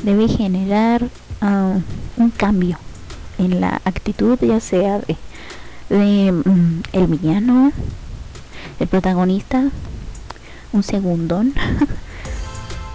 debe 0.05 0.29
generar 0.29 1.09
ah, 1.41 1.75
un 2.19 2.31
cambio 2.31 2.79
en 3.39 3.61
la 3.61 3.81
actitud, 3.85 4.39
ya 4.43 4.61
sea 4.61 5.01
de, 5.89 6.31
mm, 6.31 6.83
el 6.93 7.07
villano, 7.09 7.73
el 8.79 8.87
protagonista, 8.87 9.71
un 10.73 10.85
segundón, 10.85 11.53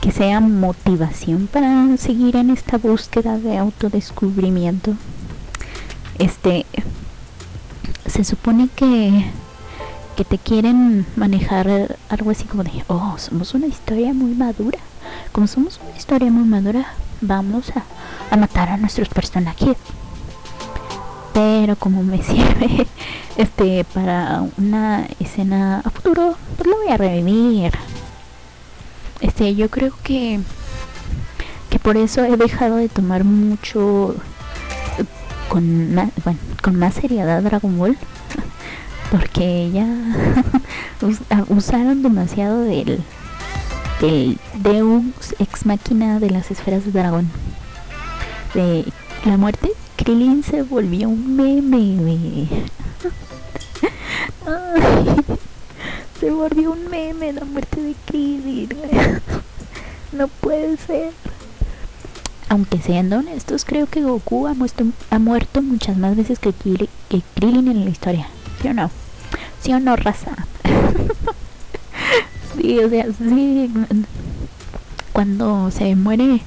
que 0.02 0.12
sea 0.12 0.40
motivación 0.40 1.48
para 1.48 1.98
seguir 1.98 2.36
en 2.36 2.50
esta 2.50 2.78
búsqueda 2.78 3.38
de 3.38 3.58
autodescubrimiento. 3.58 4.94
Este 6.18 6.66
se 8.06 8.24
supone 8.24 8.70
que 8.76 9.26
que 10.20 10.26
te 10.26 10.38
quieren 10.38 11.06
manejar 11.16 11.96
algo 12.10 12.32
así 12.32 12.44
como 12.44 12.66
de, 12.66 12.84
oh, 12.88 13.16
somos 13.18 13.54
una 13.54 13.68
historia 13.68 14.14
muy 14.14 14.36
madura. 14.36 14.78
Como 15.32 15.48
somos 15.48 15.80
una 15.82 15.98
historia 15.98 16.30
muy 16.30 16.44
madura, 16.44 16.88
vamos 17.22 17.72
a, 17.74 17.84
a 18.30 18.36
matar 18.36 18.68
a 18.68 18.76
nuestros 18.76 19.08
personajes. 19.08 19.78
Pero 21.34 21.78
como 21.78 22.04
me 22.04 22.22
sirve 22.24 22.86
este 23.38 23.86
para 23.94 24.44
una 24.58 25.08
escena 25.22 25.80
a 25.86 25.90
futuro, 25.90 26.36
pues 26.58 26.70
lo 26.70 26.76
voy 26.76 26.90
a 26.90 26.98
revivir. 26.98 27.72
Este, 29.22 29.56
yo 29.56 29.70
creo 29.70 29.94
que 30.04 30.40
que 31.70 31.80
por 31.80 31.98
eso 31.98 32.24
he 32.24 32.36
dejado 32.36 32.78
de 32.78 32.90
tomar 32.90 33.24
mucho 33.24 34.16
con 35.50 35.94
más, 35.94 36.10
bueno, 36.24 36.40
con 36.62 36.76
más 36.76 36.96
seriedad 36.96 37.42
Dragon 37.44 37.78
Ball 37.78 37.98
porque 39.12 39.70
ya 39.72 39.88
ah, 41.30 41.46
usaron 41.50 42.02
demasiado 42.04 42.62
del 42.64 43.04
del 44.02 44.40
Deus 44.56 45.04
ex 45.40 45.66
máquina 45.66 46.20
de 46.20 46.30
las 46.30 46.52
esferas 46.52 46.86
de 46.86 46.92
dragón. 46.92 47.30
De 48.54 48.86
la 49.26 49.38
muerte 49.38 49.72
Krillin 49.98 50.44
se 50.44 50.64
volvió 50.64 51.10
un 51.10 51.36
meme 51.36 52.48
se 56.20 56.32
volvió 56.32 56.72
un 56.72 56.90
meme 56.90 57.34
la 57.34 57.46
muerte 57.46 57.82
de 57.82 57.96
Krillin 58.06 58.70
no 60.12 60.28
puede 60.28 60.78
ser 60.78 61.12
aunque 62.50 62.80
siendo 62.80 63.18
honestos 63.18 63.66
creo 63.66 63.88
que 63.88 64.02
Goku 64.02 64.48
ha, 64.48 64.54
muerto 64.54 65.62
muchas 65.62 65.98
más 65.98 66.16
veces 66.16 66.40
que, 66.40 66.52
que 66.54 67.22
Krillin 67.36 67.68
en 67.68 67.86
la 67.86 67.92
historia 67.92 68.28
¿Sí 68.62 68.68
o 68.68 68.74
no? 68.74 68.92
¿Sí 69.62 69.74
o 69.74 69.80
no, 69.80 69.96
raza? 69.96 70.32
sí, 72.58 72.80
o 72.80 72.90
sea, 72.90 73.06
sí. 73.18 73.72
Cuando 75.14 75.72
se 75.72 75.96
muere 75.96 76.42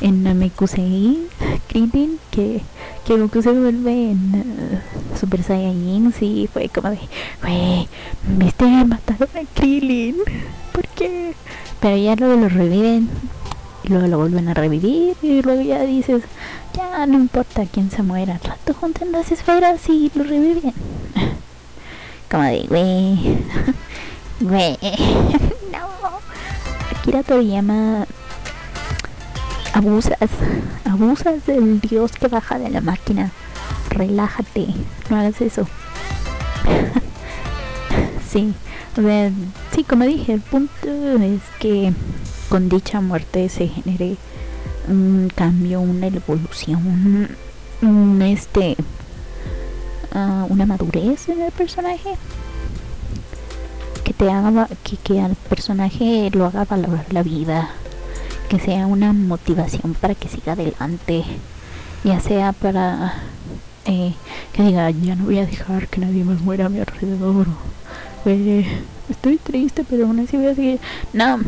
Namekusei, 0.00 1.28
Krillin, 1.68 2.18
que, 2.30 2.60
que 3.04 3.18
Goku 3.18 3.42
se 3.42 3.52
vuelve 3.52 4.10
en 4.10 4.34
uh, 4.34 5.18
Super 5.18 5.42
Saiyajin, 5.42 6.12
sí, 6.12 6.48
fue 6.52 6.68
como 6.68 6.90
de, 6.90 6.98
güey, 7.42 7.88
viste, 8.22 8.64
mataron 8.64 9.28
a 9.34 9.54
Krillin, 9.54 10.16
¿por 10.72 10.86
qué? 10.88 11.34
Pero 11.80 11.96
ya 11.96 12.16
luego 12.16 12.40
lo 12.40 12.48
reviven, 12.48 13.08
y 13.84 13.88
luego 13.88 14.06
lo 14.06 14.18
vuelven 14.18 14.48
a 14.48 14.54
revivir, 14.54 15.16
y 15.22 15.42
luego 15.42 15.62
ya 15.62 15.82
dices, 15.82 16.22
ya 16.74 17.06
no 17.06 17.18
importa 17.18 17.64
quién 17.70 17.90
se 17.90 18.02
muera, 18.02 18.34
al 18.34 18.40
rato 18.40 18.74
juntan 18.74 19.12
las 19.12 19.30
esferas 19.30 19.88
y 19.88 20.10
lo 20.14 20.24
reviven 20.24 20.72
como 22.30 22.42
de, 22.44 22.66
güey, 22.68 23.38
güey, 24.40 24.78
no. 25.72 25.94
Akira 26.98 27.22
Toriyama, 27.22 28.06
abusas, 29.74 30.16
abusas 30.84 31.44
del 31.46 31.80
dios 31.80 32.12
que 32.12 32.28
baja 32.28 32.58
de 32.58 32.70
la 32.70 32.80
máquina. 32.80 33.30
Relájate, 33.90 34.68
no 35.10 35.16
hagas 35.16 35.40
eso. 35.40 35.66
sí, 38.30 38.54
o 38.96 39.02
sea, 39.02 39.30
sí, 39.74 39.84
como 39.84 40.04
dije, 40.04 40.34
el 40.34 40.40
punto 40.40 40.88
es 41.20 41.42
que 41.58 41.92
con 42.48 42.68
dicha 42.68 43.00
muerte 43.00 43.48
se 43.48 43.68
genere 43.68 44.16
un 44.88 45.30
cambio, 45.34 45.80
una 45.80 46.06
evolución, 46.06 47.28
un 47.82 48.22
este 48.22 48.76
una 50.48 50.64
madurez 50.64 51.28
en 51.28 51.42
el 51.42 51.50
personaje 51.50 52.10
que 54.04 54.12
te 54.12 54.30
haga 54.30 54.68
que, 54.84 54.96
que 54.96 55.20
al 55.20 55.34
personaje 55.34 56.30
lo 56.32 56.44
haga 56.44 56.64
valorar 56.64 57.06
la 57.12 57.24
vida 57.24 57.70
que 58.54 58.60
sea 58.60 58.86
una 58.86 59.12
motivación 59.12 59.94
para 60.00 60.14
que 60.14 60.28
siga 60.28 60.52
adelante 60.52 61.24
ya 62.04 62.20
sea 62.20 62.52
para 62.52 63.14
eh, 63.84 64.14
que 64.52 64.62
diga 64.62 64.88
ya 64.90 65.16
no 65.16 65.24
voy 65.24 65.38
a 65.38 65.46
dejar 65.46 65.88
que 65.88 66.00
nadie 66.00 66.22
más 66.22 66.40
muera 66.40 66.66
a 66.66 66.68
mi 66.68 66.78
alrededor 66.78 67.48
eh, 68.26 68.64
estoy 69.10 69.38
triste 69.38 69.82
pero 69.82 70.06
aún 70.06 70.20
así 70.20 70.36
voy 70.36 70.46
a 70.46 70.54
seguir 70.54 70.78
no 71.12 71.38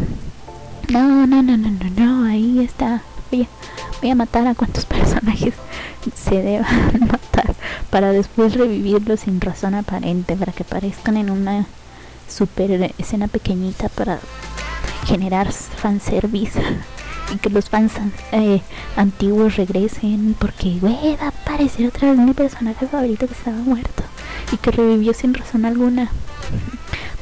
no 0.89 1.27
no 1.29 1.43
no 1.45 1.57
no 1.57 1.71
no, 1.71 1.91
no 1.97 2.25
ahí 2.25 2.59
está. 2.59 3.03
Voy 3.31 3.43
a, 3.43 3.47
voy 4.01 4.11
a 4.11 4.15
matar 4.17 4.45
a 4.49 4.57
cuantos 4.57 4.85
personajes 4.87 5.55
se 6.13 6.43
deban 6.43 6.99
matar 7.09 7.55
para 7.91 8.11
después 8.11 8.55
revivirlos 8.55 9.21
sin 9.21 9.41
razón 9.41 9.77
aparente, 9.77 10.35
para 10.35 10.51
que 10.51 10.65
aparezcan 10.65 11.17
en 11.17 11.31
una 11.31 11.67
super 12.29 12.93
escena 12.99 13.29
pequeñita 13.29 13.89
para 13.91 14.19
generar 15.07 15.53
fanservice 15.53 16.61
y 17.35 17.39
que 17.39 17.51
los 17.51 17.69
fans 17.69 17.93
eh, 18.33 18.61
antiguos 18.97 19.57
regresen 19.57 20.35
porque 20.39 20.79
güey 20.81 21.17
va 21.17 21.27
a 21.27 21.29
aparecer 21.29 21.89
otra 21.89 22.11
vez 22.11 22.19
mi 22.19 22.33
personaje 22.33 22.87
favorito 22.87 23.27
que 23.27 23.35
estaba 23.35 23.57
muerto 23.57 24.03
y 24.53 24.57
que 24.57 24.71
revivió 24.71 25.13
sin 25.15 25.35
razón 25.35 25.65
alguna. 25.65 26.11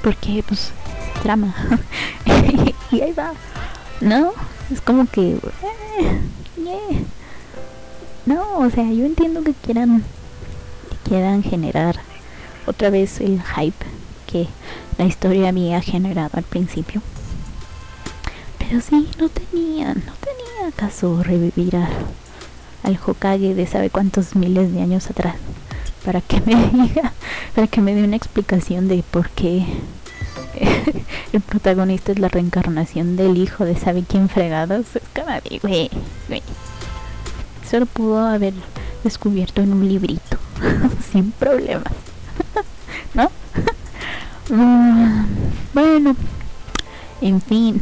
Porque 0.02 0.44
pues 0.46 0.72
drama. 1.22 1.54
Y 2.90 3.00
ahí 3.00 3.12
va. 3.12 3.32
No 4.00 4.32
es 4.70 4.80
como 4.80 5.06
que 5.06 5.32
eh, 5.32 5.40
no, 8.26 8.58
o 8.58 8.70
sea, 8.70 8.84
yo 8.90 9.04
entiendo 9.04 9.42
que 9.42 9.52
quieran 9.52 10.02
que 10.88 11.10
quieran 11.10 11.42
generar 11.42 11.96
otra 12.66 12.88
vez 12.88 13.20
el 13.20 13.42
hype 13.42 13.84
que 14.26 14.48
la 14.96 15.04
historia 15.04 15.50
había 15.50 15.80
generado 15.82 16.30
al 16.32 16.44
principio. 16.44 17.02
Pero 18.68 18.80
sí, 18.80 19.08
no 19.18 19.28
tenía, 19.28 19.94
no 19.94 20.12
tenía 20.20 20.72
caso 20.76 21.22
revivir 21.22 21.76
al 21.76 22.98
Hokage 23.04 23.54
de 23.54 23.66
sabe 23.66 23.90
cuántos 23.90 24.34
miles 24.36 24.72
de 24.72 24.82
años 24.82 25.08
atrás 25.10 25.36
para 26.04 26.20
que 26.20 26.40
me 26.42 26.54
diga, 26.72 27.12
para 27.54 27.66
que 27.66 27.80
me 27.80 27.94
dé 27.94 28.04
una 28.04 28.16
explicación 28.16 28.88
de 28.88 29.02
por 29.10 29.30
qué 29.30 29.64
el 31.32 31.40
protagonista 31.40 32.12
es 32.12 32.18
la 32.18 32.28
reencarnación 32.28 33.16
del 33.16 33.38
hijo 33.38 33.64
de 33.64 33.76
sabe 33.76 34.04
quién 34.06 34.28
fregados. 34.28 34.86
Es 34.96 35.60
güey, 35.62 35.90
güey 36.28 36.42
lo 37.78 37.86
pudo 37.86 38.18
haber 38.18 38.54
descubierto 39.02 39.62
en 39.62 39.72
un 39.72 39.88
librito, 39.88 40.38
sin 41.12 41.32
problemas. 41.32 41.92
¿No? 43.14 43.30
Mm, 44.50 45.24
bueno, 45.72 46.16
en 47.20 47.40
fin, 47.40 47.80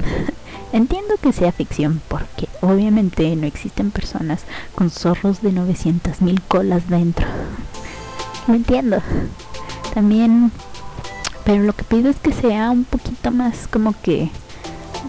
Entiendo 0.72 1.16
que 1.20 1.34
sea 1.34 1.52
ficción 1.52 2.00
porque 2.08 2.48
obviamente 2.62 3.36
no 3.36 3.46
existen 3.46 3.90
personas 3.90 4.44
con 4.74 4.88
zorros 4.88 5.42
de 5.42 5.52
900 5.52 6.22
mil 6.22 6.40
colas 6.40 6.88
dentro. 6.88 7.26
Lo 8.48 8.54
entiendo. 8.54 9.02
También, 9.92 10.50
pero 11.44 11.62
lo 11.62 11.74
que 11.74 11.84
pido 11.84 12.08
es 12.08 12.16
que 12.16 12.32
sea 12.32 12.70
un 12.70 12.84
poquito 12.84 13.30
más 13.30 13.68
como 13.68 13.94
que 14.00 14.30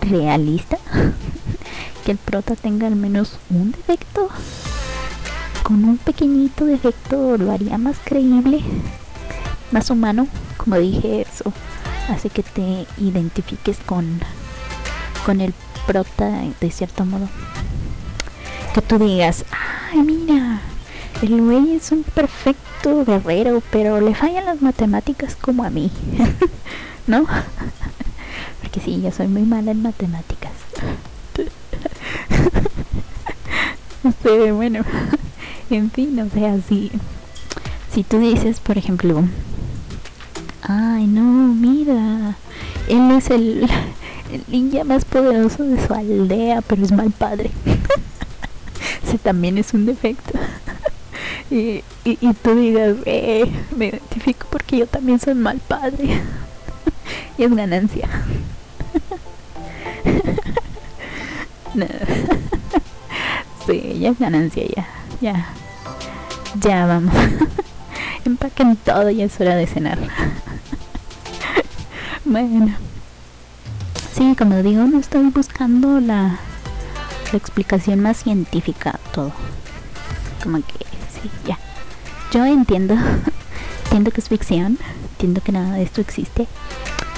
realista. 0.01 0.77
que 2.05 2.11
el 2.11 2.17
prota 2.17 2.57
tenga 2.57 2.87
al 2.87 2.97
menos 2.97 3.39
un 3.49 3.71
defecto. 3.71 4.27
Con 5.63 5.85
un 5.85 5.97
pequeñito 5.97 6.65
defecto 6.65 7.37
lo 7.37 7.53
haría 7.53 7.77
más 7.77 7.95
creíble, 8.03 8.59
más 9.71 9.89
humano. 9.89 10.27
Como 10.57 10.77
dije, 10.77 11.21
eso 11.21 11.53
hace 12.09 12.29
que 12.29 12.43
te 12.43 12.85
identifiques 12.97 13.77
con 13.85 14.19
con 15.25 15.41
el 15.41 15.53
prota 15.87 16.29
de 16.59 16.71
cierto 16.71 17.05
modo. 17.05 17.27
Que 18.73 18.81
tú 18.81 18.97
digas, 18.97 19.45
ay 19.91 20.01
mira, 20.01 20.61
el 21.21 21.41
güey 21.41 21.75
es 21.75 21.91
un 21.91 22.03
perfecto 22.03 23.05
guerrero, 23.05 23.61
pero 23.71 24.01
le 24.01 24.15
fallan 24.15 24.45
las 24.45 24.61
matemáticas 24.61 25.35
como 25.35 25.63
a 25.63 25.69
mí. 25.69 25.91
¿No? 27.07 27.25
Porque 28.61 28.79
sí, 28.79 29.01
yo 29.01 29.11
soy 29.11 29.27
muy 29.27 29.43
mala 29.43 29.71
en 29.71 29.81
matemáticas. 29.81 30.51
Pero 34.21 34.55
bueno, 34.55 34.83
en 35.69 35.89
fin, 35.91 36.19
o 36.19 36.29
sea, 36.29 36.57
si, 36.67 36.91
si 37.93 38.03
tú 38.03 38.19
dices, 38.19 38.59
por 38.59 38.77
ejemplo, 38.77 39.23
ay 40.61 41.07
no, 41.07 41.21
mira, 41.53 42.35
él 42.89 43.11
es 43.11 43.29
el, 43.29 43.69
el 44.33 44.43
ninja 44.47 44.83
más 44.83 45.05
poderoso 45.05 45.63
de 45.63 45.85
su 45.85 45.93
aldea, 45.93 46.61
pero 46.61 46.83
es 46.83 46.91
mal 46.91 47.11
padre. 47.11 47.51
Ese 49.05 49.17
también 49.17 49.57
es 49.57 49.73
un 49.73 49.85
defecto. 49.85 50.39
y, 51.51 51.83
y, 52.03 52.33
tú 52.41 52.55
digas, 52.55 52.97
eh, 53.05 53.51
me 53.75 53.87
identifico 53.87 54.47
porque 54.49 54.77
yo 54.77 54.87
también 54.87 55.19
soy 55.19 55.35
mal 55.35 55.59
padre. 55.59 56.21
y 57.37 57.43
es 57.43 57.55
ganancia. 57.55 58.09
sí, 63.67 63.97
ya 63.99 64.09
es 64.09 64.19
ganancia, 64.19 64.63
ya. 64.75 64.87
Ya. 65.21 65.47
Ya 66.59 66.85
vamos. 66.85 67.13
Empaquen 68.25 68.75
todo, 68.77 69.09
y 69.09 69.21
es 69.21 69.39
hora 69.39 69.55
de 69.55 69.67
cenar. 69.67 69.99
bueno. 72.25 72.92
Sí, 74.15 74.35
como 74.37 74.61
digo, 74.61 74.83
no 74.83 74.99
estoy 74.99 75.23
buscando 75.31 75.99
la, 75.99 76.39
explicación 77.33 77.99
más 77.99 78.17
científica 78.17 78.99
todo. 79.11 79.31
Como 80.43 80.57
que, 80.57 80.85
sí, 81.09 81.31
ya. 81.47 81.57
Yo 82.31 82.45
entiendo, 82.45 82.93
entiendo 83.85 84.11
que 84.11 84.21
es 84.21 84.29
ficción, 84.29 84.77
entiendo 85.13 85.41
que 85.41 85.51
nada 85.51 85.73
de 85.73 85.81
esto 85.81 85.99
existe, 85.99 86.47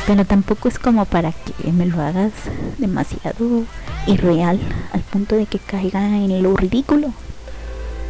pero 0.08 0.24
tampoco 0.24 0.70
es 0.70 0.80
como 0.80 1.04
para 1.04 1.34
que 1.34 1.74
me 1.74 1.86
lo 1.86 2.02
hagas 2.02 2.32
demasiado 2.78 3.66
irreal 4.08 4.58
al 4.93 5.02
punto 5.02 5.36
de 5.36 5.48
que 5.48 5.60
caiga 5.60 6.02
en 6.08 6.41
lo 6.41 6.56
ridículo. 6.56 7.12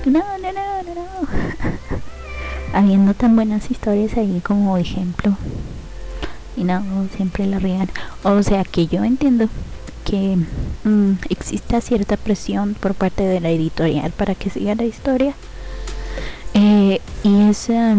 No, 0.06 0.20
no, 0.38 0.54
no, 0.54 0.84
no, 0.84 0.94
no. 0.94 1.28
Habiendo 2.78 3.16
tan 3.16 3.36
buenas 3.36 3.72
historias 3.72 4.16
ahí 4.16 4.42
como 4.46 4.78
ejemplo 4.78 5.36
y 6.58 6.64
no 6.64 6.84
siempre 7.16 7.46
la 7.46 7.60
riegan. 7.60 7.90
O 8.24 8.42
sea 8.44 8.64
que 8.64 8.88
yo 8.88 9.04
entiendo 9.04 9.50
que 10.06 10.38
mm, 10.84 11.14
exista 11.30 11.82
cierta 11.82 12.16
presión 12.16 12.76
por 12.80 12.94
parte 12.94 13.24
de 13.24 13.42
la 13.42 13.50
editorial 13.50 14.12
para 14.12 14.36
que 14.36 14.50
siga 14.50 14.76
la 14.76 14.86
historia 14.86 15.34
eh, 16.54 17.02
y 17.24 17.50
esa 17.50 17.96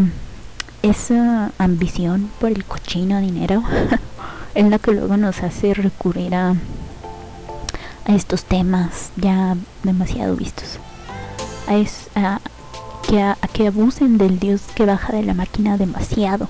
esa 0.83 1.51
ambición 1.59 2.31
por 2.39 2.53
el 2.53 2.65
cochino 2.65 3.21
dinero 3.21 3.63
es 4.55 4.67
la 4.67 4.79
que 4.79 4.93
luego 4.93 5.17
nos 5.17 5.43
hace 5.43 5.75
recurrir 5.75 6.35
a, 6.37 6.55
a 8.05 8.15
estos 8.15 8.45
temas 8.45 9.11
ya 9.17 9.57
demasiado 9.83 10.37
vistos 10.37 10.79
a, 11.67 11.75
es, 11.75 12.09
que, 13.09 13.21
a 13.21 13.37
que 13.53 13.67
abusen 13.67 14.17
del 14.17 14.39
dios 14.39 14.63
que 14.77 14.87
baja 14.87 15.13
de 15.13 15.25
la 15.25 15.35
máquina 15.35 15.77
demasiado 15.77 16.49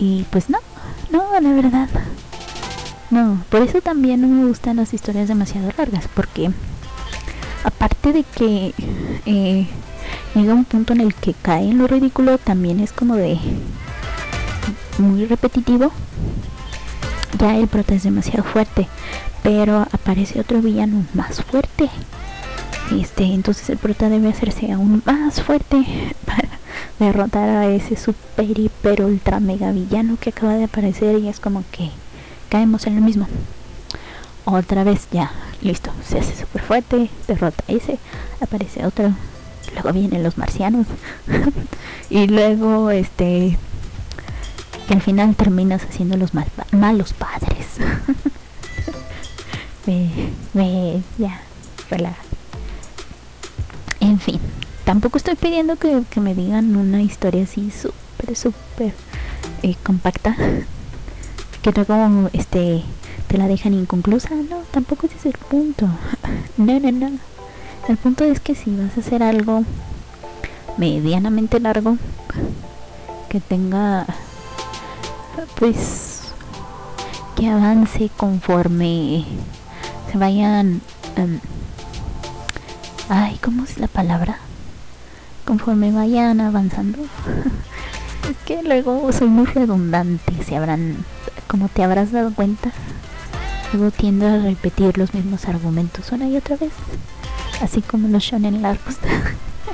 y 0.00 0.24
pues 0.30 0.48
no, 0.48 0.58
no, 1.12 1.38
la 1.40 1.52
verdad. 1.52 1.88
No, 3.10 3.44
por 3.50 3.62
eso 3.62 3.80
también 3.80 4.22
no 4.22 4.28
me 4.28 4.46
gustan 4.46 4.76
las 4.76 4.94
historias 4.94 5.28
demasiado 5.28 5.70
largas, 5.76 6.08
porque 6.14 6.50
aparte 7.64 8.12
de 8.12 8.24
que 8.24 8.74
eh, 9.26 9.66
llega 10.34 10.54
un 10.54 10.64
punto 10.64 10.94
en 10.94 11.02
el 11.02 11.14
que 11.14 11.34
cae 11.34 11.70
en 11.70 11.78
lo 11.78 11.86
ridículo, 11.86 12.38
también 12.38 12.80
es 12.80 12.92
como 12.92 13.14
de 13.16 13.38
muy 14.98 15.26
repetitivo. 15.26 15.92
Ya 17.38 17.56
el 17.56 17.68
prota 17.68 17.94
es 17.94 18.02
demasiado 18.02 18.42
fuerte, 18.44 18.88
pero 19.42 19.86
aparece 19.92 20.40
otro 20.40 20.62
villano 20.62 21.04
más 21.14 21.42
fuerte. 21.42 21.90
Este, 22.90 23.24
entonces 23.24 23.68
el 23.70 23.76
prota 23.76 24.08
debe 24.08 24.30
hacerse 24.30 24.72
aún 24.72 25.02
más 25.04 25.42
fuerte 25.42 25.84
derrotar 27.06 27.48
a 27.48 27.66
ese 27.66 27.96
super 27.96 28.58
hiper 28.58 29.02
ultra 29.02 29.40
mega 29.40 29.72
villano 29.72 30.18
que 30.20 30.30
acaba 30.30 30.54
de 30.54 30.64
aparecer 30.64 31.18
y 31.18 31.28
es 31.28 31.40
como 31.40 31.64
que 31.72 31.90
caemos 32.48 32.86
en 32.86 32.96
lo 32.96 33.00
mismo. 33.00 33.26
Otra 34.44 34.84
vez 34.84 35.08
ya, 35.10 35.30
listo, 35.62 35.90
se 36.06 36.18
hace 36.18 36.36
super 36.36 36.62
fuerte, 36.62 37.10
derrota 37.26 37.64
a 37.68 37.72
ese, 37.72 37.98
aparece 38.40 38.86
otro, 38.86 39.12
luego 39.72 39.92
vienen 39.92 40.22
los 40.22 40.36
marcianos 40.38 40.86
y 42.10 42.26
luego 42.26 42.90
este 42.90 43.56
que 44.86 44.94
al 44.94 45.00
final 45.00 45.34
terminas 45.36 45.82
haciendo 45.84 46.16
los 46.16 46.32
malos 46.34 47.12
padres. 47.14 47.66
me, 50.54 51.02
ya, 51.18 51.40
relaja. 51.88 52.22
En 54.00 54.18
fin 54.18 54.40
tampoco 54.90 55.18
estoy 55.18 55.36
pidiendo 55.36 55.76
que, 55.76 56.02
me 56.20 56.34
digan 56.34 56.74
una 56.74 57.00
historia 57.00 57.44
así 57.44 57.70
súper, 57.70 58.34
súper 58.34 58.92
eh, 59.62 59.76
compacta. 59.84 60.34
Que 61.62 61.70
luego 61.70 62.28
este, 62.32 62.82
te 63.28 63.38
la 63.38 63.46
dejan 63.46 63.74
inconclusa. 63.74 64.30
No, 64.34 64.62
tampoco 64.72 65.06
ese 65.06 65.16
es 65.16 65.26
el 65.26 65.38
punto. 65.38 65.86
No, 66.56 66.78
no, 66.80 66.90
no. 66.90 67.10
El 67.88 67.96
punto 67.98 68.24
es 68.24 68.40
que 68.40 68.56
si 68.56 68.74
vas 68.74 68.96
a 68.96 69.00
hacer 69.00 69.22
algo 69.22 69.62
medianamente 70.76 71.60
largo, 71.60 71.96
que 73.28 73.38
tenga, 73.40 74.06
pues, 75.54 76.22
que 77.36 77.48
avance 77.48 78.10
conforme 78.16 79.24
se 80.10 80.18
vayan... 80.18 80.82
Em, 81.14 81.38
ay, 83.08 83.38
¿cómo 83.40 83.62
es 83.64 83.78
la 83.78 83.86
palabra? 83.86 84.40
Conforme 85.50 85.90
vayan 85.90 86.40
avanzando. 86.40 86.98
es 88.30 88.36
que 88.46 88.62
luego 88.62 89.10
soy 89.12 89.26
muy 89.26 89.46
redundante, 89.46 90.32
se 90.44 90.54
habrán, 90.54 90.98
como 91.48 91.68
te 91.68 91.82
habrás 91.82 92.12
dado 92.12 92.32
cuenta, 92.32 92.70
luego 93.72 93.90
tiendo 93.90 94.28
a 94.28 94.38
repetir 94.38 94.96
los 94.96 95.12
mismos 95.12 95.46
argumentos 95.46 96.12
una 96.12 96.28
y 96.28 96.36
otra 96.36 96.56
vez, 96.56 96.70
así 97.60 97.82
como 97.82 98.06
los 98.06 98.22
shonen 98.22 98.62
largos. 98.62 98.94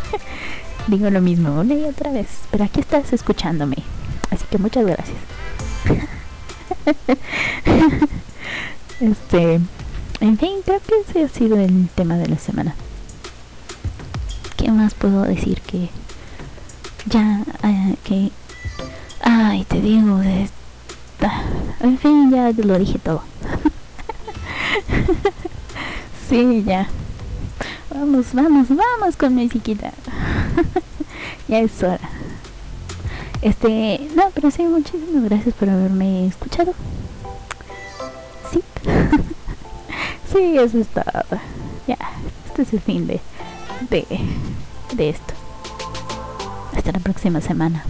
Digo 0.87 1.11
lo 1.11 1.20
mismo 1.20 1.61
una 1.61 1.74
y 1.74 1.85
otra 1.85 2.11
vez, 2.11 2.29
pero 2.51 2.64
aquí 2.64 2.81
estás 2.81 3.12
escuchándome, 3.12 3.77
así 4.31 4.47
que 4.51 4.57
muchas 4.57 4.87
gracias. 4.87 5.18
este, 9.01 9.61
en 10.20 10.39
fin, 10.39 10.53
creo 10.64 10.81
que 10.81 11.01
ese 11.07 11.24
ha 11.24 11.29
sido 11.29 11.61
el 11.61 11.91
tema 11.95 12.16
de 12.16 12.29
la 12.29 12.39
semana. 12.39 12.74
¿Qué 14.67 14.73
más 14.73 14.95
puedo 14.95 15.23
decir 15.23 15.61
que 15.61 15.91
ya 17.07 17.45
eh, 17.62 17.95
que 18.03 18.33
ay 19.21 19.62
te 19.62 19.81
digo 19.81 20.21
en 21.79 21.99
fin 21.99 22.33
ya 22.33 22.51
lo 22.51 22.77
dije 22.77 22.99
todo. 22.99 23.23
Sí 26.29 26.64
ya. 26.67 26.89
Vamos 27.95 28.27
vamos 28.33 28.67
vamos 28.71 29.17
con 29.17 29.37
mi 29.37 29.49
chiquita 29.49 29.93
ya 31.47 31.61
es 31.61 31.81
hora. 31.85 32.11
Este 33.43 34.01
no 34.17 34.33
pero 34.35 34.51
sí 34.51 34.64
muchísimas 34.64 35.23
gracias 35.23 35.55
por 35.55 35.71
haberme 35.71 36.27
escuchado. 36.27 36.75
Sí. 38.53 38.61
Sí 40.33 40.59
eso 40.59 40.79
es 40.81 40.89
todo. 40.89 41.41
Ya 41.87 41.99
este 42.49 42.62
es 42.62 42.73
el 42.73 42.81
fin 42.81 43.07
de 43.07 43.21
de, 43.91 44.07
de 44.95 45.09
esto. 45.09 45.35
Hasta 46.77 46.93
la 46.93 47.01
próxima 47.01 47.41
semana. 47.41 47.85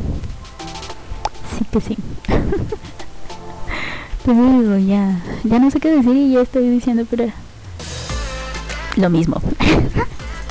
Sí 1.59 1.65
que 1.71 1.81
sí. 1.81 1.97
te 4.25 4.33
digo, 4.35 4.77
ya, 4.79 5.21
ya 5.45 5.59
no 5.59 5.71
sé 5.71 5.81
qué 5.81 5.91
decir 5.91 6.17
y 6.17 6.33
ya 6.33 6.41
estoy 6.41 6.69
diciendo, 6.69 7.07
pero 7.09 7.27
lo 8.97 9.11
mismo. 9.11 9.41